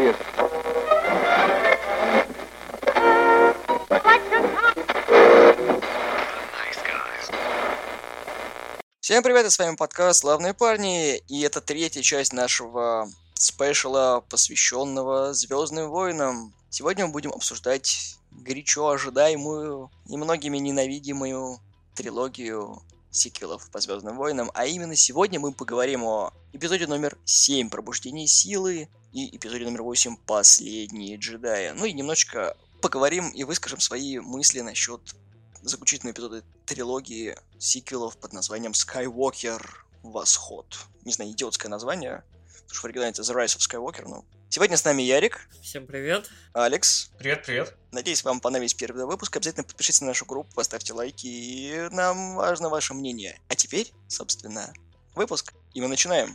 Elliot. 0.00 0.16
Всем 9.00 9.22
привет, 9.22 9.44
и 9.44 9.50
с 9.50 9.58
вами 9.58 9.76
подкаст 9.76 10.20
«Славные 10.20 10.54
парни», 10.54 11.16
и 11.16 11.40
это 11.42 11.60
третья 11.60 12.00
часть 12.00 12.32
нашего 12.32 13.10
спешала, 13.34 14.24
посвященного 14.28 15.34
Звездным 15.34 15.90
войнам. 15.90 16.54
Сегодня 16.70 17.06
мы 17.06 17.12
будем 17.12 17.32
обсуждать 17.32 18.16
горячо 18.30 18.88
ожидаемую 18.88 19.90
и 20.08 20.16
многими 20.16 20.58
ненавидимую 20.58 21.58
трилогию 21.94 22.80
сиквелов 23.10 23.70
по 23.70 23.80
Звездным 23.80 24.16
войнам, 24.16 24.50
а 24.54 24.66
именно 24.66 24.96
сегодня 24.96 25.40
мы 25.40 25.52
поговорим 25.52 26.04
о 26.04 26.32
эпизоде 26.52 26.86
номер 26.86 27.18
7 27.24 27.70
«Пробуждение 27.70 28.26
силы» 28.26 28.88
и 29.12 29.36
эпизоде 29.36 29.64
номер 29.64 29.82
8 29.82 30.16
«Последние 30.26 31.16
джедаи». 31.16 31.70
Ну 31.70 31.84
и 31.84 31.92
немножечко 31.92 32.56
поговорим 32.80 33.30
и 33.30 33.44
выскажем 33.44 33.80
свои 33.80 34.18
мысли 34.18 34.60
насчет 34.60 35.00
заключительного 35.62 36.14
эпизода 36.14 36.44
трилогии 36.66 37.36
сиквелов 37.58 38.16
под 38.16 38.32
названием 38.32 38.72
Skywalker 38.72 39.60
Восход. 40.02 40.78
Не 41.04 41.12
знаю, 41.12 41.32
идиотское 41.32 41.70
название, 41.70 42.24
потому 42.46 42.70
что 42.70 42.80
в 42.80 42.84
оригинале 42.86 43.10
это 43.10 43.22
The 43.22 43.34
Rise 43.34 43.58
of 43.58 43.60
Skywalker, 43.68 44.08
но 44.08 44.24
Сегодня 44.52 44.76
с 44.76 44.84
нами 44.84 45.02
Ярик. 45.02 45.48
Всем 45.62 45.86
привет. 45.86 46.28
Алекс. 46.54 47.12
Привет, 47.18 47.44
привет. 47.46 47.76
Надеюсь, 47.92 48.24
вам 48.24 48.40
понравился 48.40 48.76
первый 48.76 49.06
выпуск. 49.06 49.36
Обязательно 49.36 49.62
подпишитесь 49.62 50.00
на 50.00 50.08
нашу 50.08 50.26
группу, 50.26 50.52
поставьте 50.56 50.92
лайки, 50.92 51.28
и 51.28 51.88
нам 51.92 52.34
важно 52.34 52.68
ваше 52.68 52.92
мнение. 52.92 53.40
А 53.46 53.54
теперь, 53.54 53.92
собственно, 54.08 54.72
выпуск. 55.14 55.54
И 55.72 55.80
мы 55.80 55.86
начинаем. 55.86 56.34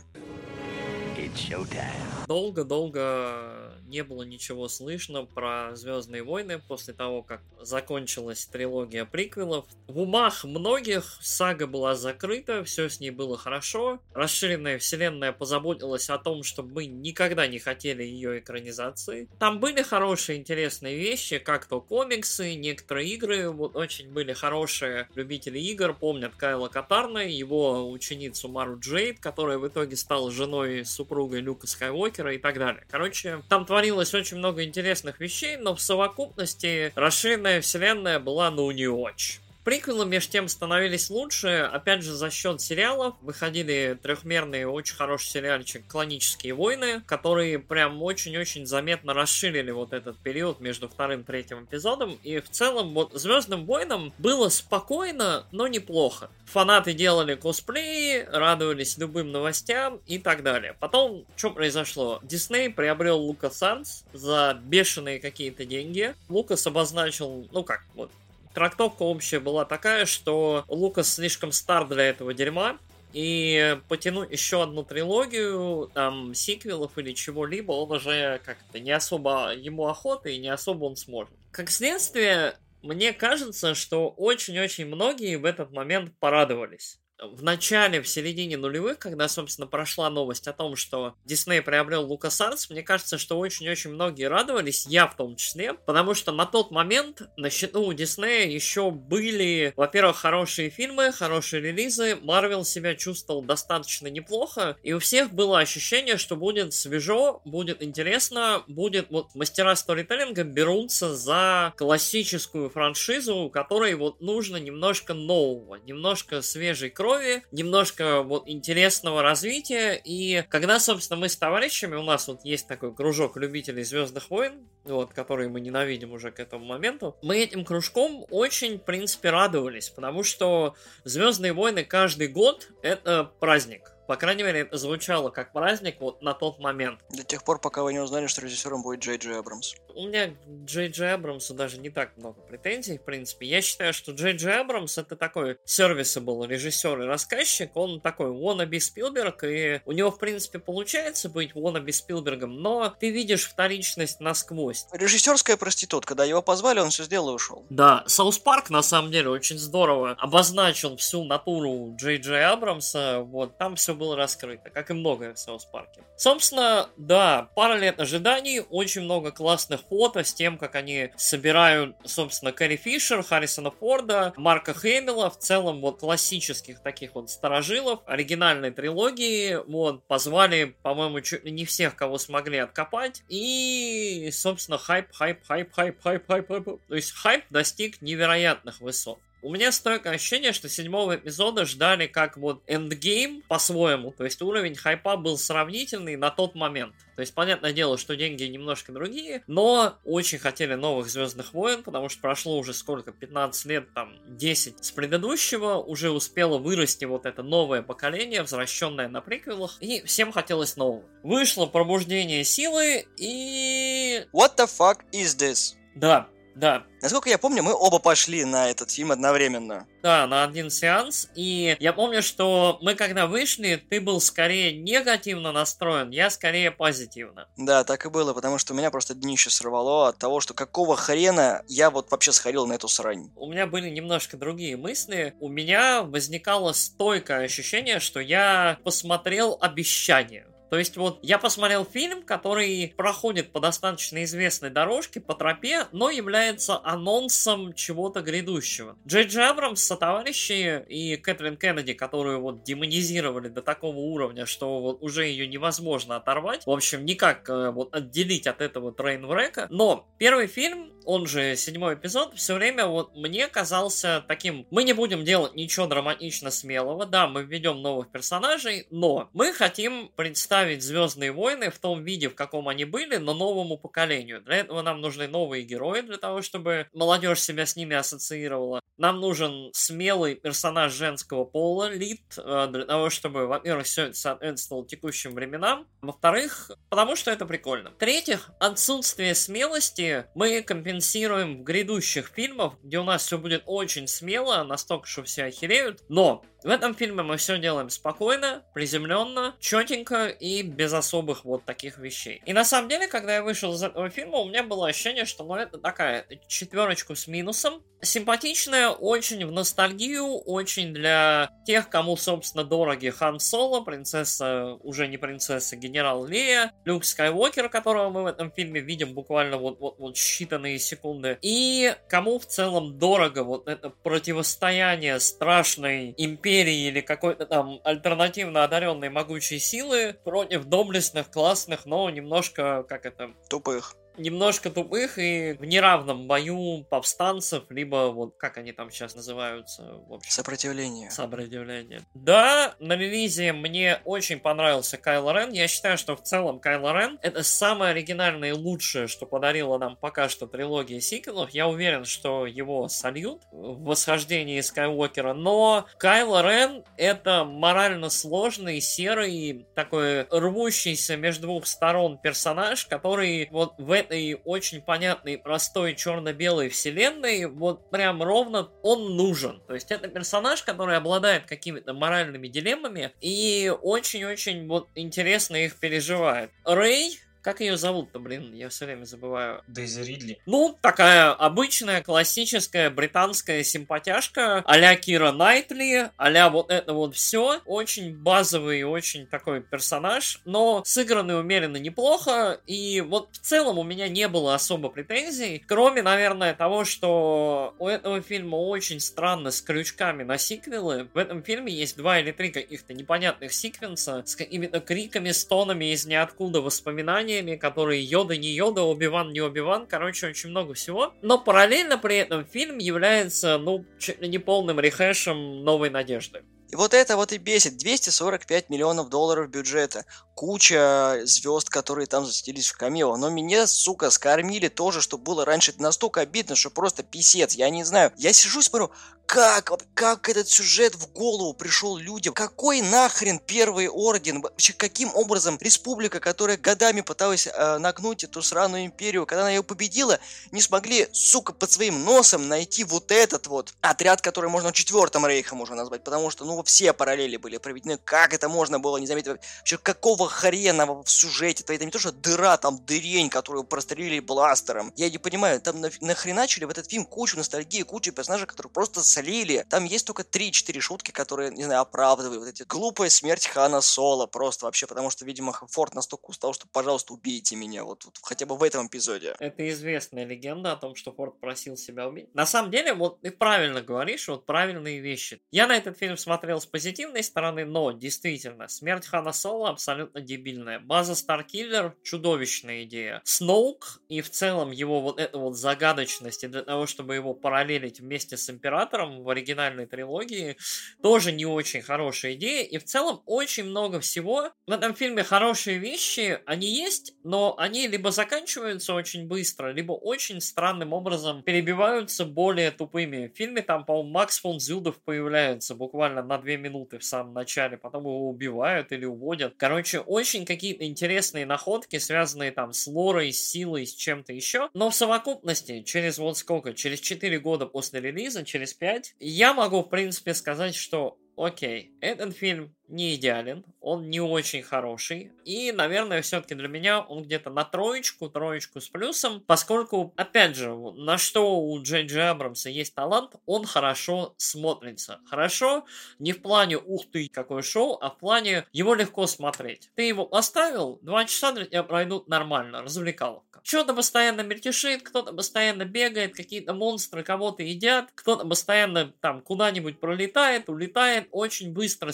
Долго-долго 2.26 3.65
не 3.86 4.02
было 4.02 4.22
ничего 4.22 4.68
слышно 4.68 5.24
про 5.24 5.74
Звездные 5.74 6.22
войны 6.22 6.58
после 6.58 6.94
того, 6.94 7.22
как 7.22 7.40
закончилась 7.60 8.46
трилогия 8.46 9.04
приквелов. 9.04 9.66
В 9.88 10.00
умах 10.00 10.44
многих 10.44 11.18
сага 11.20 11.66
была 11.66 11.94
закрыта, 11.94 12.64
все 12.64 12.88
с 12.88 13.00
ней 13.00 13.10
было 13.10 13.36
хорошо. 13.36 14.00
Расширенная 14.12 14.78
вселенная 14.78 15.32
позаботилась 15.32 16.10
о 16.10 16.18
том, 16.18 16.42
чтобы 16.42 16.74
мы 16.74 16.86
никогда 16.86 17.46
не 17.46 17.58
хотели 17.58 18.02
ее 18.02 18.40
экранизации. 18.40 19.28
Там 19.38 19.60
были 19.60 19.82
хорошие, 19.82 20.38
интересные 20.38 20.96
вещи, 20.96 21.38
как 21.38 21.66
то 21.66 21.80
комиксы, 21.80 22.54
некоторые 22.54 23.08
игры, 23.10 23.50
вот 23.50 23.76
очень 23.76 24.10
были 24.10 24.32
хорошие 24.32 25.08
любители 25.14 25.58
игр, 25.58 25.94
помнят 25.94 26.34
Кайла 26.34 26.68
Катарна, 26.68 27.18
его 27.18 27.90
ученицу 27.90 28.48
Мару 28.48 28.78
Джейд, 28.78 29.20
которая 29.20 29.58
в 29.58 29.66
итоге 29.66 29.96
стала 29.96 30.30
женой 30.30 30.84
супругой 30.84 31.40
Люка 31.40 31.66
Скайуокера 31.66 32.34
и 32.34 32.38
так 32.38 32.58
далее. 32.58 32.84
Короче, 32.90 33.42
там 33.48 33.64
творилось 33.64 33.75
очень 34.14 34.38
много 34.38 34.64
интересных 34.64 35.20
вещей, 35.20 35.56
но 35.56 35.74
в 35.74 35.80
совокупности 35.80 36.92
расширенная 36.94 37.60
вселенная 37.60 38.18
была, 38.18 38.50
ну, 38.50 38.70
не 38.70 38.86
очень. 38.86 39.40
Приквелы, 39.66 40.06
между 40.06 40.30
тем, 40.30 40.46
становились 40.46 41.10
лучше, 41.10 41.68
опять 41.72 42.04
же, 42.04 42.14
за 42.14 42.30
счет 42.30 42.60
сериалов. 42.60 43.16
Выходили 43.20 43.98
трехмерные, 44.00 44.68
очень 44.68 44.94
хороший 44.94 45.26
сериальчик 45.26 45.84
«Клонические 45.88 46.54
войны», 46.54 47.02
которые 47.04 47.58
прям 47.58 48.00
очень-очень 48.00 48.64
заметно 48.64 49.12
расширили 49.12 49.72
вот 49.72 49.92
этот 49.92 50.18
период 50.18 50.60
между 50.60 50.88
вторым 50.88 51.22
и 51.22 51.24
третьим 51.24 51.64
эпизодом. 51.64 52.16
И 52.22 52.38
в 52.38 52.48
целом, 52.48 52.94
вот 52.94 53.14
«Звездным 53.14 53.66
войнам» 53.66 54.12
было 54.18 54.50
спокойно, 54.50 55.48
но 55.50 55.66
неплохо. 55.66 56.30
Фанаты 56.44 56.92
делали 56.92 57.34
косплеи, 57.34 58.24
радовались 58.30 58.96
любым 58.98 59.32
новостям 59.32 60.00
и 60.06 60.20
так 60.20 60.44
далее. 60.44 60.76
Потом, 60.78 61.24
что 61.34 61.50
произошло? 61.50 62.20
Дисней 62.22 62.70
приобрел 62.70 63.28
LucasArts 63.28 64.04
за 64.12 64.60
бешеные 64.62 65.18
какие-то 65.18 65.64
деньги. 65.64 66.14
Лукас 66.28 66.68
обозначил, 66.68 67.48
ну 67.50 67.64
как, 67.64 67.82
вот, 67.96 68.12
трактовка 68.56 69.02
общая 69.02 69.38
была 69.38 69.66
такая, 69.66 70.06
что 70.06 70.64
Лукас 70.68 71.12
слишком 71.12 71.52
стар 71.52 71.86
для 71.86 72.04
этого 72.04 72.32
дерьма, 72.32 72.78
и 73.12 73.78
потянуть 73.88 74.32
еще 74.32 74.62
одну 74.62 74.82
трилогию, 74.82 75.90
там, 75.92 76.34
сиквелов 76.34 76.96
или 76.96 77.12
чего-либо, 77.12 77.72
он 77.72 77.92
уже 77.92 78.40
как-то 78.46 78.80
не 78.80 78.92
особо 78.92 79.52
ему 79.54 79.88
охота 79.88 80.30
и 80.30 80.38
не 80.38 80.48
особо 80.48 80.86
он 80.86 80.96
сможет. 80.96 81.34
Как 81.50 81.70
следствие, 81.70 82.56
мне 82.80 83.12
кажется, 83.12 83.74
что 83.74 84.08
очень-очень 84.08 84.86
многие 84.86 85.36
в 85.36 85.44
этот 85.44 85.70
момент 85.70 86.14
порадовались 86.18 86.98
в 87.18 87.42
начале, 87.42 88.02
в 88.02 88.08
середине 88.08 88.56
нулевых, 88.56 88.98
когда, 88.98 89.28
собственно, 89.28 89.66
прошла 89.66 90.10
новость 90.10 90.48
о 90.48 90.52
том, 90.52 90.76
что 90.76 91.14
Дисней 91.24 91.62
приобрел 91.62 92.06
LucasArts, 92.06 92.66
мне 92.70 92.82
кажется, 92.82 93.18
что 93.18 93.38
очень-очень 93.38 93.90
многие 93.90 94.28
радовались, 94.28 94.86
я 94.86 95.06
в 95.06 95.16
том 95.16 95.36
числе, 95.36 95.74
потому 95.74 96.14
что 96.14 96.32
на 96.32 96.44
тот 96.44 96.70
момент 96.70 97.22
на 97.36 97.48
счету 97.48 97.84
у 97.84 97.92
Диснея 97.92 98.46
еще 98.46 98.90
были, 98.90 99.72
во-первых, 99.76 100.18
хорошие 100.18 100.68
фильмы, 100.68 101.12
хорошие 101.12 101.62
релизы, 101.62 102.16
Марвел 102.16 102.64
себя 102.64 102.94
чувствовал 102.94 103.42
достаточно 103.42 104.08
неплохо, 104.08 104.76
и 104.82 104.92
у 104.92 104.98
всех 104.98 105.32
было 105.32 105.60
ощущение, 105.60 106.18
что 106.18 106.36
будет 106.36 106.74
свежо, 106.74 107.40
будет 107.44 107.82
интересно, 107.82 108.62
будет 108.66 109.10
вот 109.10 109.34
мастера 109.34 109.74
сторителлинга 109.74 110.44
берутся 110.44 111.14
за 111.16 111.72
классическую 111.76 112.68
франшизу, 112.68 113.48
которой 113.52 113.94
вот 113.94 114.20
нужно 114.20 114.56
немножко 114.56 115.14
нового, 115.14 115.76
немножко 115.76 116.42
свежей 116.42 116.90
крови, 116.90 117.05
крови, 117.06 117.44
немножко 117.52 118.22
вот 118.22 118.48
интересного 118.48 119.22
развития. 119.22 120.00
И 120.04 120.44
когда, 120.48 120.80
собственно, 120.80 121.20
мы 121.20 121.28
с 121.28 121.36
товарищами, 121.36 121.94
у 121.94 122.02
нас 122.02 122.26
вот 122.26 122.44
есть 122.44 122.66
такой 122.66 122.92
кружок 122.92 123.36
любителей 123.36 123.84
Звездных 123.84 124.28
войн, 124.28 124.66
вот, 124.84 125.14
который 125.14 125.48
мы 125.48 125.60
ненавидим 125.60 126.12
уже 126.12 126.32
к 126.32 126.40
этому 126.40 126.64
моменту, 126.64 127.16
мы 127.22 127.38
этим 127.38 127.64
кружком 127.64 128.26
очень, 128.30 128.78
в 128.78 128.82
принципе, 128.84 129.30
радовались, 129.30 129.88
потому 129.88 130.24
что 130.24 130.74
Звездные 131.04 131.52
войны 131.52 131.84
каждый 131.84 132.26
год 132.26 132.68
это 132.82 133.30
праздник. 133.38 133.92
По 134.08 134.16
крайней 134.16 134.42
мере, 134.42 134.60
это 134.60 134.76
звучало 134.76 135.30
как 135.30 135.52
праздник 135.52 136.00
вот 136.00 136.22
на 136.22 136.34
тот 136.34 136.58
момент. 136.58 137.00
До 137.10 137.24
тех 137.24 137.44
пор, 137.44 137.60
пока 137.60 137.82
вы 137.82 137.92
не 137.92 138.00
узнали, 138.00 138.26
что 138.26 138.40
режиссером 138.40 138.82
будет 138.82 139.00
Джей 139.00 139.18
Джей 139.18 139.38
Абрамс. 139.38 139.74
У 139.96 140.08
меня 140.08 140.28
к 140.28 140.36
Джей 140.66 140.88
Джей 140.88 141.14
Абрамсу 141.14 141.54
даже 141.54 141.78
не 141.78 141.88
так 141.88 142.14
много 142.18 142.38
претензий, 142.42 142.98
в 142.98 143.02
принципе. 143.02 143.46
Я 143.46 143.62
считаю, 143.62 143.94
что 143.94 144.12
Джей 144.12 144.34
Джей 144.34 144.60
Абрамс 144.60 144.98
это 144.98 145.16
такой 145.16 145.56
serviceable 145.64 146.44
режиссер 146.44 147.00
и 147.00 147.06
рассказчик. 147.06 147.74
Он 147.74 148.02
такой 148.02 148.26
wannabe 148.26 148.78
Спилберг, 148.78 149.44
и 149.44 149.80
у 149.86 149.92
него, 149.92 150.10
в 150.10 150.18
принципе, 150.18 150.58
получается 150.58 151.30
быть 151.30 151.52
wannabe 151.52 151.90
Спилбергом, 151.92 152.60
но 152.60 152.94
ты 153.00 153.10
видишь 153.10 153.48
вторичность 153.48 154.20
насквозь. 154.20 154.86
Режиссерская 154.92 155.56
проститутка, 155.56 156.08
когда 156.08 156.26
его 156.26 156.42
позвали, 156.42 156.80
он 156.80 156.90
все 156.90 157.04
сделал 157.04 157.30
и 157.30 157.34
ушел. 157.34 157.64
Да, 157.70 158.04
South 158.06 158.38
Park, 158.38 158.68
на 158.68 158.82
самом 158.82 159.10
деле, 159.10 159.30
очень 159.30 159.58
здорово 159.58 160.12
обозначил 160.18 160.98
всю 160.98 161.24
натуру 161.24 161.96
Джей 161.96 162.18
Джей 162.18 162.44
Абрамса. 162.44 163.20
Вот, 163.20 163.56
там 163.56 163.76
все 163.76 163.94
было 163.94 164.14
раскрыто, 164.14 164.68
как 164.68 164.90
и 164.90 164.92
многое 164.92 165.32
в 165.32 165.38
South 165.38 165.64
Park 165.64 165.89
е. 165.89 166.02
Собственно, 166.18 166.90
да, 166.98 167.48
пара 167.54 167.78
лет 167.78 167.98
ожиданий, 167.98 168.60
очень 168.60 169.00
много 169.00 169.32
классных 169.32 169.85
фото 169.88 170.24
с 170.24 170.34
тем, 170.34 170.58
как 170.58 170.74
они 170.74 171.10
собирают, 171.16 171.96
собственно, 172.04 172.52
Кэрри 172.52 172.76
Фишер, 172.76 173.22
Харрисона 173.22 173.70
Форда, 173.70 174.32
Марка 174.36 174.74
Хэмилла, 174.74 175.30
в 175.30 175.38
целом 175.38 175.80
вот 175.80 176.00
классических 176.00 176.80
таких 176.80 177.14
вот 177.14 177.30
старожилов, 177.30 178.00
оригинальной 178.06 178.70
трилогии, 178.70 179.58
вот, 179.66 180.04
позвали, 180.06 180.76
по-моему, 180.82 181.20
чуть 181.20 181.44
не 181.44 181.64
всех, 181.64 181.96
кого 181.96 182.18
смогли 182.18 182.58
откопать, 182.58 183.22
и, 183.28 184.30
собственно, 184.32 184.78
хайп, 184.78 185.12
хайп, 185.12 185.44
хайп, 185.44 185.72
хайп, 185.72 186.02
хайп, 186.02 186.26
хайп, 186.26 186.48
хайп, 186.48 186.64
то 186.88 186.94
есть 186.94 187.12
хайп 187.12 187.44
достиг 187.50 188.02
невероятных 188.02 188.80
высот. 188.80 189.18
У 189.46 189.50
меня 189.52 189.70
стойкое 189.70 190.14
ощущение, 190.14 190.52
что 190.52 190.68
седьмого 190.68 191.14
эпизода 191.14 191.66
ждали 191.66 192.08
как 192.08 192.36
вот 192.36 192.64
Endgame 192.66 193.42
по-своему, 193.46 194.10
то 194.10 194.24
есть 194.24 194.42
уровень 194.42 194.74
хайпа 194.74 195.16
был 195.16 195.38
сравнительный 195.38 196.16
на 196.16 196.30
тот 196.32 196.56
момент. 196.56 196.96
То 197.14 197.20
есть, 197.20 197.32
понятное 197.32 197.72
дело, 197.72 197.96
что 197.96 198.16
деньги 198.16 198.42
немножко 198.42 198.90
другие, 198.90 199.44
но 199.46 199.98
очень 200.04 200.40
хотели 200.40 200.74
новых 200.74 201.08
Звездных 201.08 201.54
войн, 201.54 201.84
потому 201.84 202.08
что 202.08 202.20
прошло 202.22 202.58
уже 202.58 202.74
сколько, 202.74 203.12
15 203.12 203.66
лет, 203.66 203.94
там, 203.94 204.16
10 204.26 204.84
с 204.84 204.90
предыдущего, 204.90 205.76
уже 205.76 206.10
успело 206.10 206.58
вырасти 206.58 207.04
вот 207.04 207.24
это 207.24 207.44
новое 207.44 207.82
поколение, 207.82 208.40
взращенное 208.40 209.08
на 209.08 209.20
приквелах, 209.20 209.76
и 209.80 210.02
всем 210.06 210.32
хотелось 210.32 210.76
нового. 210.76 211.04
Вышло 211.22 211.66
пробуждение 211.66 212.42
силы 212.42 213.06
и... 213.16 214.26
What 214.32 214.56
the 214.56 214.66
fuck 214.66 215.04
is 215.12 215.38
this? 215.38 215.76
Да, 215.94 216.28
да. 216.56 216.84
Насколько 217.02 217.28
я 217.28 217.36
помню, 217.36 217.62
мы 217.62 217.74
оба 217.74 217.98
пошли 217.98 218.44
на 218.46 218.70
этот 218.70 218.90
фильм 218.90 219.12
одновременно. 219.12 219.86
Да, 220.02 220.26
на 220.26 220.42
один 220.42 220.70
сеанс. 220.70 221.28
И 221.34 221.76
я 221.78 221.92
помню, 221.92 222.22
что 222.22 222.78
мы 222.80 222.94
когда 222.94 223.26
вышли, 223.26 223.76
ты 223.76 224.00
был 224.00 224.20
скорее 224.22 224.72
негативно 224.76 225.52
настроен, 225.52 226.10
я 226.10 226.30
скорее 226.30 226.70
позитивно. 226.70 227.46
Да, 227.58 227.84
так 227.84 228.06
и 228.06 228.08
было, 228.08 228.32
потому 228.32 228.56
что 228.56 228.72
у 228.72 228.76
меня 228.76 228.90
просто 228.90 229.14
днище 229.14 229.50
сорвало 229.50 230.08
от 230.08 230.18
того, 230.18 230.40
что 230.40 230.54
какого 230.54 230.96
хрена 230.96 231.62
я 231.68 231.90
вот 231.90 232.10
вообще 232.10 232.32
сходил 232.32 232.66
на 232.66 232.72
эту 232.72 232.88
срань. 232.88 233.30
У 233.36 233.50
меня 233.50 233.66
были 233.66 233.90
немножко 233.90 234.38
другие 234.38 234.78
мысли. 234.78 235.34
У 235.40 235.48
меня 235.48 236.02
возникало 236.02 236.72
стойкое 236.72 237.44
ощущение, 237.44 238.00
что 238.00 238.18
я 238.18 238.78
посмотрел 238.82 239.58
обещание 239.60 240.46
То 240.70 240.78
есть 240.78 240.96
вот 240.96 241.18
я 241.22 241.38
посмотрел 241.38 241.84
фильм, 241.84 242.22
который 242.22 242.92
проходит 242.96 243.52
по 243.52 243.60
достаточно 243.60 244.24
известной 244.24 244.70
дорожке, 244.70 245.20
по 245.20 245.34
тропе, 245.34 245.86
но 245.92 246.10
является 246.10 246.80
анонсом 246.84 247.74
чего-то 247.74 248.20
грядущего. 248.20 248.96
Джей 249.06 249.24
Джей 249.24 249.48
Абрамс, 249.48 249.82
сотоварищи 249.82 250.84
и 250.88 251.16
Кэтрин 251.16 251.56
Кеннеди, 251.56 251.92
которую 251.92 252.40
вот 252.40 252.64
демонизировали 252.64 253.48
до 253.48 253.62
такого 253.62 253.96
уровня, 253.98 254.46
что 254.46 254.80
вот 254.80 255.02
уже 255.02 255.26
ее 255.26 255.46
невозможно 255.46 256.16
оторвать. 256.16 256.66
В 256.66 256.70
общем, 256.70 257.04
никак 257.04 257.48
э, 257.48 257.70
вот 257.70 257.94
отделить 257.94 258.46
от 258.46 258.60
этого 258.60 258.92
трейнврека. 258.92 259.66
Но 259.70 260.08
первый 260.18 260.46
фильм 260.46 260.92
он 261.06 261.26
же 261.26 261.56
седьмой 261.56 261.94
эпизод, 261.94 262.34
все 262.36 262.54
время 262.54 262.86
вот 262.86 263.14
мне 263.14 263.46
казался 263.46 264.24
таким, 264.26 264.66
мы 264.70 264.82
не 264.82 264.92
будем 264.92 265.24
делать 265.24 265.54
ничего 265.54 265.86
драматично 265.86 266.50
смелого, 266.50 267.06
да, 267.06 267.28
мы 267.28 267.44
введем 267.44 267.80
новых 267.80 268.10
персонажей, 268.10 268.86
но 268.90 269.30
мы 269.32 269.52
хотим 269.52 270.10
представить 270.16 270.55
Звездные 270.82 271.32
войны 271.32 271.70
в 271.70 271.78
том 271.78 272.02
виде, 272.02 272.28
в 272.28 272.34
каком 272.34 272.68
они 272.68 272.84
были, 272.84 273.16
но 273.16 273.34
новому 273.34 273.76
поколению. 273.78 274.40
Для 274.42 274.56
этого 274.56 274.82
нам 274.82 275.00
нужны 275.00 275.28
новые 275.28 275.64
герои, 275.64 276.00
для 276.00 276.16
того, 276.16 276.42
чтобы 276.42 276.88
молодежь 276.92 277.40
себя 277.40 277.66
с 277.66 277.76
ними 277.76 277.94
ассоциировала. 277.94 278.80
Нам 278.96 279.20
нужен 279.20 279.70
смелый 279.74 280.34
персонаж 280.34 280.92
женского 280.92 281.44
пола, 281.44 281.92
Лид, 281.92 282.22
э, 282.38 282.68
для 282.70 282.84
того, 282.84 283.10
чтобы, 283.10 283.46
во-первых, 283.46 283.86
все 283.86 284.04
это 284.04 284.14
соответствовало 284.14 284.86
текущим 284.86 285.34
временам, 285.34 285.86
во-вторых, 286.00 286.70
потому 286.88 287.14
что 287.16 287.30
это 287.30 287.44
прикольно. 287.44 287.90
В-третьих, 287.90 288.50
отсутствие 288.58 289.34
смелости 289.34 290.24
мы 290.34 290.62
компенсируем 290.62 291.58
в 291.58 291.62
грядущих 291.62 292.32
фильмах, 292.34 292.74
где 292.82 292.98
у 292.98 293.04
нас 293.04 293.26
все 293.26 293.36
будет 293.36 293.62
очень 293.66 294.08
смело, 294.08 294.64
настолько, 294.64 295.06
что 295.06 295.24
все 295.24 295.44
охереют. 295.44 296.02
Но 296.08 296.42
в 296.66 296.68
этом 296.68 296.94
фильме 296.94 297.22
мы 297.22 297.36
все 297.36 297.58
делаем 297.58 297.90
спокойно, 297.90 298.64
приземленно, 298.74 299.54
четенько 299.60 300.26
без 300.62 300.92
особых 300.92 301.44
вот 301.44 301.64
таких 301.64 301.98
вещей. 301.98 302.42
И 302.46 302.52
на 302.52 302.64
самом 302.64 302.88
деле, 302.88 303.08
когда 303.08 303.36
я 303.36 303.42
вышел 303.42 303.74
из 303.74 303.82
этого 303.82 304.10
фильма, 304.10 304.38
у 304.38 304.48
меня 304.48 304.62
было 304.62 304.88
ощущение, 304.88 305.24
что 305.24 305.44
ну 305.44 305.54
это 305.54 305.78
такая 305.78 306.26
четверочку 306.46 307.14
с 307.14 307.26
минусом. 307.26 307.82
Симпатичная, 308.02 308.90
очень 308.90 309.44
в 309.46 309.52
ностальгию, 309.52 310.26
очень 310.26 310.92
для 310.92 311.50
тех, 311.66 311.88
кому, 311.88 312.16
собственно, 312.16 312.62
дороги 312.62 313.08
Хан 313.08 313.40
Соло, 313.40 313.80
принцесса, 313.80 314.74
уже 314.82 315.08
не 315.08 315.16
принцесса, 315.16 315.76
генерал 315.76 316.26
Лея, 316.26 316.72
Люк 316.84 317.04
Скайуокер, 317.04 317.68
которого 317.70 318.10
мы 318.10 318.22
в 318.22 318.26
этом 318.26 318.52
фильме 318.52 318.80
видим 318.80 319.14
буквально 319.14 319.56
вот, 319.56 319.80
вот, 319.80 319.98
вот 319.98 320.16
считанные 320.16 320.78
секунды, 320.78 321.38
и 321.40 321.94
кому 322.08 322.38
в 322.38 322.46
целом 322.46 322.98
дорого 322.98 323.42
вот 323.44 323.66
это 323.66 323.88
противостояние 323.88 325.18
страшной 325.18 326.14
империи 326.16 326.88
или 326.88 327.00
какой-то 327.00 327.46
там 327.46 327.80
альтернативно 327.82 328.62
одаренной 328.62 329.08
могучей 329.08 329.58
силы 329.58 330.16
против 330.36 330.66
доблестных, 330.66 331.30
классных, 331.30 331.86
но 331.86 332.10
немножко, 332.10 332.84
как 332.86 333.06
это... 333.06 333.30
Тупых 333.48 333.96
немножко 334.18 334.70
тупых 334.70 335.18
и 335.18 335.52
в 335.58 335.64
неравном 335.64 336.26
бою 336.26 336.84
повстанцев, 336.84 337.64
либо 337.70 338.10
вот 338.12 338.36
как 338.36 338.58
они 338.58 338.72
там 338.72 338.90
сейчас 338.90 339.14
называются, 339.14 339.82
в 340.06 340.12
общем. 340.12 340.30
Сопротивление. 340.30 341.10
Сопротивление. 341.10 342.02
Да, 342.14 342.74
на 342.78 342.96
релизе 342.96 343.52
мне 343.52 344.00
очень 344.04 344.38
понравился 344.38 344.96
Кайло 344.96 345.32
Рен. 345.32 345.52
Я 345.52 345.68
считаю, 345.68 345.98
что 345.98 346.16
в 346.16 346.22
целом 346.22 346.60
Кайло 346.60 346.92
Рен 346.92 347.18
это 347.22 347.42
самое 347.42 347.92
оригинальное 347.92 348.50
и 348.50 348.52
лучшее, 348.52 349.06
что 349.06 349.26
подарила 349.26 349.78
нам 349.78 349.96
пока 349.96 350.28
что 350.28 350.46
трилогия 350.46 351.00
сиквелов. 351.00 351.50
Я 351.50 351.68
уверен, 351.68 352.04
что 352.04 352.46
его 352.46 352.88
сольют 352.88 353.42
в 353.50 353.84
восхождении 353.84 354.60
Скайуокера, 354.60 355.34
но 355.34 355.86
Кайло 355.98 356.42
Рен 356.42 356.84
это 356.96 357.44
морально 357.44 358.10
сложный, 358.10 358.80
серый, 358.80 359.66
такой 359.74 360.24
рвущийся 360.30 361.16
между 361.16 361.46
двух 361.46 361.66
сторон 361.66 362.18
персонаж, 362.18 362.86
который 362.86 363.48
вот 363.50 363.74
в 363.78 363.90
этой 364.06 364.40
очень 364.44 364.80
понятной, 364.80 365.38
простой 365.38 365.94
черно-белой 365.94 366.68
вселенной 366.68 367.46
вот 367.46 367.90
прям 367.90 368.22
ровно 368.22 368.68
он 368.82 369.16
нужен. 369.16 369.60
То 369.66 369.74
есть 369.74 369.90
это 369.90 370.08
персонаж, 370.08 370.62
который 370.62 370.96
обладает 370.96 371.46
какими-то 371.46 371.92
моральными 371.92 372.48
дилеммами 372.48 373.12
и 373.20 373.72
очень-очень 373.82 374.66
вот 374.68 374.88
интересно 374.94 375.56
их 375.56 375.76
переживает. 375.78 376.50
Рэй 376.64 377.20
как 377.46 377.60
ее 377.60 377.76
зовут-то, 377.76 378.18
блин? 378.18 378.52
Я 378.54 378.68
все 378.70 378.86
время 378.86 379.04
забываю. 379.04 379.62
Дейзи 379.68 380.00
Ридли. 380.00 380.40
Ну, 380.46 380.76
такая 380.80 381.30
обычная, 381.30 382.02
классическая 382.02 382.90
британская 382.90 383.62
симпатяшка 383.62 384.64
а 384.66 384.96
Кира 384.96 385.30
Найтли, 385.30 386.10
а 386.16 386.50
вот 386.50 386.72
это 386.72 386.92
вот 386.92 387.14
все. 387.14 387.60
Очень 387.64 388.16
базовый, 388.16 388.82
очень 388.82 389.28
такой 389.28 389.60
персонаж, 389.60 390.40
но 390.44 390.82
сыгранный 390.84 391.38
умеренно 391.38 391.76
неплохо. 391.76 392.60
И 392.66 393.00
вот 393.00 393.28
в 393.30 393.38
целом 393.38 393.78
у 393.78 393.84
меня 393.84 394.08
не 394.08 394.26
было 394.26 394.56
особо 394.56 394.88
претензий, 394.88 395.62
кроме, 395.68 396.02
наверное, 396.02 396.52
того, 396.52 396.84
что 396.84 397.76
у 397.78 397.86
этого 397.86 398.22
фильма 398.22 398.56
очень 398.56 398.98
странно 398.98 399.52
с 399.52 399.62
крючками 399.62 400.24
на 400.24 400.36
сиквелы. 400.36 401.08
В 401.14 401.16
этом 401.16 401.44
фильме 401.44 401.72
есть 401.72 401.96
два 401.96 402.18
или 402.18 402.32
три 402.32 402.50
каких-то 402.50 402.92
непонятных 402.92 403.52
секвенса 403.52 404.24
с 404.26 404.34
какими-то 404.34 404.80
криками, 404.80 405.30
стонами 405.30 405.92
из 405.92 406.06
ниоткуда 406.06 406.60
воспоминаний 406.60 407.35
сражениями, 407.36 407.56
которые 407.56 408.02
Йода 408.02 408.36
не 408.36 408.48
Йода, 408.48 408.82
Оби-Ван 408.82 409.32
не 409.32 409.40
Оби-Ван, 409.40 409.86
короче, 409.86 410.28
очень 410.28 410.50
много 410.50 410.74
всего. 410.74 411.14
Но 411.22 411.38
параллельно 411.38 411.98
при 411.98 412.16
этом 412.16 412.44
фильм 412.44 412.78
является, 412.78 413.58
ну, 413.58 413.84
чуть 413.98 414.20
ли 414.20 414.28
не 414.28 414.38
полным 414.38 414.80
рехэшем 414.80 415.64
новой 415.64 415.90
надежды. 415.90 416.42
И 416.68 416.76
вот 416.76 416.94
это 416.94 417.16
вот 417.16 417.32
и 417.32 417.38
бесит. 417.38 417.76
245 417.76 418.70
миллионов 418.70 419.08
долларов 419.08 419.48
бюджета. 419.48 420.04
Куча 420.34 421.20
звезд, 421.24 421.70
которые 421.70 422.06
там 422.06 422.26
засветились 422.26 422.68
в 422.68 422.76
камео. 422.76 423.16
Но 423.16 423.30
меня, 423.30 423.66
сука, 423.66 424.10
скормили 424.10 424.68
тоже, 424.68 425.00
что 425.00 425.16
было 425.16 425.44
раньше. 425.44 425.70
Это 425.70 425.82
настолько 425.82 426.20
обидно, 426.20 426.56
что 426.56 426.70
просто 426.70 427.02
писец. 427.02 427.54
Я 427.54 427.70
не 427.70 427.84
знаю. 427.84 428.12
Я 428.16 428.32
сижу 428.32 428.60
и 428.60 428.62
смотрю, 428.62 428.90
как, 429.26 429.72
как 429.94 430.28
этот 430.28 430.48
сюжет 430.48 430.94
в 430.94 431.12
голову 431.12 431.52
пришел 431.52 431.96
людям? 431.96 432.32
Какой 432.32 432.80
нахрен 432.80 433.40
первый 433.40 433.88
орден? 433.88 434.40
Вообще, 434.40 434.72
каким 434.72 435.14
образом 435.14 435.58
республика, 435.60 436.20
которая 436.20 436.56
годами 436.56 437.00
пыталась 437.00 437.48
э, 437.48 437.78
нагнуть 437.78 438.22
эту 438.22 438.40
сраную 438.40 438.86
империю, 438.86 439.26
когда 439.26 439.42
она 439.42 439.50
ее 439.50 439.64
победила, 439.64 440.20
не 440.52 440.62
смогли, 440.62 441.08
сука, 441.12 441.52
под 441.52 441.70
своим 441.70 442.04
носом 442.04 442.48
найти 442.48 442.84
вот 442.84 443.10
этот 443.10 443.48
вот 443.48 443.74
отряд, 443.80 444.20
который 444.20 444.48
можно 444.48 444.72
четвертым 444.72 445.26
рейхом 445.26 445.60
уже 445.60 445.74
назвать, 445.74 446.04
потому 446.04 446.30
что, 446.30 446.44
ну, 446.44 446.55
все 446.62 446.92
параллели 446.92 447.36
были 447.36 447.58
проведены. 447.58 447.98
Как 447.98 448.34
это 448.34 448.48
можно 448.48 448.78
было 448.78 448.98
не 448.98 449.06
заметить? 449.06 449.28
Вообще, 449.28 449.78
какого 449.78 450.28
хрена 450.28 450.86
в 450.86 451.10
сюжете? 451.10 451.64
Это 451.66 451.84
не 451.84 451.90
то, 451.90 451.98
что 451.98 452.12
дыра, 452.12 452.56
там 452.56 452.84
дырень, 452.84 453.28
которую 453.28 453.64
прострелили 453.64 454.20
бластером. 454.20 454.92
Я 454.96 455.10
не 455.10 455.18
понимаю, 455.18 455.60
там 455.60 455.80
нахреначили 456.00 456.64
в 456.64 456.70
этот 456.70 456.90
фильм 456.90 457.04
кучу 457.04 457.36
ностальгии, 457.36 457.82
кучу 457.82 458.12
персонажей, 458.12 458.46
которые 458.46 458.70
просто 458.70 459.02
солили. 459.02 459.66
Там 459.68 459.84
есть 459.84 460.06
только 460.06 460.22
3-4 460.22 460.80
шутки, 460.80 461.10
которые, 461.10 461.50
не 461.50 461.64
знаю, 461.64 461.80
оправдывают 461.82 462.40
вот 462.40 462.48
эти 462.48 462.62
глупая 462.62 463.10
смерть 463.10 463.46
Хана 463.46 463.80
Соло 463.80 464.26
просто 464.26 464.66
вообще, 464.66 464.86
потому 464.86 465.10
что, 465.10 465.24
видимо, 465.24 465.52
Форд 465.52 465.94
настолько 465.94 466.26
устал, 466.26 466.52
что, 466.54 466.66
пожалуйста, 466.68 467.12
убейте 467.12 467.56
меня 467.56 467.84
вот, 467.84 468.04
вот 468.04 468.18
хотя 468.22 468.46
бы 468.46 468.56
в 468.56 468.62
этом 468.62 468.86
эпизоде. 468.86 469.34
Это 469.40 469.68
известная 469.70 470.24
легенда 470.24 470.72
о 470.72 470.76
том, 470.76 470.94
что 470.94 471.12
Форд 471.12 471.40
просил 471.40 471.76
себя 471.76 472.08
убить. 472.08 472.34
На 472.34 472.46
самом 472.46 472.70
деле, 472.70 472.94
вот 472.94 473.20
ты 473.20 473.30
правильно 473.30 473.82
говоришь, 473.82 474.28
вот 474.28 474.46
правильные 474.46 475.00
вещи. 475.00 475.40
Я 475.50 475.66
на 475.66 475.76
этот 475.76 475.98
фильм 475.98 476.16
смотрел 476.16 476.45
с 476.60 476.66
позитивной 476.66 477.22
стороны, 477.22 477.64
но 477.64 477.92
действительно, 477.92 478.68
смерть 478.68 479.06
Хана 479.06 479.32
Соло 479.32 479.70
абсолютно 479.70 480.20
дебильная. 480.20 480.78
База 480.78 481.14
Старкиллер 481.14 481.94
чудовищная 482.02 482.84
идея. 482.84 483.20
Сноук 483.24 484.00
и 484.08 484.20
в 484.20 484.30
целом 484.30 484.70
его 484.70 485.00
вот 485.00 485.20
эта 485.20 485.38
вот 485.38 485.56
загадочность 485.56 486.44
и 486.44 486.48
для 486.48 486.62
того, 486.62 486.86
чтобы 486.86 487.14
его 487.14 487.34
параллелить 487.34 488.00
вместе 488.00 488.36
с 488.36 488.48
Императором, 488.48 489.22
в 489.22 489.28
оригинальной 489.28 489.86
трилогии 489.86 490.56
тоже 491.02 491.32
не 491.32 491.46
очень 491.46 491.82
хорошая 491.82 492.34
идея. 492.34 492.64
И 492.64 492.78
в 492.78 492.84
целом 492.84 493.22
очень 493.26 493.64
много 493.64 494.00
всего. 494.00 494.50
В 494.66 494.72
этом 494.72 494.94
фильме 494.94 495.22
хорошие 495.22 495.78
вещи, 495.78 496.40
они 496.46 496.68
есть, 496.68 497.14
но 497.24 497.54
они 497.58 497.88
либо 497.88 498.10
заканчиваются 498.10 498.94
очень 498.94 499.26
быстро, 499.26 499.72
либо 499.72 499.92
очень 499.92 500.40
странным 500.40 500.92
образом 500.92 501.42
перебиваются 501.42 502.24
более 502.24 502.70
тупыми. 502.70 503.28
В 503.28 503.36
фильме 503.36 503.62
там, 503.62 503.84
по-моему, 503.84 504.10
Макс 504.10 504.38
фон 504.38 504.60
Зюдов 504.60 504.98
появляется 505.02 505.74
буквально 505.74 506.22
на 506.22 506.35
две 506.38 506.56
минуты 506.56 506.98
в 506.98 507.04
самом 507.04 507.34
начале, 507.34 507.76
потом 507.76 508.02
его 508.02 508.28
убивают 508.28 508.92
или 508.92 509.04
уводят. 509.04 509.54
Короче, 509.56 510.00
очень 510.00 510.44
какие-то 510.44 510.84
интересные 510.84 511.46
находки, 511.46 511.98
связанные 511.98 512.50
там 512.50 512.72
с 512.72 512.86
лорой, 512.86 513.32
с 513.32 513.50
силой, 513.50 513.86
с 513.86 513.94
чем-то 513.94 514.32
еще. 514.32 514.68
Но 514.74 514.90
в 514.90 514.94
совокупности, 514.94 515.82
через 515.82 516.18
вот 516.18 516.38
сколько, 516.38 516.74
через 516.74 517.00
4 517.00 517.38
года 517.40 517.66
после 517.66 518.00
релиза, 518.00 518.44
через 518.44 518.74
5, 518.74 519.16
я 519.20 519.54
могу, 519.54 519.82
в 519.82 519.88
принципе, 519.88 520.34
сказать, 520.34 520.74
что 520.74 521.18
окей, 521.36 521.94
этот 522.00 522.36
фильм 522.36 522.74
не 522.88 523.14
идеален, 523.14 523.64
он 523.80 524.10
не 524.10 524.20
очень 524.20 524.62
хороший. 524.62 525.32
И, 525.44 525.72
наверное, 525.72 526.22
все-таки 526.22 526.54
для 526.54 526.68
меня 526.68 527.00
он 527.00 527.24
где-то 527.24 527.50
на 527.50 527.64
троечку, 527.64 528.28
троечку 528.28 528.80
с 528.80 528.88
плюсом, 528.88 529.42
поскольку, 529.46 530.12
опять 530.16 530.56
же, 530.56 530.74
на 530.74 531.18
что 531.18 531.60
у 531.60 531.82
Джей 531.82 532.06
Джей 532.06 532.30
Абрамса 532.30 532.70
есть 532.70 532.94
талант, 532.94 533.36
он 533.46 533.64
хорошо 533.64 534.34
смотрится. 534.36 535.20
Хорошо 535.28 535.84
не 536.18 536.32
в 536.32 536.42
плане 536.42 536.78
«ух 536.78 537.04
ты, 537.10 537.28
какое 537.28 537.62
шоу», 537.62 537.98
а 538.00 538.10
в 538.10 538.18
плане 538.18 538.66
его 538.72 538.94
легко 538.94 539.26
смотреть. 539.26 539.90
Ты 539.94 540.02
его 540.02 540.26
поставил, 540.26 540.98
два 541.02 541.24
часа 541.24 541.52
для 541.52 541.64
тебя 541.64 541.82
пройдут 541.82 542.28
нормально, 542.28 542.82
развлекаловка. 542.82 543.60
Что-то 543.66 543.94
постоянно 543.94 544.42
мельтешит, 544.42 545.02
кто-то 545.02 545.32
постоянно 545.32 545.84
бегает, 545.84 546.36
какие-то 546.36 546.72
монстры 546.72 547.24
кого-то 547.24 547.64
едят, 547.64 548.10
кто-то 548.14 548.46
постоянно 548.46 549.12
там 549.20 549.40
куда-нибудь 549.40 549.98
пролетает, 549.98 550.68
улетает, 550.68 551.26
очень 551.32 551.72
быстро 551.72 552.12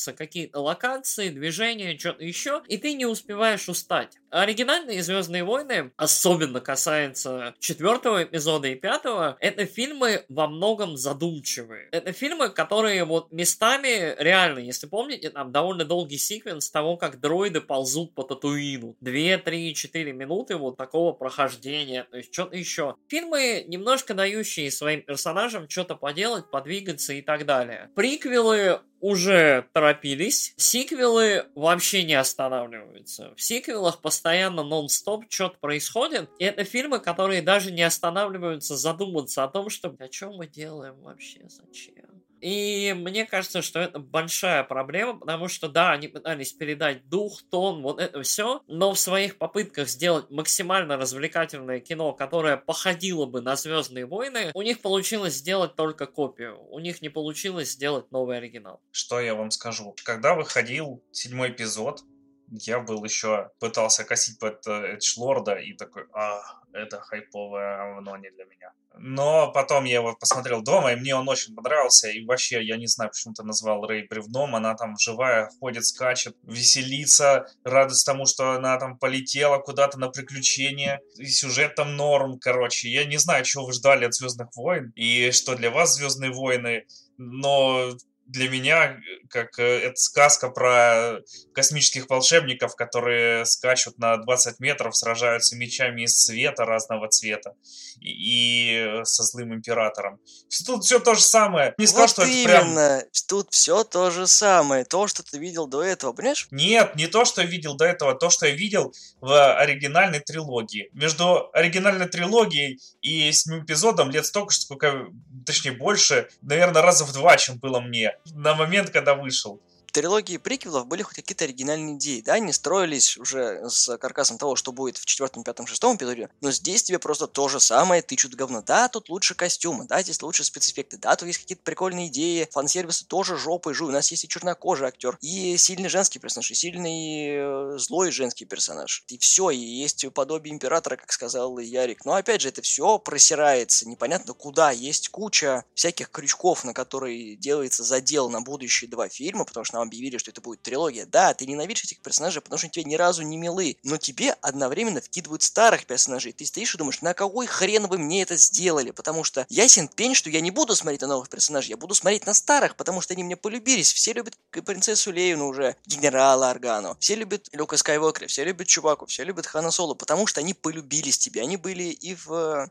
сменяются 0.00 0.12
какие-то 0.12 0.60
локации, 0.60 1.28
движения, 1.28 1.98
что-то 1.98 2.24
еще, 2.24 2.62
и 2.68 2.78
ты 2.78 2.94
не 2.94 3.06
успеваешь 3.06 3.68
устать. 3.68 4.16
Оригинальные 4.30 5.02
Звездные 5.02 5.44
войны, 5.44 5.92
особенно 5.96 6.60
касается 6.60 7.54
четвертого 7.58 8.22
эпизода 8.22 8.68
и 8.68 8.74
пятого, 8.74 9.36
это 9.40 9.66
фильмы 9.66 10.24
во 10.28 10.46
многом 10.46 10.96
задумчивые. 10.96 11.88
Это 11.90 12.12
фильмы, 12.12 12.48
которые 12.48 13.04
вот 13.04 13.32
местами, 13.32 14.14
реально, 14.18 14.60
если 14.60 14.86
помните, 14.86 15.30
там 15.30 15.52
довольно 15.52 15.84
долгий 15.84 16.18
секвенс 16.18 16.70
того, 16.70 16.96
как 16.96 17.20
дроиды 17.20 17.60
ползут 17.60 18.14
по 18.14 18.22
Татуину. 18.22 18.96
Две, 19.00 19.38
три, 19.38 19.74
четыре 19.74 20.12
минуты 20.12 20.56
вот 20.56 20.76
такого 20.76 21.12
прохождения, 21.12 22.04
то 22.04 22.16
есть 22.16 22.32
что-то 22.32 22.56
еще. 22.56 22.94
Фильмы, 23.08 23.64
немножко 23.66 24.14
дающие 24.14 24.70
своим 24.70 25.02
персонажам 25.02 25.68
что-то 25.68 25.96
поделать, 25.96 26.50
подвигаться 26.50 27.12
и 27.12 27.22
так 27.22 27.46
далее. 27.46 27.90
Приквелы 27.96 28.80
уже 29.00 29.66
торопились. 29.72 30.54
Сиквелы 30.56 31.46
вообще 31.54 32.02
не 32.04 32.14
останавливаются. 32.14 33.34
В 33.36 33.42
сиквелах 33.42 34.00
постоянно 34.00 34.62
нон-стоп 34.62 35.24
что-то 35.28 35.58
происходит. 35.58 36.30
И 36.38 36.44
это 36.44 36.64
фильмы, 36.64 37.00
которые 37.00 37.42
даже 37.42 37.72
не 37.72 37.82
останавливаются 37.82 38.76
задуматься 38.76 39.44
о 39.44 39.48
том, 39.48 39.70
что 39.70 39.94
о 39.98 40.08
чем 40.08 40.36
мы 40.36 40.46
делаем 40.46 41.00
вообще, 41.00 41.40
зачем. 41.48 42.09
И 42.40 42.94
мне 42.96 43.26
кажется, 43.26 43.62
что 43.62 43.80
это 43.80 43.98
большая 43.98 44.64
проблема, 44.64 45.18
потому 45.18 45.48
что, 45.48 45.68
да, 45.68 45.92
они 45.92 46.08
пытались 46.08 46.52
передать 46.52 47.08
дух, 47.08 47.42
тон, 47.50 47.82
вот 47.82 48.00
это 48.00 48.22
все, 48.22 48.62
но 48.66 48.92
в 48.92 48.98
своих 48.98 49.38
попытках 49.38 49.88
сделать 49.88 50.30
максимально 50.30 50.96
развлекательное 50.96 51.80
кино, 51.80 52.12
которое 52.12 52.56
походило 52.56 53.26
бы 53.26 53.40
на 53.40 53.56
Звездные 53.56 54.06
войны, 54.06 54.50
у 54.54 54.62
них 54.62 54.80
получилось 54.80 55.34
сделать 55.34 55.76
только 55.76 56.06
копию. 56.06 56.58
У 56.70 56.78
них 56.78 57.02
не 57.02 57.08
получилось 57.08 57.72
сделать 57.72 58.10
новый 58.10 58.38
оригинал. 58.38 58.80
Что 58.90 59.20
я 59.20 59.34
вам 59.34 59.50
скажу? 59.50 59.94
Когда 60.04 60.34
выходил 60.34 61.02
седьмой 61.12 61.50
эпизод, 61.50 62.02
я 62.50 62.80
был 62.80 63.04
еще, 63.04 63.50
пытался 63.58 64.04
косить 64.04 64.38
под 64.38 64.66
э, 64.66 64.94
Эдж-лорда 64.94 65.54
и 65.54 65.72
такой, 65.72 66.04
а, 66.12 66.40
это 66.72 67.00
хайповое 67.00 67.94
говно 68.00 68.16
не 68.16 68.30
для 68.30 68.44
меня. 68.44 68.72
Но 68.94 69.50
потом 69.52 69.84
я 69.84 69.96
его 69.96 70.16
посмотрел 70.16 70.62
дома, 70.62 70.92
и 70.92 70.96
мне 70.96 71.14
он 71.14 71.28
очень 71.28 71.54
понравился. 71.54 72.08
И 72.08 72.24
вообще, 72.24 72.62
я 72.62 72.76
не 72.76 72.86
знаю, 72.86 73.10
почему 73.10 73.34
ты 73.34 73.42
назвал 73.44 73.86
Рэй 73.86 74.06
бревном. 74.06 74.56
Она 74.56 74.74
там 74.74 74.98
живая, 74.98 75.50
ходит, 75.60 75.86
скачет, 75.86 76.36
веселится, 76.42 77.46
радость 77.64 78.04
тому, 78.04 78.26
что 78.26 78.52
она 78.52 78.76
там 78.78 78.98
полетела 78.98 79.58
куда-то 79.58 79.98
на 79.98 80.08
приключения. 80.08 81.00
И 81.16 81.26
сюжет 81.26 81.76
там 81.76 81.96
норм, 81.96 82.38
короче. 82.38 82.88
Я 82.88 83.04
не 83.04 83.16
знаю, 83.16 83.44
чего 83.44 83.66
вы 83.66 83.72
ждали 83.72 84.04
от 84.04 84.14
Звездных 84.14 84.54
войн, 84.56 84.92
и 84.96 85.30
что 85.30 85.54
для 85.54 85.70
вас 85.70 85.94
Звездные 85.94 86.32
войны. 86.32 86.86
Но 87.16 87.92
для 88.30 88.48
меня 88.48 88.96
как 89.28 89.58
э, 89.58 89.62
это 89.62 89.96
сказка 89.96 90.50
про 90.50 91.20
космических 91.52 92.08
волшебников, 92.08 92.76
которые 92.76 93.44
скачут 93.44 93.98
на 93.98 94.16
20 94.16 94.60
метров, 94.60 94.96
сражаются 94.96 95.56
мечами 95.56 96.02
из 96.02 96.20
света 96.20 96.64
разного 96.64 97.08
цвета 97.08 97.54
и, 98.00 98.10
и 98.10 99.04
со 99.04 99.24
злым 99.24 99.54
императором. 99.54 100.20
Тут 100.66 100.84
все 100.84 101.00
то 101.00 101.14
же 101.14 101.22
самое. 101.22 101.74
Не 101.78 101.86
сказал, 101.86 102.02
вот 102.02 102.10
что 102.10 102.24
именно. 102.24 102.80
это 102.80 103.00
прям... 103.00 103.10
Тут 103.26 103.52
все 103.52 103.84
то 103.84 104.10
же 104.10 104.26
самое. 104.26 104.84
То, 104.84 105.06
что 105.06 105.22
ты 105.22 105.38
видел 105.38 105.66
до 105.66 105.82
этого, 105.82 106.12
понимаешь? 106.12 106.48
Нет, 106.50 106.96
не 106.96 107.06
то, 107.06 107.24
что 107.24 107.42
я 107.42 107.46
видел 107.46 107.74
до 107.74 107.84
этого, 107.84 108.12
а 108.12 108.14
то, 108.14 108.30
что 108.30 108.46
я 108.46 108.54
видел 108.54 108.92
в 109.20 109.54
оригинальной 109.56 110.20
трилогии. 110.20 110.90
Между 110.92 111.50
оригинальной 111.52 112.08
трилогией 112.08 112.80
и 113.02 113.32
семью 113.32 113.64
эпизодом 113.64 114.10
лет 114.10 114.26
столько, 114.26 114.54
сколько, 114.54 115.06
точнее 115.46 115.72
больше, 115.72 116.28
наверное, 116.42 116.82
раза 116.82 117.04
в 117.04 117.12
два, 117.12 117.36
чем 117.36 117.58
было 117.58 117.80
мне 117.80 118.14
на 118.34 118.54
момент, 118.54 118.90
когда 118.90 119.14
вышел 119.14 119.60
трилогии 119.92 120.36
приквелов 120.36 120.86
были 120.86 121.02
хоть 121.02 121.16
какие-то 121.16 121.44
оригинальные 121.44 121.96
идеи, 121.96 122.20
да, 122.20 122.34
они 122.34 122.52
строились 122.52 123.16
уже 123.16 123.68
с 123.68 123.96
каркасом 123.98 124.38
того, 124.38 124.56
что 124.56 124.72
будет 124.72 124.98
в 124.98 125.04
четвертом, 125.04 125.44
пятом, 125.44 125.66
шестом 125.66 125.96
эпизоде, 125.96 126.28
но 126.40 126.50
здесь 126.50 126.82
тебе 126.82 126.98
просто 126.98 127.26
то 127.26 127.48
же 127.48 127.60
самое 127.60 128.02
тычут 128.02 128.34
говно. 128.34 128.62
Да, 128.62 128.88
тут 128.88 129.08
лучше 129.08 129.34
костюмы, 129.34 129.86
да, 129.86 130.02
здесь 130.02 130.22
лучше 130.22 130.44
спецэффекты, 130.44 130.98
да, 130.98 131.16
тут 131.16 131.26
есть 131.28 131.40
какие-то 131.40 131.62
прикольные 131.62 132.08
идеи, 132.08 132.48
фан-сервисы 132.50 133.06
тоже 133.06 133.36
жопой 133.36 133.74
жуй, 133.74 133.88
у 133.88 133.92
нас 133.92 134.10
есть 134.10 134.24
и 134.24 134.28
чернокожий 134.28 134.88
актер, 134.88 135.18
и 135.20 135.56
сильный 135.56 135.88
женский 135.88 136.18
персонаж, 136.18 136.50
и 136.50 136.54
сильный 136.54 137.74
э, 137.74 137.78
злой 137.78 138.10
женский 138.10 138.44
персонаж, 138.44 139.04
и 139.08 139.18
все, 139.18 139.50
и 139.50 139.58
есть 139.58 140.04
подобие 140.12 140.54
императора, 140.54 140.96
как 140.96 141.12
сказал 141.12 141.58
Ярик, 141.58 142.04
но 142.04 142.14
опять 142.14 142.40
же, 142.40 142.48
это 142.48 142.62
все 142.62 142.98
просирается, 142.98 143.88
непонятно 143.88 144.34
куда, 144.34 144.70
есть 144.70 145.08
куча 145.08 145.64
всяких 145.74 146.10
крючков, 146.10 146.64
на 146.64 146.74
которые 146.74 147.36
делается 147.36 147.82
задел 147.82 148.30
на 148.30 148.40
будущие 148.40 148.90
два 148.90 149.08
фильма, 149.08 149.44
потому 149.44 149.64
что 149.64 149.79
нам 149.80 149.88
объявили, 149.88 150.18
что 150.18 150.30
это 150.30 150.40
будет 150.40 150.62
трилогия. 150.62 151.06
Да, 151.06 151.34
ты 151.34 151.46
ненавидишь 151.46 151.84
этих 151.84 152.00
персонажей, 152.00 152.42
потому 152.42 152.58
что 152.58 152.66
они 152.66 152.72
тебе 152.72 152.84
ни 152.84 152.94
разу 152.94 153.22
не 153.22 153.36
милы, 153.36 153.76
но 153.82 153.96
тебе 153.96 154.36
одновременно 154.40 155.00
вкидывают 155.00 155.42
старых 155.42 155.86
персонажей. 155.86 156.32
Ты 156.32 156.46
стоишь 156.46 156.74
и 156.74 156.78
думаешь, 156.78 157.02
на 157.02 157.14
какой 157.14 157.46
хрен 157.46 157.86
вы 157.86 157.98
мне 157.98 158.22
это 158.22 158.36
сделали? 158.36 158.90
Потому 158.90 159.24
что 159.24 159.46
ясен 159.48 159.88
пень, 159.88 160.14
что 160.14 160.30
я 160.30 160.40
не 160.40 160.50
буду 160.50 160.76
смотреть 160.76 161.00
на 161.00 161.08
новых 161.08 161.28
персонажей, 161.28 161.70
я 161.70 161.76
буду 161.76 161.94
смотреть 161.94 162.26
на 162.26 162.34
старых, 162.34 162.76
потому 162.76 163.00
что 163.00 163.14
они 163.14 163.24
мне 163.24 163.36
полюбились. 163.36 163.92
Все 163.92 164.12
любят 164.12 164.34
принцессу 164.50 165.10
Лею, 165.10 165.40
уже, 165.44 165.76
генерала 165.86 166.50
Аргану. 166.50 166.96
Все 167.00 167.14
любят 167.14 167.48
Люка 167.52 167.76
Скайуокера, 167.76 168.26
все 168.26 168.44
любят 168.44 168.66
Чубаку, 168.66 169.06
все 169.06 169.24
любят 169.24 169.46
Хана 169.46 169.70
Соло, 169.70 169.94
потому 169.94 170.26
что 170.26 170.40
они 170.40 170.54
полюбились 170.54 171.18
тебе. 171.18 171.42
Они 171.42 171.56
были 171.56 171.84
и 171.84 172.14
в 172.14 172.32
э, 172.32 172.68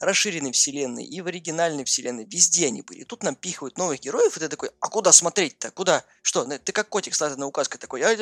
расширенной 0.00 0.52
вселенной, 0.52 1.04
и 1.04 1.20
в 1.20 1.26
оригинальной 1.26 1.84
вселенной. 1.84 2.24
Везде 2.24 2.66
они 2.66 2.82
были. 2.82 3.04
Тут 3.04 3.22
нам 3.22 3.34
пихают 3.34 3.78
новых 3.78 4.00
героев, 4.00 4.36
и 4.36 4.40
ты 4.40 4.48
такой, 4.48 4.70
а 4.80 4.88
куда 4.88 5.12
смотреть-то? 5.12 5.70
Куда? 5.70 6.04
Что? 6.22 6.44
Ты 6.58 6.72
как 6.72 6.88
котик 6.88 7.14
с 7.14 7.36
на 7.36 7.46
указкой 7.46 7.78
такой, 7.78 8.02
а, 8.02 8.16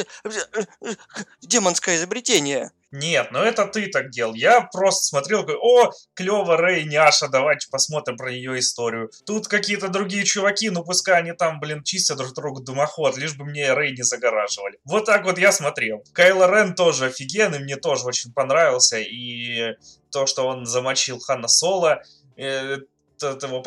демонское 1.43 1.97
изобретение. 1.97 2.73
Нет, 2.93 3.29
ну 3.31 3.39
это 3.39 3.67
ты 3.67 3.87
так 3.87 4.11
делал. 4.11 4.35
Я 4.35 4.63
просто 4.63 5.05
смотрел, 5.05 5.47
о, 5.63 5.93
клево, 6.15 6.57
Рэй, 6.57 6.85
няша, 6.85 7.29
давайте 7.29 7.69
посмотрим 7.71 8.17
про 8.17 8.33
ее 8.33 8.59
историю. 8.59 9.11
Тут 9.25 9.47
какие-то 9.47 9.89
другие 9.89 10.25
чуваки, 10.25 10.71
ну 10.71 10.85
пускай 10.85 11.19
они 11.21 11.33
там, 11.33 11.61
блин, 11.61 11.85
чистят 11.85 12.19
друг 12.19 12.35
другу 12.35 12.61
дымоход, 12.61 13.17
лишь 13.17 13.37
бы 13.37 13.45
мне 13.45 13.73
Рэй 13.73 13.93
не 13.93 14.03
загораживали. 14.03 14.79
Вот 14.85 15.05
так 15.05 15.25
вот 15.25 15.39
я 15.39 15.53
смотрел. 15.53 16.03
Кайло 16.13 16.51
Рен 16.51 16.75
тоже 16.75 17.07
офигенный, 17.07 17.61
мне 17.61 17.77
тоже 17.77 18.07
очень 18.07 18.33
понравился. 18.33 18.99
И 18.99 19.77
то, 20.11 20.27
что 20.27 20.47
он 20.47 20.67
замочил 20.67 21.21
Хана 21.21 21.47
Соло, 21.47 22.03
э, 22.37 22.79
этот 23.23 23.43
его 23.43 23.63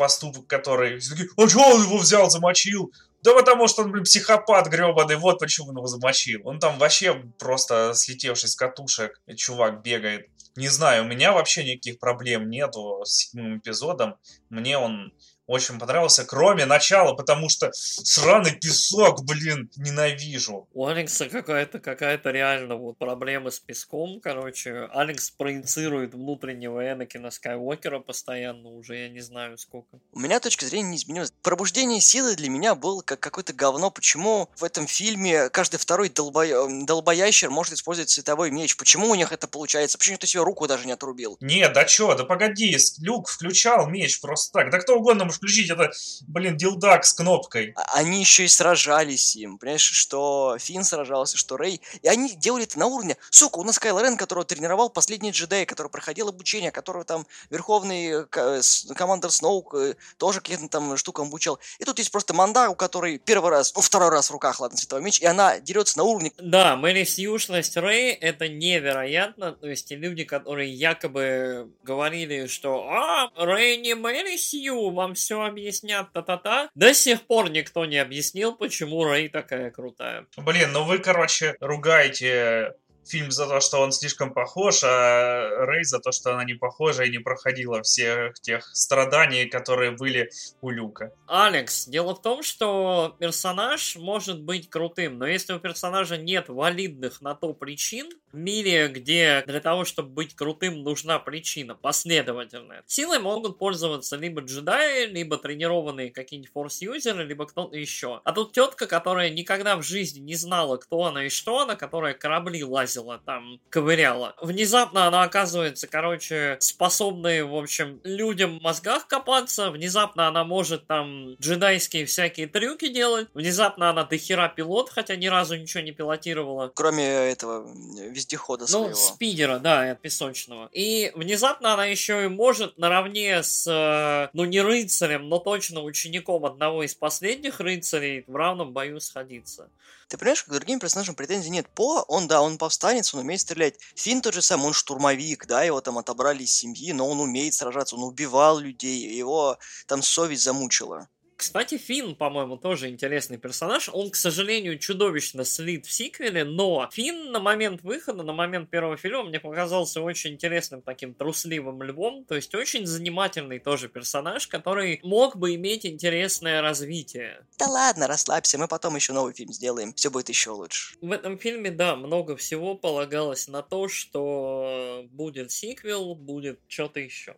который... 0.46 1.00
А 1.36 1.48
что 1.48 1.60
он 1.60 1.82
его 1.82 1.98
взял, 1.98 2.30
замочил? 2.30 2.92
Да 3.24 3.32
потому 3.32 3.68
что 3.68 3.82
он, 3.82 3.90
блин, 3.90 4.04
психопат 4.04 4.68
гребаный, 4.68 5.16
вот 5.16 5.38
почему 5.38 5.70
он 5.70 5.76
его 5.78 5.86
замочил. 5.86 6.42
Он 6.44 6.58
там 6.58 6.78
вообще 6.78 7.14
просто 7.38 7.92
слетевший 7.94 8.50
с 8.50 8.54
катушек, 8.54 9.18
чувак 9.34 9.80
бегает. 9.80 10.28
Не 10.56 10.68
знаю, 10.68 11.04
у 11.04 11.06
меня 11.06 11.32
вообще 11.32 11.64
никаких 11.64 11.98
проблем 11.98 12.50
нету 12.50 13.00
с 13.04 13.12
седьмым 13.12 13.58
эпизодом. 13.58 14.16
Мне 14.50 14.76
он 14.76 15.14
очень 15.46 15.78
понравился, 15.78 16.24
кроме 16.24 16.64
начала, 16.64 17.14
потому 17.14 17.48
что 17.48 17.70
сраный 17.72 18.52
песок, 18.52 19.24
блин, 19.24 19.70
ненавижу. 19.76 20.68
У 20.72 20.86
Алекса 20.86 21.28
какая-то 21.28 21.80
какая-то 21.80 22.30
реально 22.30 22.76
вот 22.76 22.98
проблема 22.98 23.50
с 23.50 23.60
песком, 23.60 24.20
короче. 24.20 24.88
Алекс 24.92 25.30
проецирует 25.30 26.14
внутреннего 26.14 26.90
Энакина 26.90 27.30
Скайуокера 27.30 28.00
постоянно 28.00 28.70
уже, 28.70 28.96
я 28.96 29.08
не 29.08 29.20
знаю 29.20 29.58
сколько. 29.58 29.98
У 30.12 30.18
меня 30.18 30.40
точка 30.40 30.66
зрения 30.66 30.90
не 30.90 30.96
изменилась. 30.96 31.32
Пробуждение 31.42 32.00
силы 32.00 32.36
для 32.36 32.48
меня 32.48 32.74
было 32.74 33.02
как 33.02 33.20
какое-то 33.20 33.52
говно. 33.52 33.90
Почему 33.90 34.48
в 34.56 34.64
этом 34.64 34.86
фильме 34.86 35.50
каждый 35.50 35.76
второй 35.76 36.08
долбо... 36.08 36.46
долбоящер 36.84 37.50
может 37.50 37.74
использовать 37.74 38.10
световой 38.10 38.50
меч? 38.50 38.76
Почему 38.76 39.10
у 39.10 39.14
них 39.14 39.32
это 39.32 39.46
получается? 39.46 39.98
Почему 39.98 40.16
ты 40.16 40.26
себе 40.26 40.42
руку 40.42 40.66
даже 40.66 40.86
не 40.86 40.92
отрубил? 40.92 41.36
Нет, 41.40 41.72
да 41.72 41.84
чё, 41.84 42.14
да 42.14 42.24
погоди, 42.24 42.76
Люк 43.00 43.28
включал 43.28 43.88
меч 43.88 44.20
просто 44.20 44.52
так. 44.52 44.70
Да 44.70 44.78
кто 44.78 44.96
угодно 44.96 45.24
включить, 45.34 45.70
это, 45.70 45.90
блин, 46.26 46.56
дилдак 46.56 47.04
с 47.04 47.12
кнопкой. 47.12 47.74
Они 47.92 48.20
еще 48.20 48.44
и 48.44 48.48
сражались 48.48 49.36
им, 49.36 49.58
понимаешь, 49.58 49.82
что 49.82 50.56
Финн 50.58 50.84
сражался, 50.84 51.36
что 51.36 51.56
Рэй. 51.56 51.80
И 52.02 52.08
они 52.08 52.34
делали 52.34 52.64
это 52.64 52.78
на 52.78 52.86
уровне, 52.86 53.16
сука, 53.30 53.58
у 53.58 53.64
нас 53.64 53.78
Кайло 53.78 54.02
Рен, 54.02 54.16
которого 54.16 54.44
тренировал 54.44 54.90
последний 54.90 55.30
джедай, 55.30 55.66
который 55.66 55.88
проходил 55.88 56.28
обучение, 56.28 56.70
которого 56.70 57.04
там 57.04 57.26
верховный 57.50 58.26
э, 58.32 58.62
командир 58.94 59.30
Сноук 59.30 59.74
э, 59.74 59.96
тоже 60.18 60.40
каким-то 60.40 60.68
там 60.68 60.96
штукам 60.96 61.28
обучал. 61.28 61.58
И 61.78 61.84
тут 61.84 61.98
есть 61.98 62.10
просто 62.10 62.34
Манда, 62.34 62.68
у 62.68 62.74
которой 62.74 63.18
первый 63.18 63.50
раз, 63.50 63.74
ну, 63.74 63.80
второй 63.80 64.10
раз 64.10 64.28
в 64.28 64.32
руках, 64.32 64.60
ладно, 64.60 64.76
световой 64.76 65.04
меч, 65.04 65.20
и 65.20 65.26
она 65.26 65.58
дерется 65.60 65.98
на 65.98 66.04
уровне 66.04 66.32
Да, 66.38 66.76
Мэри 66.76 67.04
Сьюшность 67.04 67.76
Рэй 67.76 68.12
это 68.12 68.48
невероятно. 68.48 69.52
То 69.52 69.68
есть 69.68 69.88
те 69.88 69.96
люди, 69.96 70.24
которые 70.24 70.72
якобы 70.72 71.70
говорили, 71.82 72.46
что 72.46 72.88
«А, 72.88 73.30
Рэй 73.36 73.78
не 73.78 73.94
Мэри 73.94 74.36
Сью, 74.36 74.90
вам 74.90 75.14
все 75.24 75.40
объяснят, 75.40 76.12
та-та-та», 76.12 76.68
до 76.74 76.92
сих 76.92 77.22
пор 77.22 77.50
никто 77.50 77.86
не 77.86 77.96
объяснил, 77.96 78.54
почему 78.54 79.04
Рэй 79.04 79.28
такая 79.28 79.70
крутая. 79.70 80.26
Блин, 80.36 80.72
ну 80.72 80.84
вы, 80.84 80.98
короче, 80.98 81.56
ругаете 81.60 82.74
фильм 83.06 83.30
за 83.30 83.46
то, 83.46 83.60
что 83.60 83.80
он 83.80 83.92
слишком 83.92 84.32
похож, 84.32 84.82
а 84.84 85.48
Рэй 85.66 85.84
за 85.84 85.98
то, 85.98 86.12
что 86.12 86.32
она 86.32 86.44
не 86.44 86.54
похожа 86.54 87.04
и 87.04 87.10
не 87.10 87.18
проходила 87.18 87.82
всех 87.82 88.34
тех 88.40 88.68
страданий, 88.74 89.46
которые 89.46 89.92
были 89.92 90.30
у 90.60 90.70
Люка. 90.70 91.12
Алекс, 91.26 91.86
дело 91.86 92.14
в 92.14 92.22
том, 92.22 92.42
что 92.42 93.16
персонаж 93.18 93.96
может 93.96 94.40
быть 94.42 94.68
крутым, 94.68 95.18
но 95.18 95.26
если 95.26 95.52
у 95.52 95.58
персонажа 95.58 96.16
нет 96.16 96.48
валидных 96.48 97.20
на 97.20 97.34
то 97.34 97.52
причин, 97.52 98.10
в 98.34 98.36
мире, 98.36 98.88
где 98.88 99.44
для 99.46 99.60
того, 99.60 99.84
чтобы 99.84 100.08
быть 100.08 100.34
крутым, 100.34 100.82
нужна 100.82 101.18
причина, 101.20 101.76
последовательная, 101.76 102.82
силой 102.86 103.20
могут 103.20 103.58
пользоваться 103.58 104.16
либо 104.16 104.40
джедаи, 104.40 105.06
либо 105.06 105.38
тренированные 105.38 106.10
какие-нибудь 106.10 106.52
форс-юзеры, 106.52 107.24
либо 107.24 107.46
кто-то 107.46 107.76
еще. 107.76 108.20
А 108.24 108.32
тут 108.32 108.52
тетка, 108.52 108.86
которая 108.86 109.30
никогда 109.30 109.76
в 109.76 109.82
жизни 109.82 110.18
не 110.18 110.34
знала, 110.34 110.76
кто 110.78 111.04
она 111.04 111.26
и 111.26 111.28
что 111.28 111.60
она, 111.60 111.76
которая 111.76 112.14
корабли 112.14 112.64
лазила 112.98 113.18
там, 113.24 113.60
ковыряла. 113.70 114.34
Внезапно 114.40 115.06
она 115.06 115.22
оказывается, 115.22 115.86
короче, 115.86 116.56
способной, 116.60 117.42
в 117.42 117.54
общем, 117.54 118.00
людям 118.04 118.58
в 118.58 118.62
мозгах 118.62 119.06
копаться, 119.06 119.70
внезапно 119.70 120.28
она 120.28 120.44
может 120.44 120.86
там 120.86 121.34
джедайские 121.34 122.06
всякие 122.06 122.46
трюки 122.46 122.88
делать, 122.88 123.28
внезапно 123.34 123.90
она 123.90 124.04
дохера 124.04 124.48
пилот, 124.48 124.90
хотя 124.90 125.16
ни 125.16 125.26
разу 125.26 125.56
ничего 125.56 125.82
не 125.82 125.92
пилотировала. 125.92 126.72
кроме 126.74 127.04
этого 127.04 127.66
вездехода 128.10 128.62
Ну, 128.64 128.66
своего. 128.68 128.94
спидера, 128.94 129.58
да, 129.58 129.94
песочного. 129.94 130.68
И 130.72 131.12
внезапно 131.14 131.74
она 131.74 131.86
еще 131.86 132.24
и 132.24 132.28
может 132.28 132.78
наравне 132.78 133.42
с, 133.42 133.66
э, 133.66 134.30
ну, 134.32 134.44
не 134.44 134.60
рыцарем, 134.60 135.28
но 135.28 135.38
точно 135.38 135.82
учеником 135.82 136.44
одного 136.44 136.82
из 136.82 136.94
последних 136.94 137.60
рыцарей 137.60 138.24
в 138.26 138.36
равном 138.36 138.72
бою 138.72 139.00
сходиться. 139.00 139.70
Ты 140.08 140.18
понимаешь, 140.18 140.44
к 140.44 140.48
другим 140.48 140.78
персонажам 140.78 141.14
претензий 141.14 141.50
нет. 141.50 141.68
По, 141.68 142.02
он, 142.08 142.28
да, 142.28 142.42
он 142.42 142.58
повстанец, 142.58 143.14
он 143.14 143.20
умеет 143.20 143.40
стрелять. 143.40 143.78
Финн 143.96 144.20
тот 144.20 144.34
же 144.34 144.42
самый, 144.42 144.66
он 144.66 144.72
штурмовик, 144.72 145.46
да, 145.46 145.62
его 145.62 145.80
там 145.80 145.98
отобрали 145.98 146.42
из 146.42 146.52
семьи, 146.52 146.92
но 146.92 147.08
он 147.08 147.20
умеет 147.20 147.54
сражаться, 147.54 147.96
он 147.96 148.04
убивал 148.04 148.58
людей, 148.58 149.16
его 149.16 149.58
там 149.86 150.02
совесть 150.02 150.42
замучила. 150.42 151.08
Кстати, 151.44 151.76
Финн, 151.76 152.16
по-моему, 152.16 152.56
тоже 152.56 152.88
интересный 152.88 153.36
персонаж. 153.36 153.90
Он, 153.92 154.10
к 154.10 154.16
сожалению, 154.16 154.78
чудовищно 154.78 155.44
слит 155.44 155.84
в 155.84 155.92
сиквеле, 155.92 156.42
но 156.42 156.88
Финн 156.90 157.32
на 157.32 157.38
момент 157.38 157.82
выхода, 157.82 158.22
на 158.22 158.32
момент 158.32 158.70
первого 158.70 158.96
фильма, 158.96 159.24
мне 159.24 159.38
показался 159.38 160.00
очень 160.00 160.32
интересным 160.32 160.80
таким 160.80 161.12
трусливым 161.12 161.82
львом, 161.82 162.24
то 162.24 162.34
есть 162.34 162.54
очень 162.54 162.86
занимательный 162.86 163.58
тоже 163.58 163.90
персонаж, 163.90 164.48
который 164.48 165.00
мог 165.02 165.36
бы 165.36 165.54
иметь 165.56 165.84
интересное 165.84 166.62
развитие. 166.62 167.44
Да 167.58 167.66
ладно, 167.66 168.06
расслабься, 168.06 168.56
мы 168.56 168.66
потом 168.66 168.96
еще 168.96 169.12
новый 169.12 169.34
фильм 169.34 169.52
сделаем, 169.52 169.92
все 169.92 170.10
будет 170.10 170.30
еще 170.30 170.48
лучше. 170.48 170.96
В 171.02 171.12
этом 171.12 171.36
фильме, 171.36 171.70
да, 171.70 171.94
много 171.94 172.38
всего 172.38 172.74
полагалось 172.74 173.48
на 173.48 173.60
то, 173.60 173.86
что 173.88 175.04
будет 175.10 175.52
сиквел, 175.52 176.14
будет 176.14 176.58
что-то 176.68 177.00
еще. 177.00 177.36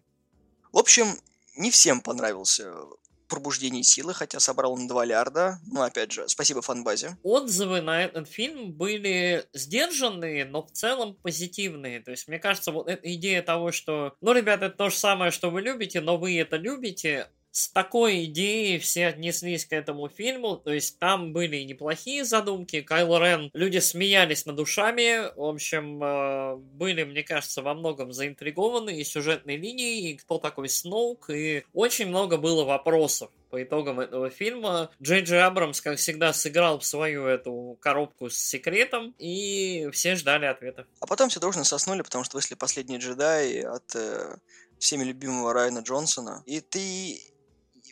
В 0.71 0.79
общем, 0.79 1.07
не 1.57 1.73
всем 1.73 2.01
понравился 2.01 2.73
пробуждение 3.29 3.83
силы, 3.83 4.15
хотя 4.15 4.41
собрал 4.41 4.73
он 4.73 4.87
2 4.89 5.05
лярда. 5.05 5.59
Ну, 5.67 5.83
опять 5.83 6.13
же, 6.13 6.29
спасибо 6.29 6.63
фанбазе. 6.63 7.17
Отзывы 7.23 7.81
на 7.81 8.05
этот 8.05 8.29
фильм 8.29 8.73
были 8.73 9.45
сдержанные, 9.53 10.45
но 10.45 10.63
в 10.63 10.71
целом 10.73 11.15
позитивные. 11.23 12.01
То 12.01 12.11
есть, 12.11 12.29
мне 12.29 12.39
кажется, 12.39 12.73
вот 12.73 12.89
эта 12.89 13.13
идея 13.15 13.43
того, 13.43 13.73
что, 13.73 14.15
ну, 14.21 14.33
ребята, 14.33 14.67
это 14.67 14.77
то 14.77 14.91
же 14.91 14.97
самое, 14.97 15.31
что 15.31 15.51
вы 15.51 15.63
любите, 15.63 16.01
но 16.01 16.17
вы 16.17 16.39
это 16.39 16.57
любите, 16.57 17.31
с 17.57 17.69
такой 17.71 18.27
идеей 18.27 18.79
все 18.79 19.07
отнеслись 19.07 19.65
к 19.65 19.73
этому 19.73 20.11
фильму, 20.11 20.59
то 20.59 20.71
есть 20.71 20.99
там 20.99 21.33
были 21.33 21.63
неплохие 21.63 22.23
задумки, 22.27 22.83
Кайло 22.83 23.19
Рен, 23.19 23.51
люди 23.55 23.79
смеялись 23.79 24.45
над 24.45 24.57
душами, 24.57 25.35
в 25.35 25.43
общем, 25.43 26.03
э, 26.05 26.57
были, 26.57 27.05
мне 27.05 27.23
кажется, 27.23 27.63
во 27.63 27.73
многом 27.73 28.13
заинтригованы 28.13 29.01
и 29.01 29.05
сюжетной 29.05 29.57
линией, 29.57 30.11
и 30.11 30.17
кто 30.19 30.37
такой 30.37 30.69
Сноук, 30.69 31.31
и 31.31 31.65
очень 31.73 32.09
много 32.09 32.37
было 32.37 32.65
вопросов 32.65 33.31
по 33.49 33.63
итогам 33.63 34.01
этого 34.01 34.29
фильма. 34.29 34.91
Джей 35.03 35.23
Джей 35.23 35.43
Абрамс, 35.43 35.81
как 35.81 35.97
всегда, 35.97 36.35
сыграл 36.35 36.81
в 36.81 36.85
свою 36.85 37.25
эту 37.25 37.79
коробку 37.81 38.29
с 38.29 38.37
секретом, 38.37 39.15
и 39.19 39.89
все 39.93 40.17
ждали 40.17 40.45
ответов. 40.45 40.87
А 41.01 41.07
потом 41.07 41.31
все 41.31 41.41
дружно 41.41 41.65
соснули, 41.65 42.03
потому 42.03 42.23
что 42.25 42.37
вышли 42.37 42.55
последние 42.55 42.99
джедаи 42.99 43.63
от 43.63 43.95
э, 43.95 44.37
всеми 44.79 45.05
любимого 45.05 45.55
Райана 45.55 45.79
Джонсона. 45.79 46.43
И 46.45 46.61
ты 46.61 47.19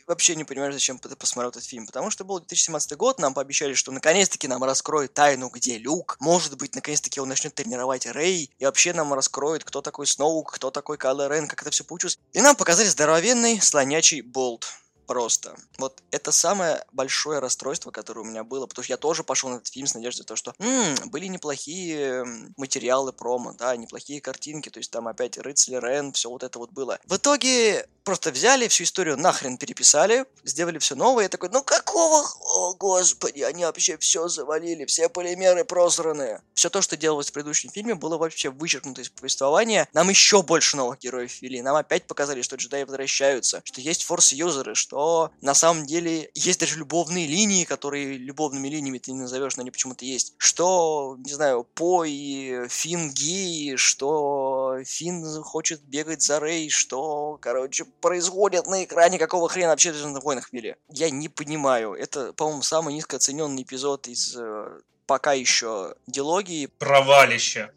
вообще 0.07 0.35
не 0.35 0.43
понимаешь, 0.43 0.73
зачем 0.73 0.99
ты 0.99 1.15
посмотрел 1.15 1.49
этот 1.49 1.63
фильм. 1.63 1.85
Потому 1.85 2.09
что 2.09 2.23
был 2.23 2.39
2017 2.39 2.97
год, 2.97 3.19
нам 3.19 3.33
пообещали, 3.33 3.73
что 3.73 3.91
наконец-таки 3.91 4.47
нам 4.47 4.63
раскроют 4.63 5.13
тайну, 5.13 5.49
где 5.49 5.77
Люк. 5.77 6.17
Может 6.19 6.57
быть, 6.57 6.75
наконец-таки 6.75 7.19
он 7.19 7.29
начнет 7.29 7.53
тренировать 7.55 8.05
Рэй. 8.05 8.49
И 8.57 8.65
вообще 8.65 8.93
нам 8.93 9.13
раскроют, 9.13 9.63
кто 9.63 9.81
такой 9.81 10.07
Сноук, 10.07 10.53
кто 10.53 10.71
такой 10.71 10.97
Кайло 10.97 11.27
Рен, 11.27 11.47
как 11.47 11.61
это 11.61 11.71
все 11.71 11.83
получилось. 11.83 12.19
И 12.33 12.41
нам 12.41 12.55
показали 12.55 12.87
здоровенный 12.87 13.61
слонячий 13.61 14.21
болт. 14.21 14.65
Просто. 15.07 15.55
Вот 15.77 16.01
это 16.11 16.31
самое 16.31 16.83
большое 16.91 17.39
расстройство, 17.39 17.91
которое 17.91 18.21
у 18.21 18.23
меня 18.23 18.43
было, 18.43 18.65
потому 18.65 18.83
что 18.83 18.93
я 18.93 18.97
тоже 18.97 19.23
пошел 19.23 19.49
на 19.49 19.55
этот 19.55 19.67
фильм 19.67 19.87
с 19.87 19.93
надеждой, 19.93 20.23
то, 20.23 20.35
что 20.35 20.53
«М, 20.59 20.95
были 21.09 21.27
неплохие 21.27 22.25
материалы 22.57 23.13
промо, 23.13 23.53
да, 23.53 23.75
неплохие 23.75 24.21
картинки, 24.21 24.69
то 24.69 24.79
есть 24.79 24.91
там 24.91 25.07
опять 25.07 25.37
Рыцарь 25.37 25.79
Рен, 25.79 26.11
все 26.13 26.29
вот 26.29 26.43
это 26.43 26.57
вот 26.59 26.71
было. 26.71 26.99
В 27.05 27.17
итоге 27.17 27.87
просто 28.03 28.31
взяли 28.31 28.67
всю 28.67 28.83
историю 28.83 29.17
нахрен 29.17 29.57
переписали, 29.57 30.25
сделали 30.43 30.77
все 30.79 30.95
новое, 30.95 31.23
я 31.23 31.29
такой, 31.29 31.49
ну 31.49 31.63
какого, 31.63 32.25
о 32.55 32.73
господи, 32.75 33.41
они 33.41 33.65
вообще 33.65 33.97
все 33.97 34.27
завалили, 34.27 34.85
все 34.85 35.09
полимеры 35.09 35.65
просраны. 35.65 36.41
Все 36.53 36.69
то, 36.69 36.81
что 36.81 36.95
делалось 36.97 37.29
в 37.29 37.33
предыдущем 37.33 37.69
фильме, 37.71 37.95
было 37.95 38.17
вообще 38.17 38.49
вычеркнуто 38.49 39.01
из 39.01 39.09
повествования. 39.09 39.87
Нам 39.93 40.09
еще 40.09 40.41
больше 40.43 40.77
новых 40.77 40.99
героев 40.99 41.41
ввели, 41.41 41.61
нам 41.61 41.75
опять 41.75 42.05
показали, 42.07 42.41
что 42.41 42.55
джедаи 42.55 42.83
возвращаются, 42.83 43.61
что 43.63 43.81
есть 43.81 44.03
форс-юзеры, 44.03 44.75
что 44.75 44.94
на 45.41 45.53
самом 45.53 45.85
деле 45.85 46.31
есть 46.35 46.59
даже 46.59 46.77
любовные 46.77 47.27
линии, 47.27 47.65
которые 47.65 48.17
любовными 48.17 48.69
линиями 48.69 48.97
ты 48.97 49.11
не 49.11 49.19
назовешь, 49.19 49.57
но 49.57 49.61
они 49.61 49.71
почему-то 49.71 50.05
есть. 50.05 50.35
Что, 50.37 51.17
не 51.19 51.33
знаю, 51.33 51.63
По 51.63 52.05
и 52.05 52.67
Финн 52.69 53.11
геи, 53.11 53.75
что 53.75 54.77
Финн 54.85 55.43
хочет 55.43 55.81
бегать 55.81 56.21
за 56.21 56.39
Рей, 56.39 56.69
что, 56.69 57.37
короче, 57.41 57.83
происходит 57.99 58.67
на 58.67 58.85
экране, 58.85 59.19
какого 59.19 59.49
хрена 59.49 59.71
вообще 59.71 59.91
в 59.91 59.95
«Звездных 59.95 60.23
войнах» 60.23 60.53
ввели. 60.53 60.75
Я 60.89 61.09
не 61.09 61.27
понимаю. 61.27 61.93
Это, 61.93 62.31
по-моему, 62.31 62.61
самый 62.61 62.93
низкооцененный 62.93 63.63
эпизод 63.63 64.07
из 64.07 64.35
э, 64.37 64.79
пока 65.07 65.33
еще 65.33 65.95
дилогии. 66.07 66.67
Провалище. 66.67 67.71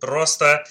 Просто, 0.00 0.64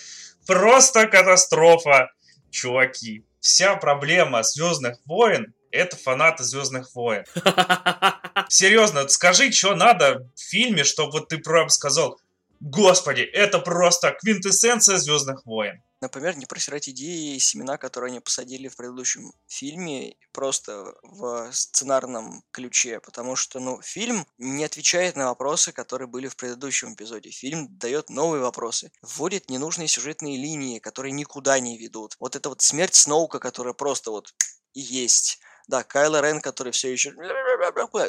просто 0.47 1.07
катастрофа, 1.07 2.09
чуваки. 2.49 3.25
Вся 3.39 3.75
проблема 3.75 4.41
Звездных 4.41 4.97
войн 5.05 5.53
это 5.73 5.97
фанаты 5.97 6.43
Звездных 6.43 6.93
войн. 6.95 7.25
Серьезно, 8.47 9.07
скажи, 9.07 9.51
что 9.51 9.75
надо 9.75 10.29
в 10.35 10.39
фильме, 10.39 10.83
чтобы 10.83 11.13
вот 11.13 11.29
ты 11.29 11.39
прям 11.39 11.69
сказал, 11.69 12.19
господи, 12.59 13.21
это 13.21 13.59
просто 13.59 14.15
квинтэссенция 14.21 14.97
Звездных 14.97 15.45
войн. 15.45 15.81
Например, 15.99 16.35
не 16.35 16.45
просирать 16.45 16.89
идеи 16.89 17.35
и 17.35 17.39
семена, 17.39 17.77
которые 17.77 18.09
они 18.09 18.19
посадили 18.19 18.67
в 18.67 18.75
предыдущем 18.75 19.31
фильме, 19.47 20.15
просто 20.33 20.93
в 21.01 21.49
сценарном 21.53 22.43
ключе, 22.51 22.99
потому 22.99 23.37
что, 23.37 23.61
ну, 23.61 23.81
фильм 23.81 24.27
не 24.37 24.65
отвечает 24.65 25.15
на 25.15 25.27
вопросы, 25.27 25.71
которые 25.71 26.09
были 26.09 26.27
в 26.27 26.35
предыдущем 26.35 26.93
эпизоде. 26.93 27.29
Фильм 27.29 27.69
дает 27.77 28.09
новые 28.09 28.41
вопросы, 28.41 28.91
вводит 29.01 29.49
ненужные 29.49 29.87
сюжетные 29.87 30.37
линии, 30.37 30.79
которые 30.79 31.13
никуда 31.13 31.59
не 31.61 31.77
ведут. 31.77 32.17
Вот 32.19 32.35
эта 32.35 32.49
вот 32.49 32.61
смерть 32.61 32.95
Сноука, 32.95 33.39
которая 33.39 33.73
просто 33.73 34.11
вот 34.11 34.33
и 34.73 34.81
есть 34.81 35.39
Да, 35.67 35.83
Кайло 35.83 36.21
Рен, 36.21 36.41
который 36.41 36.73
все 36.73 36.91
еще... 36.91 37.13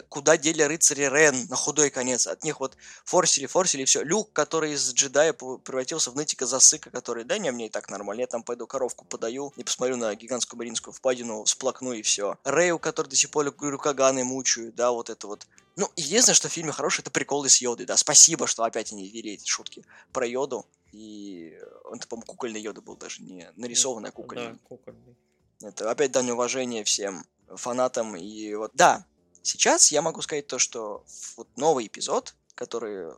Куда 0.09 0.37
дели 0.37 0.63
рыцари 0.63 1.03
Рен 1.03 1.47
на 1.49 1.57
худой 1.57 1.91
конец? 1.91 2.27
От 2.27 2.43
них 2.43 2.59
вот 2.61 2.77
форсили, 3.05 3.47
форсили, 3.47 3.85
все. 3.85 4.03
Люк, 4.03 4.33
который 4.33 4.73
из 4.73 4.93
джедая 4.93 5.33
превратился 5.33 6.11
в 6.11 6.17
нытика 6.17 6.47
засыка, 6.47 6.91
который, 6.91 7.25
да 7.25 7.39
не, 7.39 7.53
мне 7.53 7.67
и 7.67 7.71
так 7.71 7.91
нормально, 7.91 8.23
я 8.23 8.27
там 8.27 8.43
пойду 8.43 8.67
коровку 8.67 9.05
подаю 9.05 9.53
и 9.57 9.63
посмотрю 9.63 9.97
на 9.97 10.15
гигантскую 10.15 10.59
маринскую 10.59 10.93
впадину, 10.93 11.47
сплакну 11.47 11.93
и 11.93 12.03
все. 12.03 12.37
Рэю, 12.45 12.79
который 12.79 13.09
до 13.09 13.17
сих 13.17 13.31
пор 13.31 13.47
Рюкаганы 13.47 14.25
мучают, 14.25 14.75
да, 14.75 14.91
вот 14.91 15.11
это 15.11 15.27
вот. 15.27 15.47
Ну, 15.77 15.89
единственное, 15.97 16.35
что 16.35 16.49
в 16.49 16.53
фильме 16.53 16.73
хороший, 16.73 17.03
это 17.03 17.11
приколы 17.11 17.49
с 17.49 17.59
Йодой, 17.59 17.87
да. 17.87 17.97
Спасибо, 17.97 18.47
что 18.47 18.65
опять 18.65 18.93
они 18.93 19.09
ввели 19.09 19.35
эти 19.35 19.47
шутки 19.49 19.85
про 20.13 20.27
Йоду. 20.27 20.67
И 20.93 21.59
он, 21.85 21.99
по-моему, 22.01 22.27
кукольный 22.27 22.61
Йода 22.61 22.81
был 22.81 22.97
даже, 22.97 23.23
не 23.23 23.51
нарисованная 23.57 24.13
кукольная. 24.13 24.53
Да, 24.53 24.59
кукольный. 24.63 25.17
Это 25.63 25.91
опять 25.91 26.13
дань 26.13 26.31
уважения 26.31 26.85
всем 26.85 27.25
фанатам. 27.49 28.17
И 28.17 28.55
вот, 28.55 28.71
да, 28.75 29.07
сейчас 29.43 29.93
я 29.93 30.03
могу 30.03 30.23
сказать 30.23 30.47
то, 30.47 30.59
что 30.59 31.05
вот 31.37 31.49
новый 31.57 31.87
эпизод, 31.87 32.35
который 32.55 33.13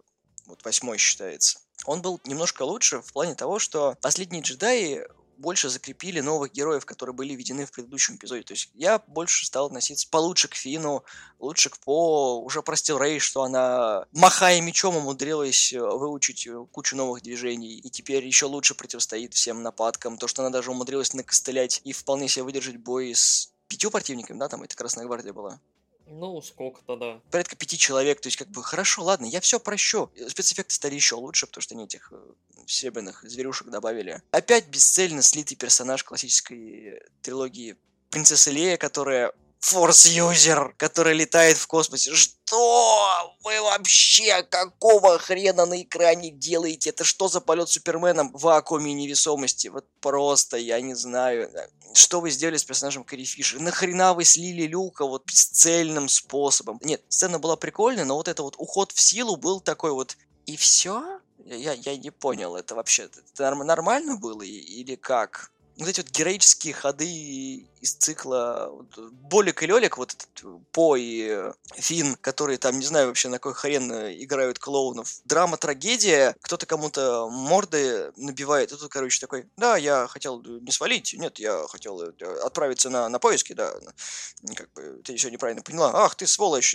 вот 0.46 0.64
восьмой 0.64 0.98
считается, 0.98 1.58
он 1.84 2.02
был 2.02 2.20
немножко 2.24 2.62
лучше 2.62 3.00
в 3.00 3.12
плане 3.12 3.34
того, 3.34 3.58
что 3.58 3.96
последние 4.00 4.42
джедаи 4.42 5.06
больше 5.38 5.68
закрепили 5.68 6.20
новых 6.20 6.52
героев, 6.52 6.84
которые 6.84 7.14
были 7.14 7.34
введены 7.34 7.66
в 7.66 7.70
предыдущем 7.70 8.16
эпизоде. 8.16 8.42
То 8.42 8.52
есть 8.52 8.70
я 8.74 8.98
больше 9.06 9.46
стал 9.46 9.66
относиться 9.66 10.08
получше 10.08 10.48
к 10.48 10.54
Фину, 10.54 11.04
лучше 11.38 11.70
к 11.70 11.78
По. 11.78 12.40
Уже 12.40 12.62
простил 12.62 12.98
Рэй, 12.98 13.18
что 13.18 13.42
она, 13.42 14.06
махая 14.12 14.60
мечом, 14.60 14.96
умудрилась 14.96 15.72
э, 15.72 15.80
выучить 15.80 16.46
э, 16.46 16.66
кучу 16.72 16.96
новых 16.96 17.22
движений. 17.22 17.78
И 17.78 17.90
теперь 17.90 18.24
еще 18.24 18.46
лучше 18.46 18.74
противостоит 18.74 19.34
всем 19.34 19.62
нападкам. 19.62 20.18
То, 20.18 20.26
что 20.26 20.42
она 20.42 20.50
даже 20.50 20.70
умудрилась 20.70 21.14
накостылять 21.14 21.80
и 21.84 21.92
вполне 21.92 22.28
себе 22.28 22.44
выдержать 22.44 22.78
бой 22.78 23.14
с 23.14 23.52
пятью 23.68 23.90
противниками, 23.90 24.38
да, 24.38 24.48
там 24.48 24.62
это 24.62 24.76
Красная 24.76 25.06
Гвардия 25.06 25.32
была. 25.32 25.60
Ну, 26.06 26.40
сколько-то, 26.40 26.96
да. 26.96 27.20
Порядка 27.30 27.56
пяти 27.56 27.76
человек, 27.76 28.20
то 28.20 28.28
есть 28.28 28.36
как 28.36 28.48
бы 28.48 28.62
хорошо, 28.62 29.02
ладно, 29.02 29.26
я 29.26 29.40
все 29.40 29.58
прощу. 29.58 30.10
Спецэффекты 30.28 30.72
стали 30.72 30.94
еще 30.94 31.16
лучше, 31.16 31.46
потому 31.46 31.62
что 31.62 31.74
они 31.74 31.84
этих 31.84 32.12
э, 32.12 32.16
серебряных 32.66 33.24
зверюшек 33.24 33.68
добавили. 33.68 34.22
Опять 34.30 34.68
бесцельно 34.68 35.22
слитый 35.22 35.56
персонаж 35.56 36.04
классической 36.04 37.02
трилогии 37.22 37.76
Принцесса 38.10 38.52
Лея, 38.52 38.76
которая 38.76 39.32
форс-юзер, 39.60 40.74
который 40.76 41.14
летает 41.14 41.56
в 41.56 41.66
космосе. 41.66 42.14
Что 42.14 43.36
вы 43.42 43.60
вообще 43.60 44.42
какого 44.42 45.18
хрена 45.18 45.66
на 45.66 45.82
экране 45.82 46.30
делаете? 46.30 46.90
Это 46.90 47.04
что 47.04 47.28
за 47.28 47.40
полет 47.40 47.68
Суперменом 47.68 48.32
в 48.32 48.42
вакууме 48.42 48.92
невесомости? 48.92 49.68
Вот 49.68 49.86
просто, 50.00 50.56
я 50.56 50.80
не 50.80 50.94
знаю. 50.94 51.50
Что 51.94 52.20
вы 52.20 52.30
сделали 52.30 52.56
с 52.56 52.64
персонажем 52.64 53.04
Кэрри 53.04 53.24
Фишер? 53.24 53.60
Нахрена 53.60 54.14
вы 54.14 54.24
слили 54.24 54.66
Люка 54.66 55.06
вот 55.06 55.24
бесцельным 55.26 56.08
способом? 56.08 56.78
Нет, 56.82 57.02
сцена 57.08 57.38
была 57.38 57.56
прикольная, 57.56 58.04
но 58.04 58.16
вот 58.16 58.28
это 58.28 58.42
вот 58.42 58.54
уход 58.58 58.92
в 58.92 59.00
силу 59.00 59.36
был 59.36 59.60
такой 59.60 59.92
вот... 59.92 60.16
И 60.46 60.56
все? 60.56 61.20
Я, 61.44 61.72
я 61.72 61.96
не 61.96 62.10
понял, 62.10 62.56
это 62.56 62.74
вообще 62.74 63.04
это 63.04 63.54
нормально 63.54 64.16
было 64.16 64.42
или 64.42 64.96
как? 64.96 65.50
Вот 65.78 65.88
эти 65.88 66.00
вот 66.00 66.10
героические 66.10 66.72
ходы 66.72 67.66
из 67.80 67.92
цикла 67.94 68.70
вот, 68.70 69.12
Болик 69.12 69.62
и 69.62 69.66
Лелик, 69.66 69.98
вот 69.98 70.14
этот 70.14 70.28
э, 70.42 70.58
По 70.72 70.96
и 70.96 71.28
э, 71.28 71.52
Фин, 71.74 72.16
которые 72.16 72.58
там, 72.58 72.78
не 72.78 72.86
знаю 72.86 73.08
вообще 73.08 73.28
на 73.28 73.36
какой 73.38 73.54
хрен 73.54 73.92
э, 73.92 74.14
играют 74.22 74.58
клоунов. 74.58 75.20
Драма-трагедия, 75.24 76.34
кто-то 76.40 76.64
кому-то 76.64 77.28
морды 77.28 78.10
набивает, 78.16 78.72
и 78.72 78.76
тут, 78.76 78.90
короче, 78.90 79.20
такой, 79.20 79.46
да, 79.56 79.76
я 79.76 80.06
хотел 80.06 80.42
не 80.42 80.72
свалить, 80.72 81.14
нет, 81.14 81.38
я 81.38 81.66
хотел 81.68 82.00
отправиться 82.44 82.88
на, 82.88 83.08
на 83.08 83.18
поиски, 83.18 83.52
да, 83.52 83.74
как 84.54 84.72
бы, 84.72 85.02
ты 85.04 85.16
все 85.16 85.28
неправильно 85.28 85.62
поняла, 85.62 85.92
ах, 85.94 86.14
ты 86.14 86.26
сволочь, 86.26 86.74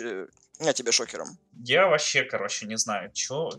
я 0.60 0.74
тебя 0.74 0.92
шокером. 0.92 1.40
Я 1.66 1.88
вообще, 1.88 2.24
короче, 2.24 2.68
не 2.68 2.78
знаю, 2.78 3.12
чё, 3.14 3.50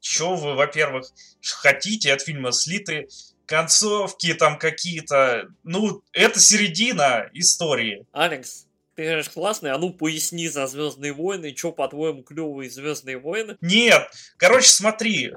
чё 0.00 0.34
вы, 0.34 0.54
во-первых, 0.54 1.10
хотите 1.42 2.12
от 2.12 2.20
фильма 2.20 2.52
слиты 2.52 3.08
концовки 3.46 4.34
там 4.34 4.58
какие-то. 4.58 5.48
Ну, 5.62 6.02
это 6.12 6.40
середина 6.40 7.28
истории. 7.32 8.06
Алекс, 8.12 8.66
ты 8.94 9.22
же 9.22 9.30
классный, 9.30 9.72
а 9.72 9.78
ну 9.78 9.92
поясни 9.92 10.48
за 10.48 10.66
Звездные 10.66 11.12
войны, 11.12 11.54
что 11.56 11.72
по-твоему 11.72 12.22
клевые 12.22 12.70
Звездные 12.70 13.18
войны? 13.18 13.56
Нет, 13.60 14.10
короче, 14.36 14.68
смотри, 14.68 15.32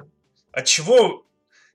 от 0.52 0.66
чего 0.66 1.26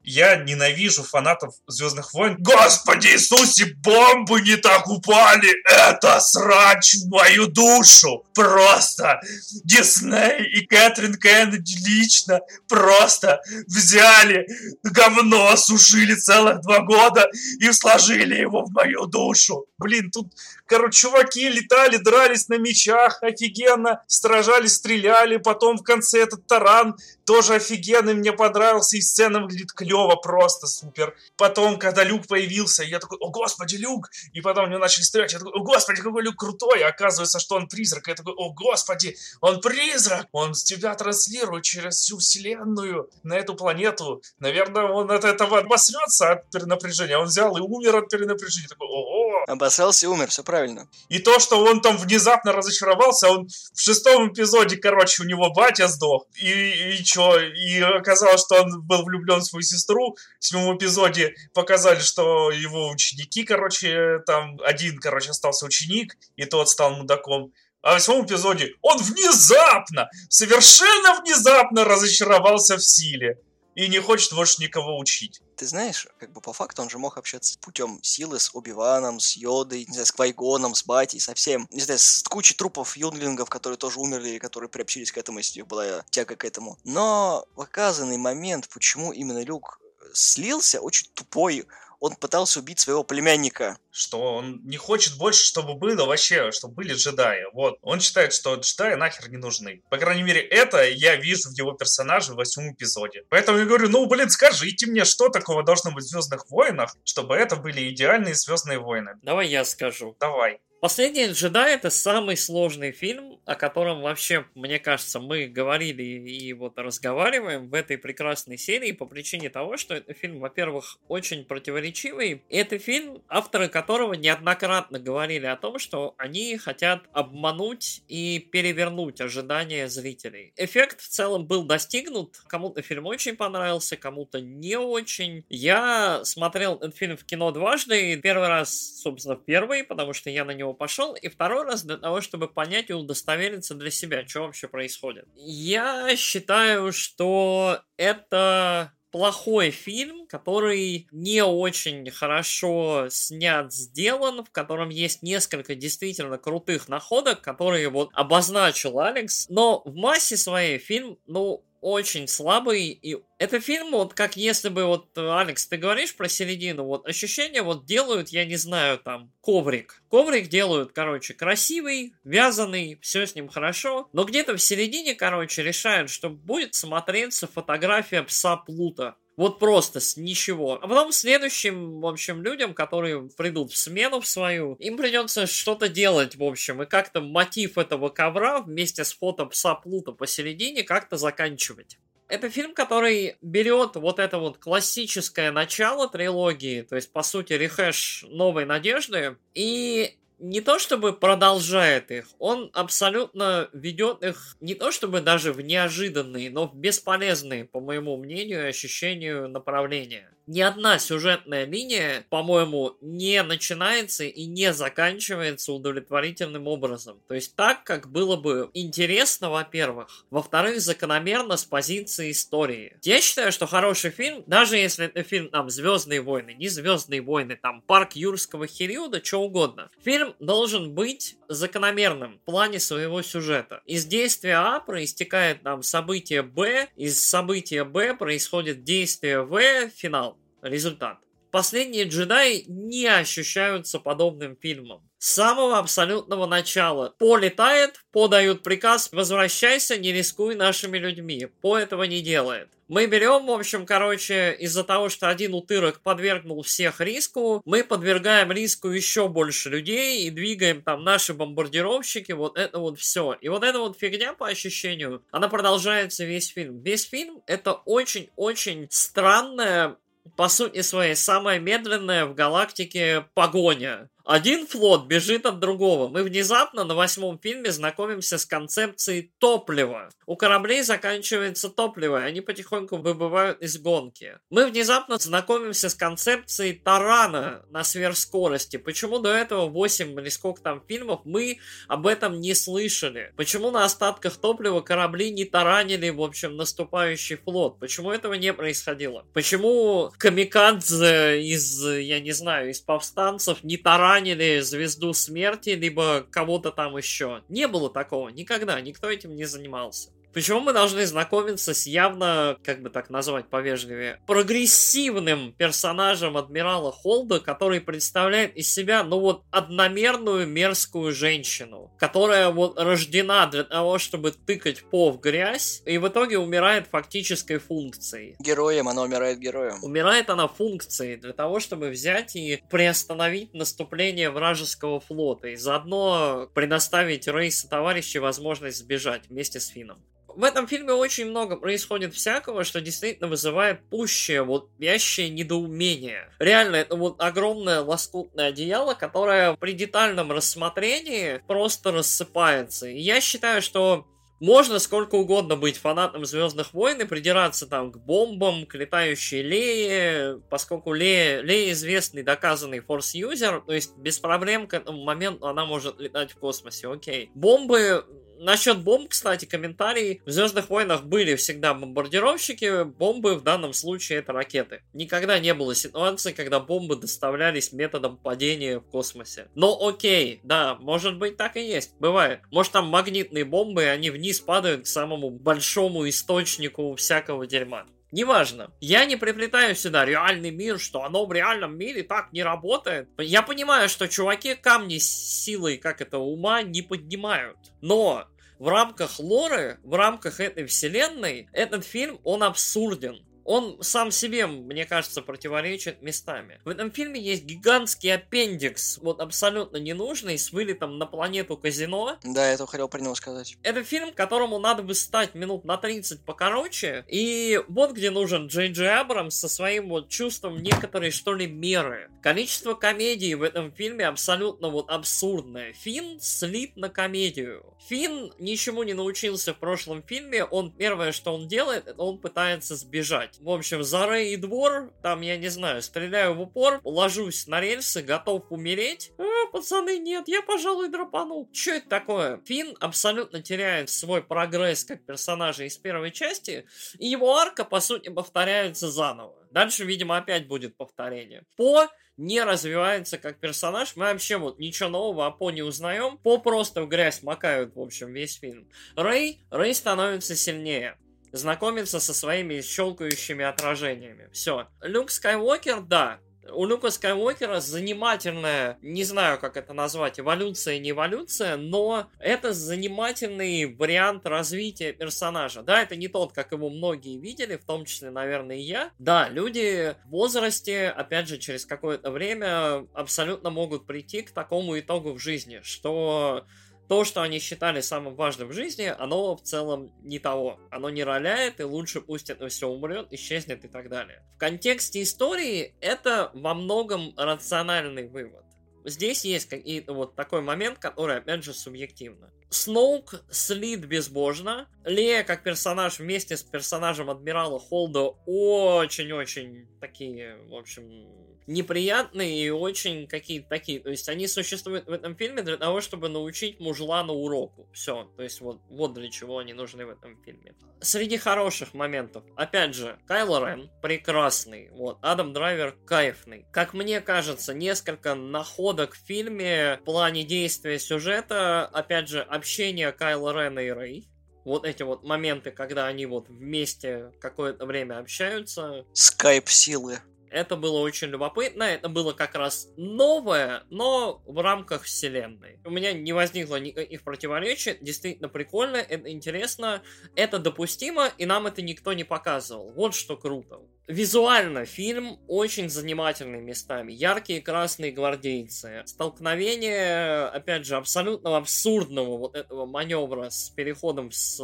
я 0.02 0.36
ненавижу 0.36 1.02
фанатов 1.02 1.54
Звездных 1.66 2.14
войн. 2.14 2.36
Господи 2.38 3.08
Иисусе, 3.08 3.74
бомбы 3.82 4.40
не 4.40 4.56
так 4.56 4.88
упали! 4.88 5.50
Это 5.68 6.20
срач 6.20 6.94
в 6.94 7.08
мою 7.08 7.46
душу! 7.46 8.24
Просто 8.34 9.20
Дисней 9.64 10.44
и 10.44 10.66
Кэтрин 10.66 11.14
Кеннеди 11.16 11.76
лично 11.86 12.40
просто 12.68 13.40
взяли 13.66 14.46
говно, 14.82 15.56
сушили 15.56 16.14
целых 16.14 16.62
два 16.62 16.80
года 16.80 17.28
и 17.60 17.70
сложили 17.72 18.36
его 18.36 18.64
в 18.64 18.72
мою 18.72 19.06
душу. 19.06 19.66
Блин, 19.78 20.10
тут 20.10 20.28
Короче, 20.70 21.00
чуваки 21.00 21.48
летали, 21.48 21.96
дрались 21.96 22.46
на 22.46 22.56
мечах, 22.56 23.24
офигенно, 23.24 24.04
сражались, 24.06 24.74
стреляли, 24.74 25.36
потом 25.38 25.76
в 25.78 25.82
конце 25.82 26.22
этот 26.22 26.46
таран 26.46 26.94
тоже 27.24 27.54
офигенный, 27.54 28.14
мне 28.14 28.32
понравился, 28.32 28.96
и 28.96 29.00
сцена 29.00 29.40
выглядит 29.40 29.72
клево, 29.72 30.14
просто 30.14 30.68
супер. 30.68 31.16
Потом, 31.36 31.78
когда 31.78 32.04
Люк 32.04 32.28
появился, 32.28 32.84
я 32.84 33.00
такой, 33.00 33.18
о 33.20 33.30
господи, 33.30 33.76
Люк! 33.76 34.10
И 34.32 34.40
потом 34.40 34.68
мне 34.68 34.78
начали 34.78 35.02
стрелять, 35.02 35.32
я 35.32 35.38
такой, 35.38 35.52
о 35.52 35.62
господи, 35.62 36.02
какой 36.02 36.22
Люк 36.22 36.36
крутой! 36.36 36.80
И 36.80 36.82
оказывается, 36.82 37.40
что 37.40 37.56
он 37.56 37.68
призрак. 37.68 38.08
Я 38.08 38.14
такой, 38.14 38.34
о 38.36 38.52
господи, 38.52 39.16
он 39.40 39.60
призрак! 39.60 40.26
Он 40.32 40.52
тебя 40.52 40.94
транслирует 40.94 41.64
через 41.64 41.96
всю 41.96 42.18
вселенную 42.18 43.10
на 43.22 43.34
эту 43.34 43.54
планету. 43.54 44.22
Наверное, 44.38 44.84
он 44.84 45.10
от 45.10 45.24
этого 45.24 45.60
обосрется 45.60 46.32
от 46.32 46.50
перенапряжения. 46.50 47.16
Он 47.16 47.26
взял 47.26 47.56
и 47.56 47.60
умер 47.60 47.96
от 47.96 48.08
перенапряжения. 48.08 48.68
Такой, 48.68 48.88
ого! 48.88 49.44
Обосрался 49.46 50.06
и 50.06 50.08
умер, 50.08 50.30
все 50.30 50.42
правильно 50.42 50.59
правильно. 50.60 50.88
И 51.08 51.18
то, 51.18 51.38
что 51.38 51.62
он 51.62 51.80
там 51.80 51.96
внезапно 51.96 52.52
разочаровался, 52.52 53.30
он 53.30 53.48
в 53.48 53.80
шестом 53.80 54.32
эпизоде, 54.32 54.76
короче, 54.76 55.22
у 55.22 55.26
него 55.26 55.50
батя 55.50 55.88
сдох. 55.88 56.26
И, 56.36 56.96
и 56.98 57.04
чё? 57.04 57.38
И 57.40 57.80
оказалось, 57.80 58.42
что 58.42 58.62
он 58.62 58.82
был 58.82 59.04
влюблен 59.04 59.40
в 59.40 59.44
свою 59.44 59.62
сестру. 59.62 60.16
В 60.38 60.44
седьмом 60.44 60.76
эпизоде 60.76 61.34
показали, 61.54 62.00
что 62.00 62.50
его 62.50 62.90
ученики, 62.90 63.44
короче, 63.44 64.18
там 64.26 64.58
один, 64.64 64.98
короче, 64.98 65.30
остался 65.30 65.66
ученик, 65.66 66.16
и 66.36 66.44
тот 66.44 66.68
стал 66.68 66.90
мудаком. 66.90 67.52
А 67.82 67.92
в 67.92 67.94
восьмом 67.94 68.26
эпизоде 68.26 68.74
он 68.82 68.98
внезапно, 68.98 70.08
совершенно 70.28 71.20
внезапно 71.22 71.84
разочаровался 71.84 72.76
в 72.76 72.84
силе 72.84 73.38
и 73.80 73.88
не 73.88 73.98
хочет 73.98 74.34
больше 74.34 74.60
никого 74.60 74.98
учить. 74.98 75.40
Ты 75.56 75.66
знаешь, 75.66 76.06
как 76.18 76.32
бы 76.32 76.42
по 76.42 76.52
факту 76.52 76.82
он 76.82 76.90
же 76.90 76.98
мог 76.98 77.16
общаться 77.16 77.58
путем 77.60 77.98
силы 78.02 78.38
с 78.38 78.54
Оби-Ваном, 78.54 79.20
с 79.20 79.38
Йодой, 79.38 79.86
не 79.86 79.92
знаю, 79.94 80.04
с 80.04 80.12
Квайгоном, 80.12 80.74
с 80.74 80.84
Батей, 80.84 81.18
со 81.18 81.34
всем, 81.34 81.66
не 81.70 81.80
знаю, 81.80 81.98
с 81.98 82.22
кучей 82.24 82.54
трупов 82.54 82.94
юнглингов, 82.98 83.48
которые 83.48 83.78
тоже 83.78 83.98
умерли, 83.98 84.36
которые 84.36 84.68
приобщились 84.68 85.10
к 85.10 85.16
этому, 85.16 85.38
если 85.38 85.60
у 85.60 85.64
них 85.64 85.68
была 85.68 86.04
тяга 86.10 86.36
к 86.36 86.44
этому. 86.44 86.78
Но 86.84 87.46
в 87.56 87.62
оказанный 87.62 88.18
момент, 88.18 88.68
почему 88.68 89.12
именно 89.12 89.42
Люк 89.42 89.80
слился, 90.12 90.82
очень 90.82 91.08
тупой, 91.14 91.66
он 92.00 92.16
пытался 92.16 92.60
убить 92.60 92.80
своего 92.80 93.04
племянника. 93.04 93.78
Что 93.90 94.34
он 94.34 94.60
не 94.64 94.78
хочет 94.78 95.16
больше, 95.16 95.44
чтобы 95.44 95.74
было 95.74 96.06
вообще, 96.06 96.50
чтобы 96.50 96.74
были 96.74 96.94
джедаи. 96.94 97.44
Вот. 97.52 97.78
Он 97.82 98.00
считает, 98.00 98.32
что 98.32 98.54
джедаи 98.54 98.94
нахер 98.94 99.30
не 99.30 99.36
нужны. 99.36 99.82
По 99.90 99.98
крайней 99.98 100.22
мере, 100.22 100.40
это 100.40 100.88
я 100.88 101.16
вижу 101.16 101.50
в 101.50 101.58
его 101.58 101.72
персонаже 101.72 102.32
в 102.32 102.36
восьмом 102.36 102.72
эпизоде. 102.72 103.24
Поэтому 103.28 103.58
я 103.58 103.66
говорю, 103.66 103.88
ну, 103.90 104.06
блин, 104.06 104.30
скажите 104.30 104.86
мне, 104.86 105.04
что 105.04 105.28
такого 105.28 105.62
должно 105.62 105.92
быть 105.92 106.04
в 106.04 106.08
Звездных 106.08 106.50
войнах, 106.50 106.96
чтобы 107.04 107.36
это 107.36 107.56
были 107.56 107.90
идеальные 107.90 108.34
Звездные 108.34 108.78
войны. 108.78 109.12
Давай 109.22 109.48
я 109.48 109.64
скажу. 109.64 110.16
Давай. 110.18 110.60
Последний 110.80 111.26
джедай 111.26 111.74
это 111.74 111.90
самый 111.90 112.38
сложный 112.38 112.90
фильм, 112.92 113.38
о 113.44 113.54
котором 113.54 114.00
вообще, 114.00 114.46
мне 114.54 114.78
кажется, 114.78 115.20
мы 115.20 115.46
говорили 115.46 116.02
и 116.02 116.54
вот 116.54 116.78
разговариваем 116.78 117.68
в 117.68 117.74
этой 117.74 117.98
прекрасной 117.98 118.56
серии 118.56 118.92
по 118.92 119.04
причине 119.04 119.50
того, 119.50 119.76
что 119.76 119.94
это 119.94 120.14
фильм, 120.14 120.40
во-первых, 120.40 120.96
очень 121.06 121.44
противоречивый. 121.44 122.42
Это 122.48 122.78
фильм, 122.78 123.22
авторы 123.28 123.68
которого 123.68 124.14
неоднократно 124.14 124.98
говорили 124.98 125.44
о 125.44 125.56
том, 125.56 125.78
что 125.78 126.14
они 126.16 126.56
хотят 126.56 127.02
обмануть 127.12 128.02
и 128.08 128.38
перевернуть 128.38 129.20
ожидания 129.20 129.86
зрителей. 129.86 130.54
Эффект 130.56 131.02
в 131.02 131.08
целом 131.08 131.44
был 131.44 131.64
достигнут. 131.64 132.38
Кому-то 132.46 132.80
фильм 132.80 133.04
очень 133.04 133.36
понравился, 133.36 133.98
кому-то 133.98 134.40
не 134.40 134.78
очень. 134.78 135.44
Я 135.50 136.24
смотрел 136.24 136.76
этот 136.76 136.96
фильм 136.96 137.18
в 137.18 137.24
кино 137.24 137.50
дважды. 137.50 138.16
Первый 138.16 138.48
раз, 138.48 139.02
собственно, 139.02 139.36
первый, 139.36 139.84
потому 139.84 140.14
что 140.14 140.30
я 140.30 140.46
на 140.46 140.52
него 140.52 140.69
него 140.70 140.74
пошел, 140.74 141.14
и 141.14 141.28
второй 141.28 141.64
раз 141.64 141.82
для 141.82 141.96
того, 141.96 142.20
чтобы 142.20 142.48
понять 142.48 142.90
и 142.90 142.94
удостовериться 142.94 143.74
для 143.74 143.90
себя, 143.90 144.26
что 144.26 144.40
вообще 144.40 144.68
происходит. 144.68 145.26
Я 145.34 146.16
считаю, 146.16 146.92
что 146.92 147.80
это 147.96 148.92
плохой 149.10 149.70
фильм, 149.70 150.26
который 150.28 151.08
не 151.10 151.42
очень 151.42 152.08
хорошо 152.12 153.08
снят, 153.10 153.72
сделан, 153.72 154.44
в 154.44 154.50
котором 154.50 154.88
есть 154.88 155.22
несколько 155.22 155.74
действительно 155.74 156.38
крутых 156.38 156.88
находок, 156.88 157.40
которые 157.40 157.88
вот 157.88 158.10
обозначил 158.12 159.00
Алекс, 159.00 159.48
но 159.48 159.82
в 159.84 159.96
массе 159.96 160.36
своей 160.36 160.78
фильм, 160.78 161.18
ну, 161.26 161.64
очень 161.80 162.28
слабый, 162.28 162.88
и 162.88 163.16
это 163.38 163.60
фильм, 163.60 163.92
вот 163.92 164.14
как 164.14 164.36
если 164.36 164.68
бы, 164.68 164.84
вот, 164.84 165.16
Алекс, 165.16 165.66
ты 165.66 165.76
говоришь 165.76 166.14
про 166.14 166.28
середину, 166.28 166.84
вот 166.84 167.06
ощущение 167.06 167.62
вот 167.62 167.86
делают, 167.86 168.28
я 168.28 168.44
не 168.44 168.56
знаю, 168.56 168.98
там, 168.98 169.32
коврик. 169.40 170.02
Коврик 170.10 170.48
делают, 170.48 170.92
короче, 170.92 171.34
красивый, 171.34 172.14
вязаный, 172.24 172.98
все 173.00 173.26
с 173.26 173.34
ним 173.34 173.48
хорошо, 173.48 174.08
но 174.12 174.24
где-то 174.24 174.56
в 174.56 174.62
середине, 174.62 175.14
короче, 175.14 175.62
решают, 175.62 176.10
что 176.10 176.28
будет 176.28 176.74
смотреться 176.74 177.46
фотография 177.46 178.22
пса 178.22 178.56
Плута. 178.56 179.16
Вот 179.40 179.58
просто 179.58 180.00
с 180.00 180.18
ничего. 180.18 180.74
А 180.74 180.86
потом 180.86 181.12
следующим, 181.12 182.02
в 182.02 182.06
общем, 182.06 182.42
людям, 182.42 182.74
которые 182.74 183.30
придут 183.38 183.72
в 183.72 183.76
смену 183.78 184.20
в 184.20 184.26
свою, 184.26 184.74
им 184.74 184.98
придется 184.98 185.46
что-то 185.46 185.88
делать, 185.88 186.36
в 186.36 186.42
общем, 186.42 186.82
и 186.82 186.86
как-то 186.86 187.22
мотив 187.22 187.78
этого 187.78 188.10
ковра 188.10 188.60
вместе 188.60 189.02
с 189.02 189.14
фото 189.14 189.46
пса 189.46 189.74
Плута 189.76 190.12
посередине 190.12 190.82
как-то 190.82 191.16
заканчивать. 191.16 191.96
Это 192.28 192.50
фильм, 192.50 192.74
который 192.74 193.38
берет 193.40 193.96
вот 193.96 194.18
это 194.18 194.36
вот 194.36 194.58
классическое 194.58 195.52
начало 195.52 196.06
трилогии, 196.06 196.82
то 196.82 196.96
есть, 196.96 197.10
по 197.10 197.22
сути, 197.22 197.54
рехэш 197.54 198.26
новой 198.28 198.66
надежды, 198.66 199.38
и 199.54 200.18
не 200.40 200.60
то 200.60 200.78
чтобы 200.78 201.12
продолжает 201.12 202.10
их, 202.10 202.26
он 202.38 202.70
абсолютно 202.72 203.68
ведет 203.72 204.22
их 204.22 204.56
не 204.60 204.74
то 204.74 204.90
чтобы 204.90 205.20
даже 205.20 205.52
в 205.52 205.60
неожиданные, 205.60 206.50
но 206.50 206.66
в 206.66 206.74
бесполезные, 206.74 207.64
по 207.66 207.80
моему 207.80 208.16
мнению 208.16 208.66
ощущению, 208.68 209.48
направления 209.48 210.30
ни 210.50 210.60
одна 210.60 210.98
сюжетная 210.98 211.64
линия, 211.64 212.26
по-моему, 212.28 212.96
не 213.00 213.40
начинается 213.44 214.24
и 214.24 214.46
не 214.46 214.72
заканчивается 214.72 215.72
удовлетворительным 215.72 216.66
образом. 216.66 217.22
То 217.28 217.34
есть 217.34 217.54
так, 217.54 217.84
как 217.84 218.10
было 218.10 218.34
бы 218.34 218.68
интересно, 218.74 219.48
во-первых. 219.50 220.26
Во-вторых, 220.30 220.80
закономерно 220.80 221.56
с 221.56 221.64
позиции 221.64 222.32
истории. 222.32 222.96
Я 223.02 223.20
считаю, 223.20 223.52
что 223.52 223.68
хороший 223.68 224.10
фильм, 224.10 224.42
даже 224.48 224.76
если 224.76 225.06
это 225.06 225.22
фильм 225.22 225.50
там 225.50 225.70
«Звездные 225.70 226.20
войны», 226.20 226.54
не 226.54 226.66
«Звездные 226.66 227.22
войны», 227.22 227.56
там 227.56 227.80
«Парк 227.82 228.14
юрского 228.14 228.66
периода», 228.66 229.24
что 229.24 229.42
угодно. 229.42 229.88
Фильм 230.02 230.34
должен 230.40 230.94
быть 230.96 231.36
закономерным 231.46 232.38
в 232.38 232.40
плане 232.40 232.80
своего 232.80 233.22
сюжета. 233.22 233.82
Из 233.86 234.04
действия 234.04 234.56
А 234.56 234.80
проистекает 234.80 235.62
там 235.62 235.84
событие 235.84 236.42
Б, 236.42 236.88
из 236.96 237.24
события 237.24 237.84
Б 237.84 238.14
происходит 238.14 238.82
действие 238.82 239.42
В, 239.42 239.90
финал 239.90 240.39
результат. 240.62 241.18
Последние 241.50 242.04
джедаи 242.04 242.64
не 242.68 243.06
ощущаются 243.06 243.98
подобным 243.98 244.56
фильмом. 244.56 245.02
С 245.18 245.32
самого 245.32 245.78
абсолютного 245.78 246.46
начала. 246.46 247.14
По 247.18 247.36
летает, 247.36 248.00
По 248.12 248.28
приказ, 248.62 249.10
возвращайся, 249.12 249.98
не 249.98 250.12
рискуй 250.12 250.54
нашими 250.54 250.96
людьми. 250.96 251.48
По 251.60 251.76
этого 251.76 252.04
не 252.04 252.22
делает. 252.22 252.68
Мы 252.86 253.06
берем, 253.06 253.46
в 253.46 253.50
общем, 253.50 253.84
короче, 253.84 254.56
из-за 254.60 254.84
того, 254.84 255.08
что 255.08 255.28
один 255.28 255.54
утырок 255.54 256.00
подвергнул 256.00 256.62
всех 256.62 257.00
риску, 257.00 257.62
мы 257.64 257.84
подвергаем 257.84 258.50
риску 258.50 258.88
еще 258.88 259.28
больше 259.28 259.70
людей 259.70 260.26
и 260.26 260.30
двигаем 260.30 260.82
там 260.82 261.04
наши 261.04 261.34
бомбардировщики, 261.34 262.32
вот 262.32 262.56
это 262.56 262.78
вот 262.78 262.98
все. 262.98 263.36
И 263.40 263.48
вот 263.48 263.62
эта 263.62 263.78
вот 263.78 263.98
фигня, 263.98 264.34
по 264.34 264.48
ощущению, 264.48 265.22
она 265.30 265.48
продолжается 265.48 266.24
весь 266.24 266.48
фильм. 266.48 266.80
Весь 266.80 267.04
фильм 267.04 267.42
это 267.46 267.74
очень-очень 267.74 268.86
странная 268.90 269.96
по 270.36 270.48
сути 270.48 270.82
своей, 270.82 271.16
самая 271.16 271.58
медленная 271.58 272.26
в 272.26 272.34
галактике 272.34 273.26
погоня. 273.34 274.08
Один 274.24 274.66
флот 274.66 275.06
бежит 275.06 275.46
от 275.46 275.58
другого. 275.58 276.08
Мы 276.08 276.22
внезапно 276.22 276.84
на 276.84 276.94
восьмом 276.94 277.38
фильме 277.38 277.72
знакомимся 277.72 278.38
с 278.38 278.44
концепцией 278.44 279.32
топлива. 279.38 280.10
У 280.26 280.36
кораблей 280.36 280.82
заканчивается 280.82 281.68
топливо, 281.68 282.22
и 282.22 282.26
они 282.26 282.40
потихоньку 282.40 282.96
выбывают 282.96 283.60
из 283.62 283.78
гонки. 283.78 284.38
Мы 284.50 284.66
внезапно 284.66 285.18
знакомимся 285.18 285.88
с 285.88 285.94
концепцией 285.94 286.74
тарана 286.74 287.64
на 287.70 287.82
сверхскорости. 287.82 288.76
Почему 288.76 289.18
до 289.18 289.30
этого 289.30 289.66
8 289.66 290.20
или 290.20 290.28
сколько 290.28 290.60
там 290.60 290.82
фильмов 290.86 291.20
мы 291.24 291.58
об 291.88 292.06
этом 292.06 292.40
не 292.40 292.54
слышали? 292.54 293.32
Почему 293.36 293.70
на 293.70 293.84
остатках 293.84 294.36
топлива 294.36 294.80
корабли 294.80 295.30
не 295.30 295.44
таранили, 295.44 296.10
в 296.10 296.20
общем, 296.22 296.56
наступающий 296.56 297.36
флот? 297.36 297.78
Почему 297.80 298.12
этого 298.12 298.34
не 298.34 298.52
происходило? 298.52 299.24
Почему 299.32 300.12
камикадзе 300.18 301.42
из, 301.42 301.84
я 301.84 302.20
не 302.20 302.32
знаю, 302.32 302.70
из 302.70 302.80
повстанцев 302.80 303.64
не 303.64 303.76
таранили 303.76 304.09
ранили 304.10 304.58
звезду 304.60 305.12
смерти, 305.12 305.70
либо 305.70 306.26
кого-то 306.30 306.72
там 306.72 306.96
еще. 306.96 307.42
Не 307.48 307.68
было 307.68 307.88
такого 307.88 308.28
никогда, 308.28 308.80
никто 308.80 309.08
этим 309.08 309.36
не 309.36 309.44
занимался. 309.44 310.10
Почему 310.32 310.60
мы 310.60 310.72
должны 310.72 311.06
знакомиться 311.06 311.74
с 311.74 311.86
явно, 311.86 312.56
как 312.62 312.82
бы 312.82 312.90
так 312.90 313.10
назвать 313.10 313.48
повежливее, 313.48 314.20
прогрессивным 314.26 315.52
персонажем 315.52 316.36
адмирала 316.36 316.92
Холда, 316.92 317.40
который 317.40 317.80
представляет 317.80 318.56
из 318.56 318.72
себя, 318.72 319.02
ну 319.02 319.18
вот, 319.18 319.42
одномерную 319.50 320.46
мерзкую 320.46 321.12
женщину, 321.12 321.92
которая 321.98 322.50
вот 322.50 322.78
рождена 322.78 323.46
для 323.46 323.64
того, 323.64 323.98
чтобы 323.98 324.30
тыкать 324.30 324.84
по 324.84 325.10
в 325.10 325.18
грязь, 325.18 325.82
и 325.84 325.98
в 325.98 326.06
итоге 326.06 326.38
умирает 326.38 326.86
фактической 326.86 327.58
функцией. 327.58 328.36
Героем, 328.38 328.88
она 328.88 329.02
умирает 329.02 329.40
героем. 329.40 329.82
Умирает 329.82 330.30
она 330.30 330.46
функцией 330.46 331.16
для 331.16 331.32
того, 331.32 331.58
чтобы 331.58 331.90
взять 331.90 332.36
и 332.36 332.62
приостановить 332.70 333.52
наступление 333.52 334.30
вражеского 334.30 335.00
флота, 335.00 335.48
и 335.48 335.56
заодно 335.56 336.48
предоставить 336.54 337.26
Рейсу 337.26 337.68
товарищей 337.68 338.20
возможность 338.20 338.78
сбежать 338.78 339.28
вместе 339.28 339.58
с 339.58 339.66
Фином 339.68 339.98
в 340.40 340.44
этом 340.44 340.66
фильме 340.66 340.92
очень 340.92 341.26
много 341.26 341.56
происходит 341.56 342.14
всякого, 342.14 342.64
что 342.64 342.80
действительно 342.80 343.28
вызывает 343.28 343.82
пущее, 343.90 344.42
вот 344.42 344.70
вящее 344.78 345.28
недоумение. 345.28 346.32
Реально, 346.38 346.76
это 346.76 346.96
вот 346.96 347.16
огромное 347.20 347.80
лоскутное 347.80 348.48
одеяло, 348.48 348.94
которое 348.94 349.54
при 349.56 349.72
детальном 349.72 350.32
рассмотрении 350.32 351.42
просто 351.46 351.92
рассыпается. 351.92 352.88
И 352.88 352.98
я 352.98 353.20
считаю, 353.20 353.60
что 353.60 354.06
можно 354.40 354.78
сколько 354.78 355.16
угодно 355.16 355.56
быть 355.56 355.76
фанатом 355.76 356.24
Звездных 356.24 356.72
войн 356.72 357.02
и 357.02 357.04
придираться 357.04 357.66
там 357.66 357.92
к 357.92 357.98
бомбам, 357.98 358.64
к 358.64 358.74
летающей 358.74 359.42
Лее, 359.42 360.40
поскольку 360.48 360.94
Лея, 360.94 361.42
Лея 361.42 361.72
известный 361.72 362.22
доказанный 362.22 362.80
форс-юзер, 362.80 363.60
то 363.60 363.72
есть 363.74 363.98
без 363.98 364.18
проблем 364.18 364.66
к 364.66 364.72
этому 364.72 365.04
моменту 365.04 365.46
она 365.46 365.66
может 365.66 366.00
летать 366.00 366.32
в 366.32 366.36
космосе, 366.36 366.90
окей. 366.90 367.30
Бомбы 367.34 368.06
Насчет 368.42 368.82
бомб, 368.82 369.10
кстати, 369.10 369.44
комментарии. 369.44 370.22
В 370.24 370.30
Звездных 370.30 370.70
войнах 370.70 371.04
были 371.04 371.34
всегда 371.34 371.74
бомбардировщики, 371.74 372.84
бомбы 372.84 373.34
в 373.34 373.42
данном 373.42 373.74
случае 373.74 374.20
это 374.20 374.32
ракеты. 374.32 374.80
Никогда 374.94 375.38
не 375.38 375.52
было 375.52 375.74
ситуации, 375.74 376.32
когда 376.32 376.58
бомбы 376.58 376.96
доставлялись 376.96 377.70
методом 377.74 378.16
падения 378.16 378.78
в 378.78 378.84
космосе. 378.84 379.48
Но 379.54 379.78
окей, 379.86 380.40
да, 380.42 380.76
может 380.76 381.18
быть 381.18 381.36
так 381.36 381.58
и 381.58 381.68
есть, 381.68 381.92
бывает. 382.00 382.40
Может 382.50 382.72
там 382.72 382.88
магнитные 382.88 383.44
бомбы, 383.44 383.84
они 383.84 384.08
вниз 384.08 384.40
падают 384.40 384.84
к 384.84 384.86
самому 384.86 385.28
большому 385.28 386.08
источнику 386.08 386.94
всякого 386.94 387.46
дерьма. 387.46 387.84
Неважно. 388.12 388.72
Я 388.80 389.04
не 389.04 389.16
приплетаю 389.16 389.76
сюда 389.76 390.04
реальный 390.04 390.50
мир, 390.50 390.80
что 390.80 391.04
оно 391.04 391.26
в 391.26 391.32
реальном 391.32 391.78
мире 391.78 392.02
так 392.02 392.32
не 392.32 392.42
работает. 392.42 393.08
Я 393.18 393.42
понимаю, 393.42 393.88
что 393.88 394.08
чуваки 394.08 394.54
камни 394.54 394.98
с 394.98 395.08
силой, 395.08 395.78
как 395.78 396.00
это, 396.00 396.18
ума 396.18 396.62
не 396.62 396.82
поднимают. 396.82 397.56
Но 397.80 398.26
в 398.58 398.68
рамках 398.68 399.20
лоры, 399.20 399.78
в 399.84 399.94
рамках 399.94 400.40
этой 400.40 400.66
вселенной, 400.66 401.48
этот 401.52 401.84
фильм, 401.84 402.20
он 402.24 402.42
абсурден 402.42 403.24
он 403.50 403.78
сам 403.80 404.12
себе, 404.12 404.46
мне 404.46 404.86
кажется, 404.86 405.22
противоречит 405.22 406.02
местами. 406.02 406.60
В 406.64 406.68
этом 406.68 406.92
фильме 406.92 407.20
есть 407.20 407.42
гигантский 407.42 408.14
аппендикс, 408.14 408.98
вот 408.98 409.20
абсолютно 409.20 409.78
ненужный, 409.78 410.38
с 410.38 410.52
вылетом 410.52 410.98
на 410.98 411.06
планету 411.06 411.56
казино. 411.56 412.16
Да, 412.22 412.46
я 412.46 412.54
это 412.54 412.68
хотел 412.68 412.88
про 412.88 413.00
него 413.00 413.16
сказать. 413.16 413.56
Это 413.64 413.82
фильм, 413.82 414.12
которому 414.12 414.60
надо 414.60 414.84
бы 414.84 414.94
стать 414.94 415.34
минут 415.34 415.64
на 415.64 415.78
30 415.78 416.24
покороче, 416.24 417.04
и 417.08 417.60
вот 417.66 417.90
где 417.90 418.12
нужен 418.12 418.46
Джей 418.46 418.70
Джей 418.70 419.00
Абрамс 419.00 419.34
со 419.34 419.48
своим 419.48 419.88
вот 419.88 420.08
чувством 420.10 420.62
некоторой, 420.62 421.10
что 421.10 421.34
ли, 421.34 421.48
меры. 421.48 422.08
Количество 422.22 422.74
комедий 422.74 423.34
в 423.34 423.42
этом 423.42 423.72
фильме 423.72 424.06
абсолютно 424.06 424.68
вот 424.68 424.88
абсурдное. 424.90 425.72
Финн 425.72 426.20
слит 426.20 426.76
на 426.76 426.88
комедию. 426.88 427.64
Финн 427.88 428.32
ничему 428.38 428.84
не 428.84 428.94
научился 428.94 429.54
в 429.54 429.58
прошлом 429.58 430.04
фильме, 430.04 430.44
он 430.44 430.70
первое, 430.70 431.10
что 431.10 431.34
он 431.34 431.48
делает, 431.48 431.88
это 431.88 432.00
он 432.00 432.18
пытается 432.18 432.76
сбежать. 432.76 433.39
В 433.40 433.48
общем, 433.48 433.82
за 433.82 434.06
Рэй 434.06 434.34
и 434.34 434.36
двор, 434.36 434.92
там, 435.02 435.22
я 435.22 435.38
не 435.38 435.48
знаю, 435.48 435.80
стреляю 435.80 436.34
в 436.34 436.42
упор, 436.42 436.82
ложусь 436.84 437.46
на 437.46 437.58
рельсы, 437.58 438.02
готов 438.02 438.44
умереть. 438.52 439.12
А, 439.16 439.46
пацаны, 439.50 439.96
нет, 439.96 440.28
я, 440.28 440.42
пожалуй, 440.42 440.90
драпанул. 440.90 441.48
Что 441.50 441.70
это 441.70 441.88
такое? 441.88 442.42
Финн 442.44 442.76
абсолютно 442.80 443.40
теряет 443.40 443.88
свой 443.88 444.22
прогресс 444.22 444.84
как 444.84 445.06
персонажа 445.06 445.64
из 445.64 445.78
первой 445.78 446.10
части, 446.10 446.66
и 446.98 447.06
его 447.06 447.34
арка, 447.34 447.64
по 447.64 447.80
сути, 447.80 448.10
повторяется 448.10 448.90
заново. 448.90 449.34
Дальше, 449.50 449.86
видимо, 449.86 450.18
опять 450.18 450.46
будет 450.46 450.76
повторение. 450.76 451.44
По 451.56 451.88
не 452.18 452.44
развивается 452.44 453.16
как 453.16 453.40
персонаж. 453.40 453.96
Мы 453.96 454.04
вообще 454.04 454.36
вот 454.36 454.58
ничего 454.58 454.90
нового 454.90 455.26
о 455.26 455.30
По 455.30 455.48
не 455.48 455.62
узнаем. 455.62 456.18
По 456.18 456.36
просто 456.36 456.82
в 456.82 456.88
грязь 456.88 457.22
макают, 457.22 457.74
в 457.74 457.80
общем, 457.80 458.12
весь 458.12 458.38
фильм. 458.38 458.68
Рэй, 458.96 459.40
Рэй 459.50 459.74
становится 459.74 460.36
сильнее 460.36 460.98
знакомится 461.32 462.00
со 462.00 462.14
своими 462.14 462.60
щелкающими 462.60 463.44
отражениями. 463.44 464.28
Все. 464.32 464.68
Люк 464.82 465.10
Скайуокер, 465.10 465.80
да, 465.80 466.20
у 466.52 466.66
Люка 466.66 466.90
Скайуокера 466.90 467.60
занимательная, 467.60 468.78
не 468.82 469.04
знаю, 469.04 469.38
как 469.38 469.56
это 469.56 469.72
назвать, 469.72 470.18
эволюция, 470.18 470.78
не 470.78 470.90
эволюция, 470.90 471.56
но 471.56 472.10
это 472.18 472.52
занимательный 472.52 473.66
вариант 473.74 474.26
развития 474.26 474.92
персонажа. 474.92 475.62
Да, 475.62 475.82
это 475.82 475.96
не 475.96 476.08
тот, 476.08 476.32
как 476.32 476.52
его 476.52 476.70
многие 476.70 477.18
видели, 477.18 477.56
в 477.56 477.64
том 477.64 477.84
числе, 477.84 478.10
наверное, 478.10 478.56
и 478.56 478.62
я. 478.62 478.90
Да, 478.98 479.28
люди 479.28 479.94
в 480.04 480.10
возрасте, 480.10 480.88
опять 480.88 481.28
же, 481.28 481.38
через 481.38 481.66
какое-то 481.66 482.10
время 482.10 482.86
абсолютно 482.94 483.50
могут 483.50 483.86
прийти 483.86 484.22
к 484.22 484.30
такому 484.30 484.78
итогу 484.78 485.12
в 485.12 485.18
жизни, 485.18 485.60
что 485.62 486.46
то, 486.90 487.04
что 487.04 487.22
они 487.22 487.38
считали 487.38 487.82
самым 487.82 488.16
важным 488.16 488.48
в 488.48 488.52
жизни, 488.52 488.92
оно 488.98 489.36
в 489.36 489.42
целом 489.42 489.92
не 490.02 490.18
того. 490.18 490.58
Оно 490.72 490.90
не 490.90 491.04
роляет, 491.04 491.60
и 491.60 491.62
лучше 491.62 492.00
пусть 492.00 492.30
это 492.30 492.48
все 492.48 492.66
умрет, 492.66 493.12
исчезнет 493.12 493.64
и 493.64 493.68
так 493.68 493.88
далее. 493.88 494.24
В 494.34 494.38
контексте 494.38 495.00
истории 495.00 495.76
это 495.80 496.32
во 496.34 496.52
многом 496.52 497.14
рациональный 497.16 498.08
вывод. 498.08 498.44
Здесь 498.84 499.24
есть 499.24 499.48
какие-то 499.48 499.92
вот 499.92 500.16
такой 500.16 500.40
момент, 500.40 500.80
который, 500.80 501.18
опять 501.18 501.44
же, 501.44 501.54
субъективно. 501.54 502.32
Сноук 502.50 503.22
слит 503.30 503.86
безбожно. 503.86 504.68
Лея, 504.84 505.22
как 505.22 505.44
персонаж, 505.44 506.00
вместе 506.00 506.36
с 506.36 506.42
персонажем 506.42 507.08
Адмирала 507.08 507.60
Холда 507.60 508.14
очень-очень 508.26 509.68
такие, 509.80 510.36
в 510.48 510.54
общем, 510.54 511.06
неприятные 511.50 512.44
и 512.44 512.50
очень 512.50 513.06
какие-то 513.06 513.48
такие. 513.48 513.80
То 513.80 513.90
есть 513.90 514.08
они 514.08 514.26
существуют 514.26 514.86
в 514.86 514.92
этом 514.92 515.16
фильме 515.16 515.42
для 515.42 515.56
того, 515.56 515.80
чтобы 515.80 516.08
научить 516.08 516.60
мужлана 516.60 517.12
уроку. 517.12 517.68
Все. 517.72 518.10
То 518.16 518.22
есть 518.22 518.40
вот, 518.40 518.60
вот 518.68 518.94
для 518.94 519.10
чего 519.10 519.38
они 519.38 519.52
нужны 519.52 519.84
в 519.84 519.90
этом 519.90 520.16
фильме. 520.22 520.54
Среди 520.80 521.18
хороших 521.18 521.74
моментов, 521.74 522.24
опять 522.36 522.74
же, 522.74 522.98
Кайло 523.06 523.44
Рен 523.44 523.70
прекрасный. 523.82 524.70
Вот, 524.70 524.98
Адам 525.02 525.32
Драйвер 525.32 525.76
кайфный. 525.84 526.46
Как 526.52 526.72
мне 526.72 527.00
кажется, 527.00 527.52
несколько 527.52 528.14
находок 528.14 528.94
в 528.94 529.04
фильме 529.04 529.78
в 529.82 529.84
плане 529.84 530.24
действия 530.24 530.78
сюжета, 530.78 531.66
опять 531.66 532.08
же, 532.08 532.22
общение 532.40 532.90
Кайла 532.90 533.32
Рена 533.34 533.60
и 533.60 533.68
Рэй 533.68 534.08
вот 534.46 534.64
эти 534.64 534.82
вот 534.82 535.04
моменты, 535.04 535.50
когда 535.50 535.86
они 535.86 536.06
вот 536.06 536.30
вместе 536.30 537.12
какое-то 537.20 537.66
время 537.66 537.98
общаются. 537.98 538.86
Скайп 538.94 539.50
силы. 539.50 539.98
Это 540.30 540.56
было 540.56 540.78
очень 540.78 541.08
любопытно, 541.08 541.64
это 541.64 541.88
было 541.88 542.12
как 542.12 542.34
раз 542.34 542.68
новое, 542.76 543.64
но 543.70 544.22
в 544.26 544.40
рамках 544.40 544.84
вселенной. 544.84 545.58
У 545.64 545.70
меня 545.70 545.92
не 545.92 546.12
возникло 546.12 546.56
никаких 546.56 547.02
противоречий, 547.02 547.76
действительно 547.80 548.28
прикольно, 548.28 548.76
это 548.76 549.10
интересно, 549.10 549.82
это 550.14 550.38
допустимо, 550.38 551.10
и 551.18 551.26
нам 551.26 551.46
это 551.46 551.62
никто 551.62 551.92
не 551.92 552.04
показывал. 552.04 552.70
Вот 552.72 552.94
что 552.94 553.16
круто. 553.16 553.60
Визуально 553.90 554.66
фильм 554.66 555.18
очень 555.26 555.68
занимательный 555.68 556.40
местами. 556.40 556.92
Яркие 556.92 557.42
красные 557.42 557.90
гвардейцы. 557.90 558.84
Столкновение, 558.86 560.26
опять 560.26 560.64
же, 560.64 560.76
абсолютно 560.76 561.36
абсурдного 561.36 562.16
вот 562.16 562.36
этого 562.36 562.66
маневра 562.66 563.30
с 563.30 563.50
переходом 563.50 564.12
с, 564.12 564.36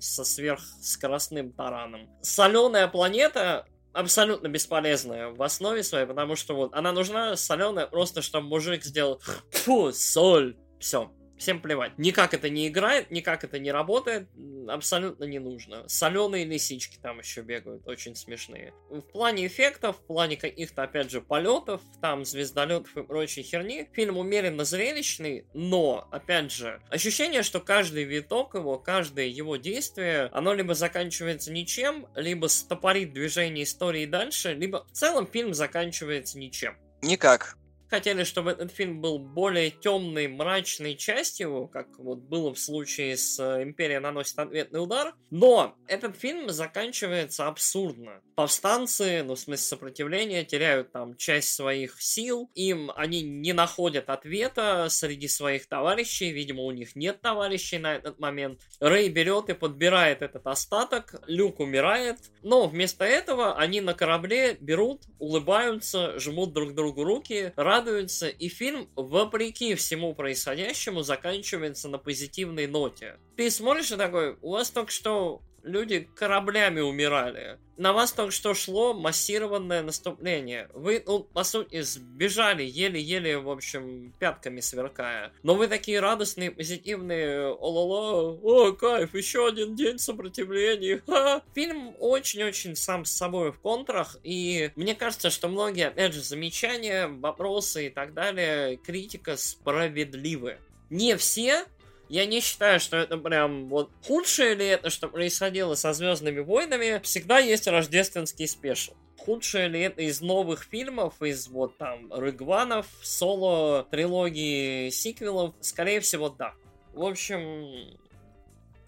со 0.00 0.24
сверхскоростным 0.24 1.52
тараном. 1.52 2.10
Соленая 2.20 2.88
планета 2.88 3.64
абсолютно 3.92 4.48
бесполезная 4.48 5.30
в 5.30 5.42
основе 5.42 5.82
своей, 5.82 6.06
потому 6.06 6.36
что 6.36 6.54
вот 6.54 6.74
она 6.74 6.92
нужна 6.92 7.36
соленая, 7.36 7.86
просто 7.86 8.22
чтобы 8.22 8.48
мужик 8.48 8.84
сделал 8.84 9.20
фу, 9.50 9.92
соль, 9.92 10.56
все. 10.78 11.12
Всем 11.40 11.62
плевать. 11.62 11.96
Никак 11.96 12.34
это 12.34 12.50
не 12.50 12.68
играет, 12.68 13.10
никак 13.10 13.44
это 13.44 13.58
не 13.58 13.72
работает, 13.72 14.28
абсолютно 14.68 15.24
не 15.24 15.38
нужно. 15.38 15.88
Соленые 15.88 16.44
лисички 16.44 16.98
там 17.00 17.18
еще 17.18 17.40
бегают, 17.40 17.88
очень 17.88 18.14
смешные. 18.14 18.74
В 18.90 19.00
плане 19.00 19.46
эффектов, 19.46 19.96
в 19.96 20.06
плане 20.06 20.36
каких-то, 20.36 20.82
опять 20.82 21.10
же, 21.10 21.22
полетов, 21.22 21.80
там 22.02 22.26
звездолетов 22.26 22.94
и 22.94 23.02
прочей 23.02 23.42
херни, 23.42 23.88
фильм 23.94 24.18
умеренно 24.18 24.66
зрелищный, 24.66 25.46
но, 25.54 26.06
опять 26.10 26.52
же, 26.52 26.82
ощущение, 26.90 27.42
что 27.42 27.60
каждый 27.60 28.04
виток 28.04 28.52
его, 28.52 28.78
каждое 28.78 29.26
его 29.26 29.56
действие, 29.56 30.28
оно 30.34 30.52
либо 30.52 30.74
заканчивается 30.74 31.50
ничем, 31.50 32.06
либо 32.16 32.48
стопорит 32.48 33.14
движение 33.14 33.64
истории 33.64 34.04
дальше, 34.04 34.52
либо 34.52 34.84
в 34.84 34.92
целом 34.92 35.26
фильм 35.26 35.54
заканчивается 35.54 36.38
ничем. 36.38 36.76
Никак 37.00 37.56
хотели, 37.90 38.24
чтобы 38.24 38.52
этот 38.52 38.72
фильм 38.72 39.00
был 39.00 39.18
более 39.18 39.70
темной, 39.70 40.28
мрачной 40.28 40.96
частью, 40.96 41.68
как 41.72 41.98
вот 41.98 42.20
было 42.20 42.54
в 42.54 42.58
случае 42.58 43.16
с 43.16 43.38
э, 43.38 43.62
«Империя 43.62 44.00
наносит 44.00 44.38
ответный 44.38 44.82
удар», 44.82 45.14
но 45.30 45.76
этот 45.86 46.16
фильм 46.16 46.48
заканчивается 46.48 47.48
абсурдно. 47.48 48.22
Повстанцы, 48.36 49.22
ну, 49.24 49.34
в 49.34 49.38
смысле 49.40 49.64
сопротивления, 49.64 50.44
теряют 50.44 50.92
там 50.92 51.16
часть 51.16 51.52
своих 51.52 52.00
сил, 52.00 52.50
им 52.54 52.90
они 52.96 53.22
не 53.22 53.52
находят 53.52 54.08
ответа 54.08 54.86
среди 54.88 55.28
своих 55.28 55.66
товарищей, 55.66 56.32
видимо, 56.32 56.62
у 56.62 56.70
них 56.70 56.96
нет 56.96 57.20
товарищей 57.20 57.78
на 57.78 57.96
этот 57.96 58.18
момент. 58.18 58.60
Рэй 58.78 59.08
берет 59.08 59.48
и 59.50 59.54
подбирает 59.54 60.22
этот 60.22 60.46
остаток, 60.46 61.22
Люк 61.26 61.60
умирает, 61.60 62.18
но 62.42 62.66
вместо 62.66 63.04
этого 63.04 63.56
они 63.56 63.80
на 63.80 63.94
корабле 63.94 64.56
берут, 64.60 65.02
улыбаются, 65.18 66.18
жмут 66.18 66.52
друг 66.52 66.74
другу 66.74 67.04
руки, 67.04 67.52
радуются 67.56 67.79
радуются, 67.80 68.28
и 68.28 68.48
фильм, 68.48 68.88
вопреки 68.94 69.74
всему 69.74 70.14
происходящему, 70.14 71.02
заканчивается 71.02 71.88
на 71.88 71.98
позитивной 71.98 72.66
ноте. 72.66 73.18
Ты 73.36 73.50
смотришь 73.50 73.90
и 73.90 73.96
такой, 73.96 74.36
у 74.42 74.52
вас 74.52 74.70
только 74.70 74.90
что 74.90 75.42
люди 75.62 76.08
кораблями 76.14 76.80
умирали. 76.80 77.58
На 77.76 77.94
вас 77.94 78.12
только 78.12 78.30
что 78.30 78.52
шло 78.52 78.92
массированное 78.92 79.82
наступление. 79.82 80.68
Вы, 80.74 81.02
ну, 81.06 81.20
по 81.20 81.44
сути, 81.44 81.80
сбежали 81.80 82.62
еле-еле, 82.62 83.38
в 83.38 83.48
общем, 83.48 84.12
пятками 84.18 84.60
сверкая. 84.60 85.32
Но 85.42 85.54
вы 85.54 85.66
такие 85.66 85.98
радостные, 85.98 86.50
позитивные, 86.50 87.46
о-ла-ла, 87.48 88.38
о, 88.42 88.72
кайф, 88.72 89.14
еще 89.14 89.46
один 89.46 89.76
день 89.76 89.98
сопротивления. 89.98 91.02
Ха! 91.06 91.42
Фильм 91.54 91.94
очень-очень 91.98 92.76
сам 92.76 93.06
с 93.06 93.12
собой 93.12 93.50
в 93.50 93.58
контрах, 93.60 94.18
и 94.22 94.72
мне 94.76 94.94
кажется, 94.94 95.30
что 95.30 95.48
многие, 95.48 95.86
опять 95.86 96.12
же, 96.12 96.22
замечания, 96.22 97.06
вопросы 97.08 97.86
и 97.86 97.90
так 97.90 98.12
далее, 98.12 98.76
критика 98.76 99.38
справедливы. 99.38 100.58
Не 100.90 101.16
все, 101.16 101.64
я 102.10 102.26
не 102.26 102.40
считаю, 102.40 102.80
что 102.80 102.96
это 102.96 103.16
прям 103.16 103.68
вот 103.68 103.88
худшее 104.04 104.54
ли 104.54 104.66
это, 104.66 104.90
что 104.90 105.08
происходило 105.08 105.76
со 105.76 105.92
Звездными 105.92 106.40
войнами. 106.40 107.00
Всегда 107.04 107.38
есть 107.38 107.68
рождественский 107.68 108.48
спешл. 108.48 108.94
Худшее 109.16 109.68
ли 109.68 109.80
это 109.80 110.02
из 110.02 110.20
новых 110.20 110.64
фильмов, 110.64 111.22
из 111.22 111.46
вот 111.46 111.78
там 111.78 112.12
Рыгванов, 112.12 112.86
соло, 113.00 113.86
трилогии, 113.92 114.90
сиквелов? 114.90 115.54
Скорее 115.60 116.00
всего, 116.00 116.30
да. 116.30 116.54
В 116.94 117.04
общем, 117.04 117.96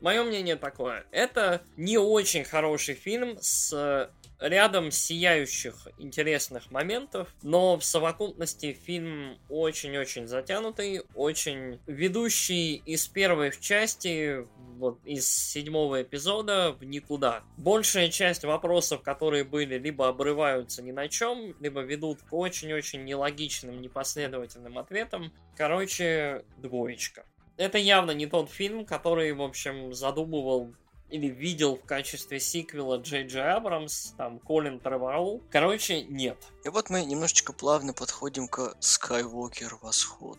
мое 0.00 0.24
мнение 0.24 0.56
такое. 0.56 1.04
Это 1.12 1.62
не 1.76 1.98
очень 1.98 2.42
хороший 2.42 2.96
фильм 2.96 3.38
с 3.40 4.10
рядом 4.42 4.90
сияющих 4.90 5.88
интересных 5.98 6.70
моментов, 6.70 7.34
но 7.42 7.78
в 7.78 7.84
совокупности 7.84 8.72
фильм 8.72 9.38
очень-очень 9.48 10.26
затянутый, 10.26 11.02
очень 11.14 11.80
ведущий 11.86 12.76
из 12.84 13.06
первой 13.06 13.52
части, 13.58 14.46
вот 14.78 14.98
из 15.04 15.32
седьмого 15.32 16.02
эпизода 16.02 16.72
в 16.72 16.84
никуда. 16.84 17.44
Большая 17.56 18.08
часть 18.08 18.44
вопросов, 18.44 19.02
которые 19.02 19.44
были, 19.44 19.78
либо 19.78 20.08
обрываются 20.08 20.82
ни 20.82 20.90
на 20.90 21.08
чем, 21.08 21.54
либо 21.60 21.80
ведут 21.80 22.22
к 22.22 22.32
очень-очень 22.32 23.04
нелогичным, 23.04 23.80
непоследовательным 23.80 24.78
ответам. 24.78 25.32
Короче, 25.56 26.44
двоечка. 26.58 27.24
Это 27.56 27.78
явно 27.78 28.12
не 28.12 28.26
тот 28.26 28.50
фильм, 28.50 28.84
который, 28.84 29.32
в 29.32 29.42
общем, 29.42 29.92
задумывал 29.92 30.74
или 31.12 31.26
видел 31.26 31.76
в 31.76 31.84
качестве 31.84 32.40
сиквела 32.40 32.96
Джей 32.96 33.26
Джей 33.26 33.52
Абрамс, 33.52 34.12
там, 34.16 34.38
Колин 34.38 34.80
Треворол. 34.80 35.42
Короче, 35.50 36.02
нет. 36.04 36.38
И 36.64 36.70
вот 36.70 36.88
мы 36.88 37.04
немножечко 37.04 37.52
плавно 37.52 37.92
подходим 37.92 38.48
к 38.48 38.74
Skywalker 38.80 39.74
Восход. 39.82 40.38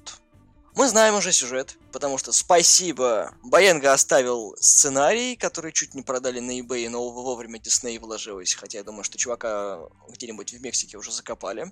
Мы 0.75 0.87
знаем 0.87 1.13
уже 1.13 1.31
сюжет, 1.31 1.77
потому 1.91 2.17
что 2.17 2.31
спасибо, 2.31 3.35
Баенга 3.43 3.93
оставил 3.93 4.55
сценарий, 4.59 5.35
который 5.35 5.71
чуть 5.71 5.93
не 5.93 6.01
продали 6.01 6.39
на 6.39 6.59
eBay, 6.59 6.89
но 6.89 7.07
вовремя 7.11 7.59
Дисней 7.59 7.99
вложилась, 7.99 8.55
хотя 8.55 8.79
я 8.79 8.83
думаю, 8.83 9.03
что 9.03 9.19
чувака 9.19 9.81
где-нибудь 10.09 10.51
в 10.51 10.61
Мексике 10.63 10.97
уже 10.97 11.11
закопали, 11.11 11.71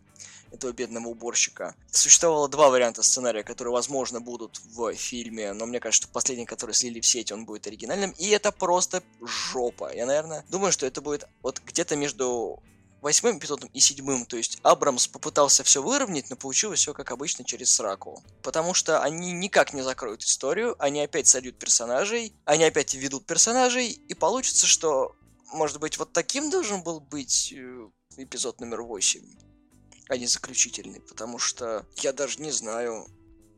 этого 0.51 0.71
бедного 0.71 1.07
уборщика. 1.07 1.75
Существовало 1.89 2.47
два 2.47 2.69
варианта 2.69 3.01
сценария, 3.01 3.41
которые, 3.41 3.73
возможно, 3.73 4.21
будут 4.21 4.61
в 4.75 4.93
фильме, 4.93 5.53
но 5.53 5.65
мне 5.65 5.79
кажется, 5.79 6.03
что 6.03 6.13
последний, 6.13 6.45
который 6.45 6.75
слили 6.75 6.99
в 6.99 7.05
сеть, 7.07 7.31
он 7.31 7.45
будет 7.45 7.65
оригинальным, 7.65 8.11
и 8.19 8.27
это 8.29 8.51
просто 8.51 9.01
жопа. 9.19 9.91
Я, 9.95 10.05
наверное, 10.05 10.45
думаю, 10.49 10.71
что 10.71 10.85
это 10.85 11.01
будет 11.01 11.27
вот 11.41 11.59
где-то 11.65 11.95
между 11.95 12.61
восьмым 13.01 13.39
эпизодом 13.39 13.69
и 13.73 13.79
седьмым, 13.79 14.25
то 14.25 14.37
есть 14.37 14.59
Абрамс 14.63 15.07
попытался 15.07 15.63
все 15.63 15.81
выровнять, 15.81 16.29
но 16.29 16.35
получилось 16.35 16.79
все 16.79 16.93
как 16.93 17.11
обычно 17.11 17.43
через 17.43 17.73
сраку. 17.73 18.23
Потому 18.43 18.73
что 18.73 19.01
они 19.01 19.33
никак 19.33 19.73
не 19.73 19.81
закроют 19.81 20.23
историю, 20.23 20.75
они 20.79 21.01
опять 21.01 21.27
сольют 21.27 21.57
персонажей, 21.57 22.33
они 22.45 22.63
опять 22.63 22.93
ведут 22.93 23.25
персонажей, 23.25 23.89
и 23.89 24.13
получится, 24.13 24.67
что, 24.67 25.15
может 25.51 25.79
быть, 25.79 25.97
вот 25.97 26.13
таким 26.13 26.49
должен 26.49 26.83
был 26.83 26.99
быть 26.99 27.51
э, 27.55 27.89
эпизод 28.17 28.61
номер 28.61 28.83
восемь, 28.83 29.25
а 30.07 30.17
не 30.17 30.27
заключительный, 30.27 31.01
потому 31.01 31.39
что 31.39 31.85
я 31.97 32.13
даже 32.13 32.39
не 32.39 32.51
знаю, 32.51 33.07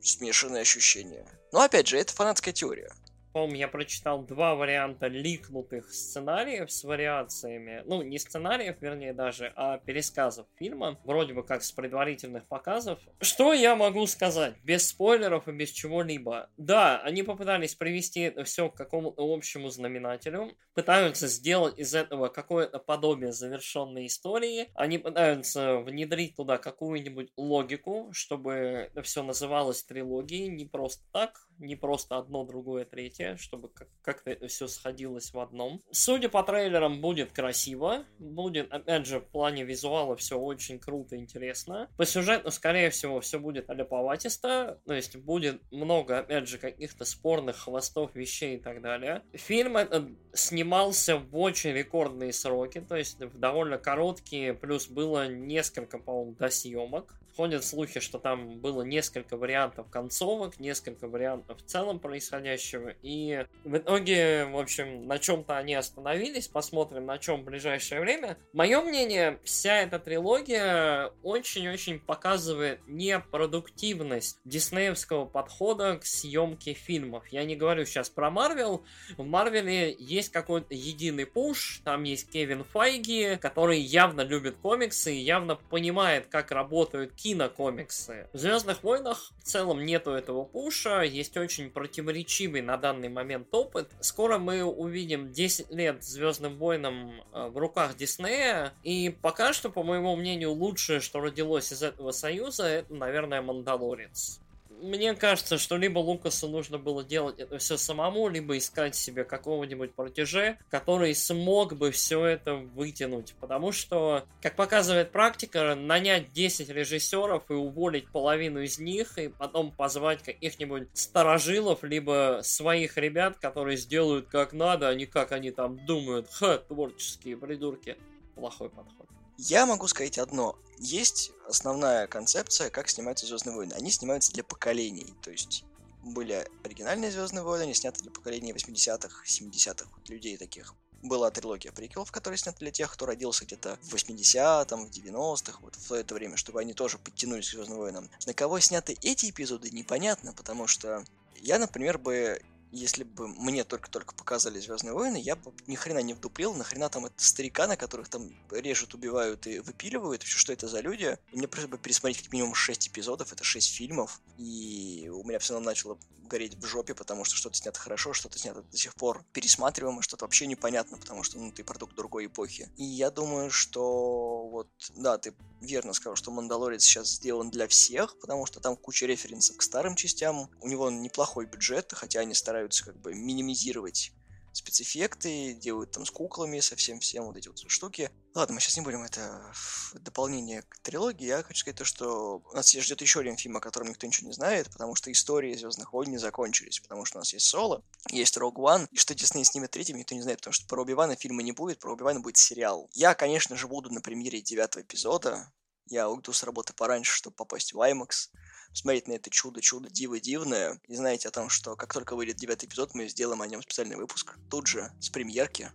смешанные 0.02 0.62
ощущения. 0.62 1.28
Но 1.52 1.62
опять 1.62 1.88
же, 1.88 1.98
это 1.98 2.14
фанатская 2.14 2.54
теория 2.54 2.92
по-моему, 3.34 3.56
я 3.56 3.68
прочитал 3.68 4.24
два 4.24 4.56
варианта 4.56 5.08
ликнутых 5.08 5.92
сценариев 5.92 6.72
с 6.72 6.84
вариациями. 6.84 7.82
Ну, 7.86 8.04
не 8.04 8.20
сценариев, 8.20 8.78
вернее, 8.80 9.14
даже, 9.14 9.52
а 9.56 9.80
пересказов 9.80 10.46
фильма. 10.58 11.00
Вроде 11.04 11.34
бы 11.34 11.44
как 11.44 11.64
с 11.64 11.72
предварительных 11.72 12.48
показов. 12.48 13.00
Что 13.20 13.54
я 13.54 13.76
могу 13.76 14.06
сказать? 14.06 14.56
Без 14.64 14.88
спойлеров 14.88 15.48
и 15.48 15.52
без 15.52 15.72
чего-либо. 15.72 16.50
Да, 16.58 17.00
они 17.00 17.24
попытались 17.24 17.74
привести 17.74 18.22
это 18.22 18.44
все 18.44 18.70
к 18.70 18.76
какому-то 18.76 19.24
общему 19.34 19.70
знаменателю. 19.70 20.56
Пытаются 20.76 21.28
сделать 21.28 21.78
из 21.80 21.96
этого 21.96 22.30
какое-то 22.30 22.78
подобие 22.78 23.32
завершенной 23.32 24.06
истории. 24.06 24.70
Они 24.76 25.00
пытаются 25.00 25.78
внедрить 25.78 26.36
туда 26.36 26.58
какую-нибудь 26.60 27.32
логику, 27.36 28.10
чтобы 28.14 28.92
все 29.02 29.24
называлось 29.24 29.84
трилогией. 29.84 30.50
Не 30.50 30.66
просто 30.66 31.04
так, 31.12 31.48
не 31.58 31.76
просто 31.76 32.18
одно, 32.18 32.44
другое, 32.44 32.86
третье, 32.86 33.23
чтобы 33.38 33.70
как-то 34.02 34.48
все 34.48 34.68
сходилось 34.68 35.34
в 35.34 35.40
одном. 35.40 35.82
Судя 35.92 36.30
по 36.30 36.44
трейлерам, 36.44 37.02
будет 37.02 37.32
красиво, 37.32 38.06
будет, 38.20 38.72
опять 38.72 39.06
же, 39.06 39.20
в 39.20 39.26
плане 39.26 39.64
визуала 39.64 40.16
все 40.16 40.38
очень 40.38 40.80
круто 40.80 41.16
и 41.16 41.20
интересно. 41.20 41.90
По 41.98 42.06
сюжету, 42.06 42.52
скорее 42.52 42.90
всего, 42.90 43.20
все 43.22 43.40
будет 43.40 43.70
аляповатисто, 43.70 44.80
то 44.86 44.94
есть 44.94 45.16
будет 45.18 45.62
много, 45.72 46.20
опять 46.20 46.48
же, 46.48 46.58
каких-то 46.58 47.06
спорных 47.06 47.58
хвостов, 47.58 48.16
вещей 48.16 48.58
и 48.58 48.60
так 48.60 48.82
далее. 48.82 49.24
Фильм 49.34 49.78
этот 49.78 50.10
снимался 50.34 51.18
в 51.18 51.38
очень 51.38 51.72
рекордные 51.72 52.34
сроки, 52.34 52.82
то 52.82 52.96
есть 52.96 53.20
в 53.20 53.40
довольно 53.40 53.78
короткие, 53.78 54.54
плюс 54.54 54.88
было 54.88 55.28
несколько, 55.28 56.00
по-моему, 56.00 56.34
до 56.34 56.50
съемок. 56.50 57.20
Ходят 57.36 57.66
слухи, 57.66 58.00
что 58.00 58.20
там 58.20 58.60
было 58.60 58.84
несколько 58.84 59.38
вариантов 59.38 59.90
концовок, 59.90 60.60
несколько 60.60 61.08
вариантов 61.08 61.60
в 61.60 61.66
целом 61.66 62.00
происходящего. 62.00 62.94
И 63.02 63.46
в 63.64 63.78
итоге, 63.78 64.46
в 64.46 64.58
общем, 64.58 65.08
на 65.08 65.18
чем-то 65.18 65.58
они 65.58 65.74
остановились. 65.74 66.48
Посмотрим, 66.48 67.08
на 67.08 67.18
чем 67.18 67.42
в 67.42 67.46
ближайшее 67.46 68.02
время. 68.02 68.38
Мое 68.54 68.82
мнение, 68.82 69.40
вся 69.44 69.82
эта 69.82 69.98
трилогия 69.98 71.12
очень-очень 71.24 72.00
показывает 72.00 72.80
непродуктивность 72.88 74.40
диснеевского 74.46 75.26
подхода 75.26 75.98
к 75.98 76.06
съемке 76.06 76.74
фильмов. 76.74 77.28
Я 77.30 77.46
не 77.46 77.56
говорю 77.56 77.86
сейчас 77.86 78.10
про 78.10 78.30
Марвел. 78.30 78.86
В 79.18 79.26
Марвеле 79.26 79.96
есть 79.98 80.32
какой-то 80.32 80.76
единый 80.76 81.26
пуш. 81.26 81.82
Там 81.84 82.04
есть 82.04 82.30
Кевин 82.30 82.64
Файги, 82.64 83.38
который 83.42 83.80
явно 83.80 84.22
любит 84.22 84.58
комиксы 84.58 85.16
и 85.16 85.20
явно 85.20 85.56
понимает, 85.56 86.28
как 86.28 86.52
работают 86.52 87.16
кинокомиксы. 87.24 88.28
В 88.34 88.38
Звездных 88.38 88.84
войнах 88.84 89.32
в 89.40 89.44
целом 89.44 89.86
нету 89.86 90.12
этого 90.12 90.44
пуша, 90.44 91.04
есть 91.04 91.38
очень 91.38 91.72
противоречивый 91.72 92.62
на 92.62 92.76
данный 92.76 93.08
момент 93.08 93.48
опыт. 93.54 93.90
Скоро 94.02 94.38
мы 94.40 94.64
увидим 94.64 95.32
10 95.32 95.72
лет 95.72 96.04
Звездным 96.04 96.58
войнам 96.58 97.14
э, 97.32 97.48
в 97.48 97.58
руках 97.58 97.96
Диснея, 97.96 98.74
и 98.84 99.16
пока 99.22 99.54
что, 99.54 99.70
по 99.70 99.84
моему 99.84 100.14
мнению, 100.18 100.52
лучшее, 100.52 101.00
что 101.00 101.22
родилось 101.22 101.72
из 101.72 101.82
этого 101.82 102.12
союза, 102.12 102.66
это, 102.66 102.94
наверное, 102.94 103.42
Мандалорец 103.42 104.42
мне 104.84 105.14
кажется, 105.16 105.58
что 105.58 105.78
либо 105.78 106.00
Лукасу 106.00 106.48
нужно 106.50 106.78
было 106.78 107.04
делать 107.04 107.40
это 107.40 107.58
все 107.58 107.78
самому, 107.78 108.28
либо 108.28 108.58
искать 108.58 108.96
себе 108.96 109.24
какого-нибудь 109.24 109.94
протеже, 109.94 110.58
который 110.70 111.16
смог 111.16 111.74
бы 111.74 111.92
все 111.92 112.26
это 112.26 112.56
вытянуть. 112.56 113.34
Потому 113.40 113.72
что, 113.72 114.26
как 114.42 114.56
показывает 114.56 115.12
практика, 115.12 115.76
нанять 115.76 116.32
10 116.34 116.70
режиссеров 116.70 117.50
и 117.50 117.54
уволить 117.54 118.12
половину 118.12 118.62
из 118.62 118.78
них, 118.78 119.18
и 119.18 119.30
потом 119.30 119.72
позвать 119.72 120.22
каких-нибудь 120.22 120.90
старожилов, 120.94 121.84
либо 121.84 122.42
своих 122.44 122.98
ребят, 122.98 123.38
которые 123.38 123.78
сделают 123.78 124.28
как 124.28 124.54
надо, 124.54 124.90
а 124.90 124.96
не 124.96 125.06
как 125.06 125.32
они 125.32 125.52
там 125.52 125.84
думают. 125.86 126.28
Ха, 126.30 126.58
творческие 126.58 127.38
придурки. 127.38 127.98
Плохой 128.36 128.70
подход. 128.70 129.08
Я 129.38 129.66
могу 129.66 129.88
сказать 129.88 130.18
одно. 130.18 130.58
Есть 130.80 131.32
основная 131.48 132.08
концепция, 132.08 132.70
как 132.70 132.90
снимаются 132.90 133.26
Звездные 133.26 133.56
войны. 133.56 133.74
Они 133.74 133.92
снимаются 133.92 134.32
для 134.32 134.44
поколений. 134.44 135.14
То 135.22 135.32
есть 135.32 135.64
были 136.04 136.48
оригинальные 136.64 137.12
Звездные 137.12 137.44
войны, 137.44 137.64
они 137.64 137.74
сняты 137.74 138.02
для 138.02 138.12
поколений 138.12 138.52
80-х, 138.52 139.24
70-х, 139.26 139.88
вот 139.96 140.10
людей 140.10 140.38
таких. 140.38 140.76
Была 141.02 141.32
трилогия 141.32 141.72
приквелов, 141.72 142.12
которые 142.12 142.38
сняты 142.38 142.60
для 142.60 142.72
тех, 142.72 142.92
кто 142.92 143.06
родился 143.06 143.46
где-то 143.46 143.78
в 143.82 143.94
80-м, 143.94 144.86
в 144.86 144.90
90-х, 144.90 145.60
вот 145.62 145.76
в 145.76 145.92
это 145.92 146.14
время, 146.14 146.38
чтобы 146.38 146.62
они 146.62 146.74
тоже 146.74 146.98
подтянулись 146.98 147.50
к 147.50 147.52
Звездным 147.52 147.78
войнам. 147.78 148.10
На 148.26 148.34
кого 148.34 148.60
сняты 148.60 148.98
эти 149.02 149.30
эпизоды, 149.30 149.70
непонятно, 149.72 150.34
потому 150.34 150.68
что 150.68 151.04
я, 151.42 151.60
например, 151.60 151.98
бы 151.98 152.42
если 152.74 153.04
бы 153.04 153.28
мне 153.28 153.64
только-только 153.64 154.16
показали 154.16 154.60
Звездные 154.60 154.94
войны, 154.94 155.18
я 155.18 155.36
бы 155.36 155.54
ни 155.68 155.76
хрена 155.76 156.00
не 156.00 156.14
вдуплил, 156.14 156.54
нахрена 156.54 156.90
там 156.90 157.06
это 157.06 157.24
старика, 157.24 157.68
на 157.68 157.78
которых 157.78 158.10
там 158.10 158.32
режут, 158.52 158.96
убивают 158.96 159.46
и 159.48 159.60
выпиливают, 159.60 160.22
вообще 160.22 160.38
что 160.38 160.54
это 160.54 160.68
за 160.68 160.82
люди. 160.82 161.18
И 161.32 161.38
мне 161.38 161.48
пришлось 161.48 161.70
бы 161.70 161.78
пересмотреть 161.78 162.24
как 162.24 162.34
минимум 162.34 162.56
6 162.56 162.88
эпизодов, 162.88 163.32
это 163.32 163.44
6 163.44 163.76
фильмов, 163.76 164.20
и 164.38 165.10
у 165.14 165.24
меня 165.24 165.40
все 165.40 165.54
равно 165.54 165.70
начало 165.70 165.98
гореть 166.34 166.56
в 166.56 166.66
жопе, 166.66 166.96
потому 166.96 167.26
что 167.26 167.36
что-то 167.36 167.56
снято 167.56 167.80
хорошо, 167.80 168.14
что-то 168.14 168.40
снято 168.40 168.64
до 168.64 168.78
сих 168.78 168.96
пор 168.96 169.24
пересматриваемо, 169.34 170.02
что-то 170.02 170.26
вообще 170.26 170.48
непонятно, 170.48 170.98
потому 170.98 171.22
что 171.22 171.38
ну, 171.38 171.52
ты 171.52 171.64
продукт 171.64 171.96
другой 171.96 172.26
эпохи. 172.26 172.70
И 172.76 172.84
я 172.84 173.12
думаю, 173.12 173.52
что 173.52 174.48
вот, 174.48 174.70
да, 174.96 175.20
ты 175.20 175.36
верно 175.62 175.94
сказал, 175.94 176.16
что 176.16 176.32
Мандалорец 176.32 176.84
сейчас 176.84 177.08
сделан 177.10 177.50
для 177.50 177.68
всех, 177.68 178.18
потому 178.20 178.46
что 178.46 178.60
там 178.60 178.76
куча 178.76 179.06
референсов 179.06 179.58
к 179.58 179.62
старым 179.62 179.96
частям. 179.96 180.50
У 180.60 180.68
него 180.68 180.90
неплохой 180.90 181.46
бюджет, 181.46 181.94
хотя 181.94 182.22
они 182.22 182.34
стараются 182.34 182.63
как 182.72 183.00
бы 183.00 183.14
минимизировать 183.14 184.12
спецэффекты, 184.54 185.54
делают 185.54 185.92
там 185.92 186.06
с 186.06 186.12
куклами, 186.12 186.60
со 186.60 186.76
всем 186.76 187.00
всем 187.00 187.26
вот 187.26 187.38
эти 187.38 187.48
вот 187.48 187.60
штуки. 187.68 188.12
Ладно, 188.36 188.56
мы 188.56 188.62
сейчас 188.62 188.78
не 188.78 188.84
будем 188.84 189.04
это 189.04 189.52
в 189.54 189.96
дополнение 190.00 190.62
к 190.64 190.80
трилогии. 190.80 191.26
Я 191.26 191.44
хочу 191.44 191.60
сказать 191.60 191.78
то, 191.78 191.86
что 191.86 192.44
нас 192.54 192.72
ждет 192.72 193.02
еще 193.02 193.20
один 193.20 193.36
фильм, 193.36 193.58
о 193.58 193.60
котором 193.60 193.90
никто 193.90 194.08
ничего 194.08 194.28
не 194.28 194.34
знает, 194.34 194.70
потому 194.72 194.96
что 194.96 195.12
истории 195.12 195.56
Звездных 195.56 195.94
войн 195.94 196.12
не 196.12 196.18
закончились, 196.18 196.80
потому 196.80 197.06
что 197.06 197.18
у 197.18 197.22
нас 197.22 197.34
есть 197.34 197.48
Соло, 197.48 197.84
есть 198.10 198.38
Rogue 198.38 198.56
One, 198.56 198.88
и 198.92 198.98
что 198.98 199.16
Дисней 199.16 199.44
снимет 199.44 199.72
третьим, 199.72 199.98
никто 199.98 200.16
не 200.16 200.22
знает, 200.22 200.40
потому 200.40 200.54
что 200.54 200.68
про 200.68 200.82
Оби 200.82 201.16
фильма 201.16 201.44
не 201.44 201.52
будет, 201.52 201.80
про 201.80 201.94
Оби 201.94 202.18
будет 202.20 202.38
сериал. 202.38 202.90
Я, 202.94 203.16
конечно 203.16 203.56
же, 203.56 203.68
буду 203.68 203.92
на 203.92 204.02
премьере 204.02 204.42
девятого 204.42 204.84
эпизода, 204.84 205.52
я 205.88 206.10
уйду 206.10 206.32
с 206.32 206.44
работы 206.44 206.74
пораньше, 206.74 207.14
чтобы 207.14 207.36
попасть 207.36 207.74
в 207.74 207.80
IMAX, 207.80 208.30
смотреть 208.74 209.08
на 209.08 209.14
это 209.14 209.30
чудо, 209.30 209.62
чудо, 209.62 209.90
диво 209.90 210.20
дивное. 210.20 210.80
И 210.88 210.96
знаете 210.96 211.28
о 211.28 211.32
том, 211.32 211.50
что 211.50 211.76
как 211.76 211.94
только 211.94 212.16
выйдет 212.16 212.38
девятый 212.38 212.68
эпизод, 212.68 212.94
мы 212.94 213.08
сделаем 213.08 213.42
о 213.42 213.48
нем 213.48 213.62
специальный 213.62 213.96
выпуск. 213.96 214.38
Тут 214.50 214.68
же, 214.68 214.92
с 215.00 215.10
премьерки. 215.10 215.72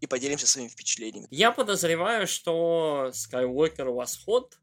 И 0.00 0.06
поделимся 0.06 0.46
своими 0.46 0.68
впечатлениями. 0.68 1.26
Я 1.30 1.50
подозреваю, 1.50 2.26
что 2.26 3.10
Skywalker 3.12 3.92
Восход 3.92 4.58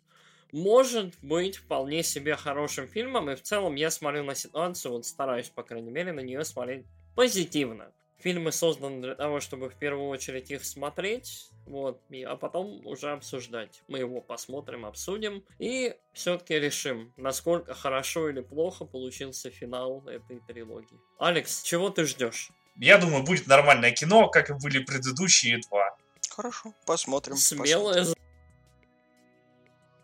может 0.51 1.13
быть 1.21 1.57
вполне 1.57 2.03
себе 2.03 2.37
хорошим 2.37 2.87
фильмом, 2.87 3.29
и 3.29 3.35
в 3.35 3.41
целом 3.41 3.75
я 3.75 3.91
смотрю 3.91 4.23
на 4.23 4.35
ситуацию, 4.35 4.93
вот 4.93 5.05
стараюсь, 5.05 5.49
по 5.49 5.63
крайней 5.63 5.91
мере, 5.91 6.13
на 6.13 6.21
нее 6.21 6.45
смотреть 6.45 6.85
позитивно. 7.15 7.91
Фильмы 8.17 8.51
созданы 8.51 9.01
для 9.01 9.15
того, 9.15 9.39
чтобы 9.39 9.69
в 9.69 9.75
первую 9.75 10.09
очередь 10.09 10.49
их 10.49 10.65
смотреть, 10.65 11.49
вот, 11.65 12.01
и, 12.09 12.23
а 12.23 12.35
потом 12.35 12.85
уже 12.85 13.11
обсуждать. 13.11 13.83
Мы 13.87 13.99
его 13.99 14.21
посмотрим, 14.21 14.85
обсудим 14.85 15.43
и 15.59 15.95
все-таки 16.13 16.57
решим, 16.57 17.13
насколько 17.17 17.73
хорошо 17.73 18.29
или 18.29 18.41
плохо 18.41 18.85
получился 18.85 19.51
финал 19.51 20.07
этой 20.07 20.39
трилогии. 20.47 20.99
Алекс, 21.19 21.61
чего 21.63 21.89
ты 21.89 22.05
ждешь? 22.05 22.51
Я 22.77 22.97
думаю, 22.97 23.23
будет 23.23 23.47
нормальное 23.47 23.91
кино, 23.91 24.29
как 24.29 24.49
и 24.49 24.53
были 24.53 24.79
предыдущие 24.79 25.59
два. 25.69 25.97
Хорошо, 26.29 26.73
посмотрим. 26.85 27.35
Смелое. 27.37 28.07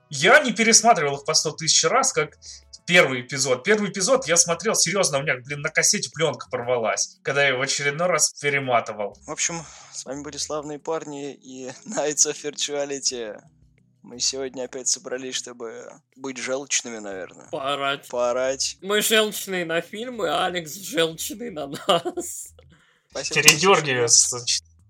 Я 0.09 0.41
не 0.41 0.51
пересматривал 0.51 1.18
их 1.18 1.26
по 1.26 1.34
сто 1.34 1.51
тысяч 1.51 1.84
раз, 1.86 2.12
как 2.12 2.38
первый 2.91 3.21
эпизод. 3.21 3.63
Первый 3.63 3.89
эпизод 3.89 4.27
я 4.27 4.35
смотрел, 4.35 4.75
серьезно, 4.75 5.19
у 5.19 5.21
меня, 5.21 5.37
блин, 5.37 5.61
на 5.61 5.69
кассете 5.69 6.09
пленка 6.13 6.49
порвалась, 6.51 7.19
когда 7.23 7.43
я 7.43 7.49
его 7.49 7.59
в 7.59 7.61
очередной 7.61 8.07
раз 8.07 8.33
перематывал. 8.41 9.17
В 9.25 9.31
общем, 9.31 9.63
с 9.93 10.03
вами 10.03 10.23
были 10.23 10.35
славные 10.35 10.77
парни 10.77 11.33
и 11.33 11.67
Nights 11.85 12.29
of 12.29 12.35
Virtuality. 12.43 13.39
Мы 14.03 14.19
сегодня 14.19 14.63
опять 14.65 14.89
собрались, 14.89 15.35
чтобы 15.35 15.89
быть 16.17 16.37
желчными, 16.37 16.97
наверное. 16.97 17.47
Поорать. 17.49 18.09
Поорать. 18.09 18.77
Мы 18.81 19.01
желчные 19.01 19.63
на 19.63 19.79
фильмы, 19.79 20.27
а 20.27 20.47
Алекс 20.47 20.73
желчный 20.73 21.49
на 21.49 21.67
нас. 21.67 22.53
Спасибо. 23.09 23.35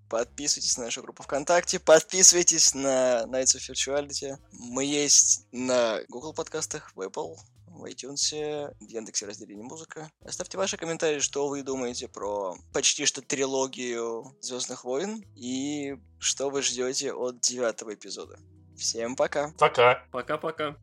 Подписывайтесь 0.09 0.77
на 0.77 0.85
нашу 0.85 1.03
группу 1.03 1.23
ВКонтакте, 1.23 1.79
подписывайтесь 1.79 2.73
на 2.73 3.25
Nights 3.27 3.55
of 3.55 3.69
Virtuality. 3.69 4.37
Мы 4.51 4.85
есть 4.85 5.45
на 5.51 6.01
Google 6.09 6.33
подкастах, 6.33 6.91
в 6.95 7.01
Apple, 7.01 7.35
в 7.74 7.86
iTunes, 7.86 8.74
в 8.80 8.88
Яндексе 8.89 9.26
разделение 9.26 9.63
музыка. 9.63 10.11
Оставьте 10.24 10.57
ваши 10.57 10.78
комментарии, 10.78 11.19
что 11.19 11.47
вы 11.47 11.63
думаете 11.63 12.07
про 12.07 12.55
почти 12.74 13.05
что 13.05 13.22
трилогию 13.22 14.36
Звездных 14.41 14.84
войн 14.84 15.24
и 15.36 15.97
что 16.19 16.49
вы 16.49 16.61
ждете 16.61 17.13
от 17.13 17.39
девятого 17.39 17.93
эпизода. 17.93 18.39
Всем 18.78 19.15
пока! 19.15 19.53
Пока. 19.57 20.03
Пока-пока. 20.11 20.76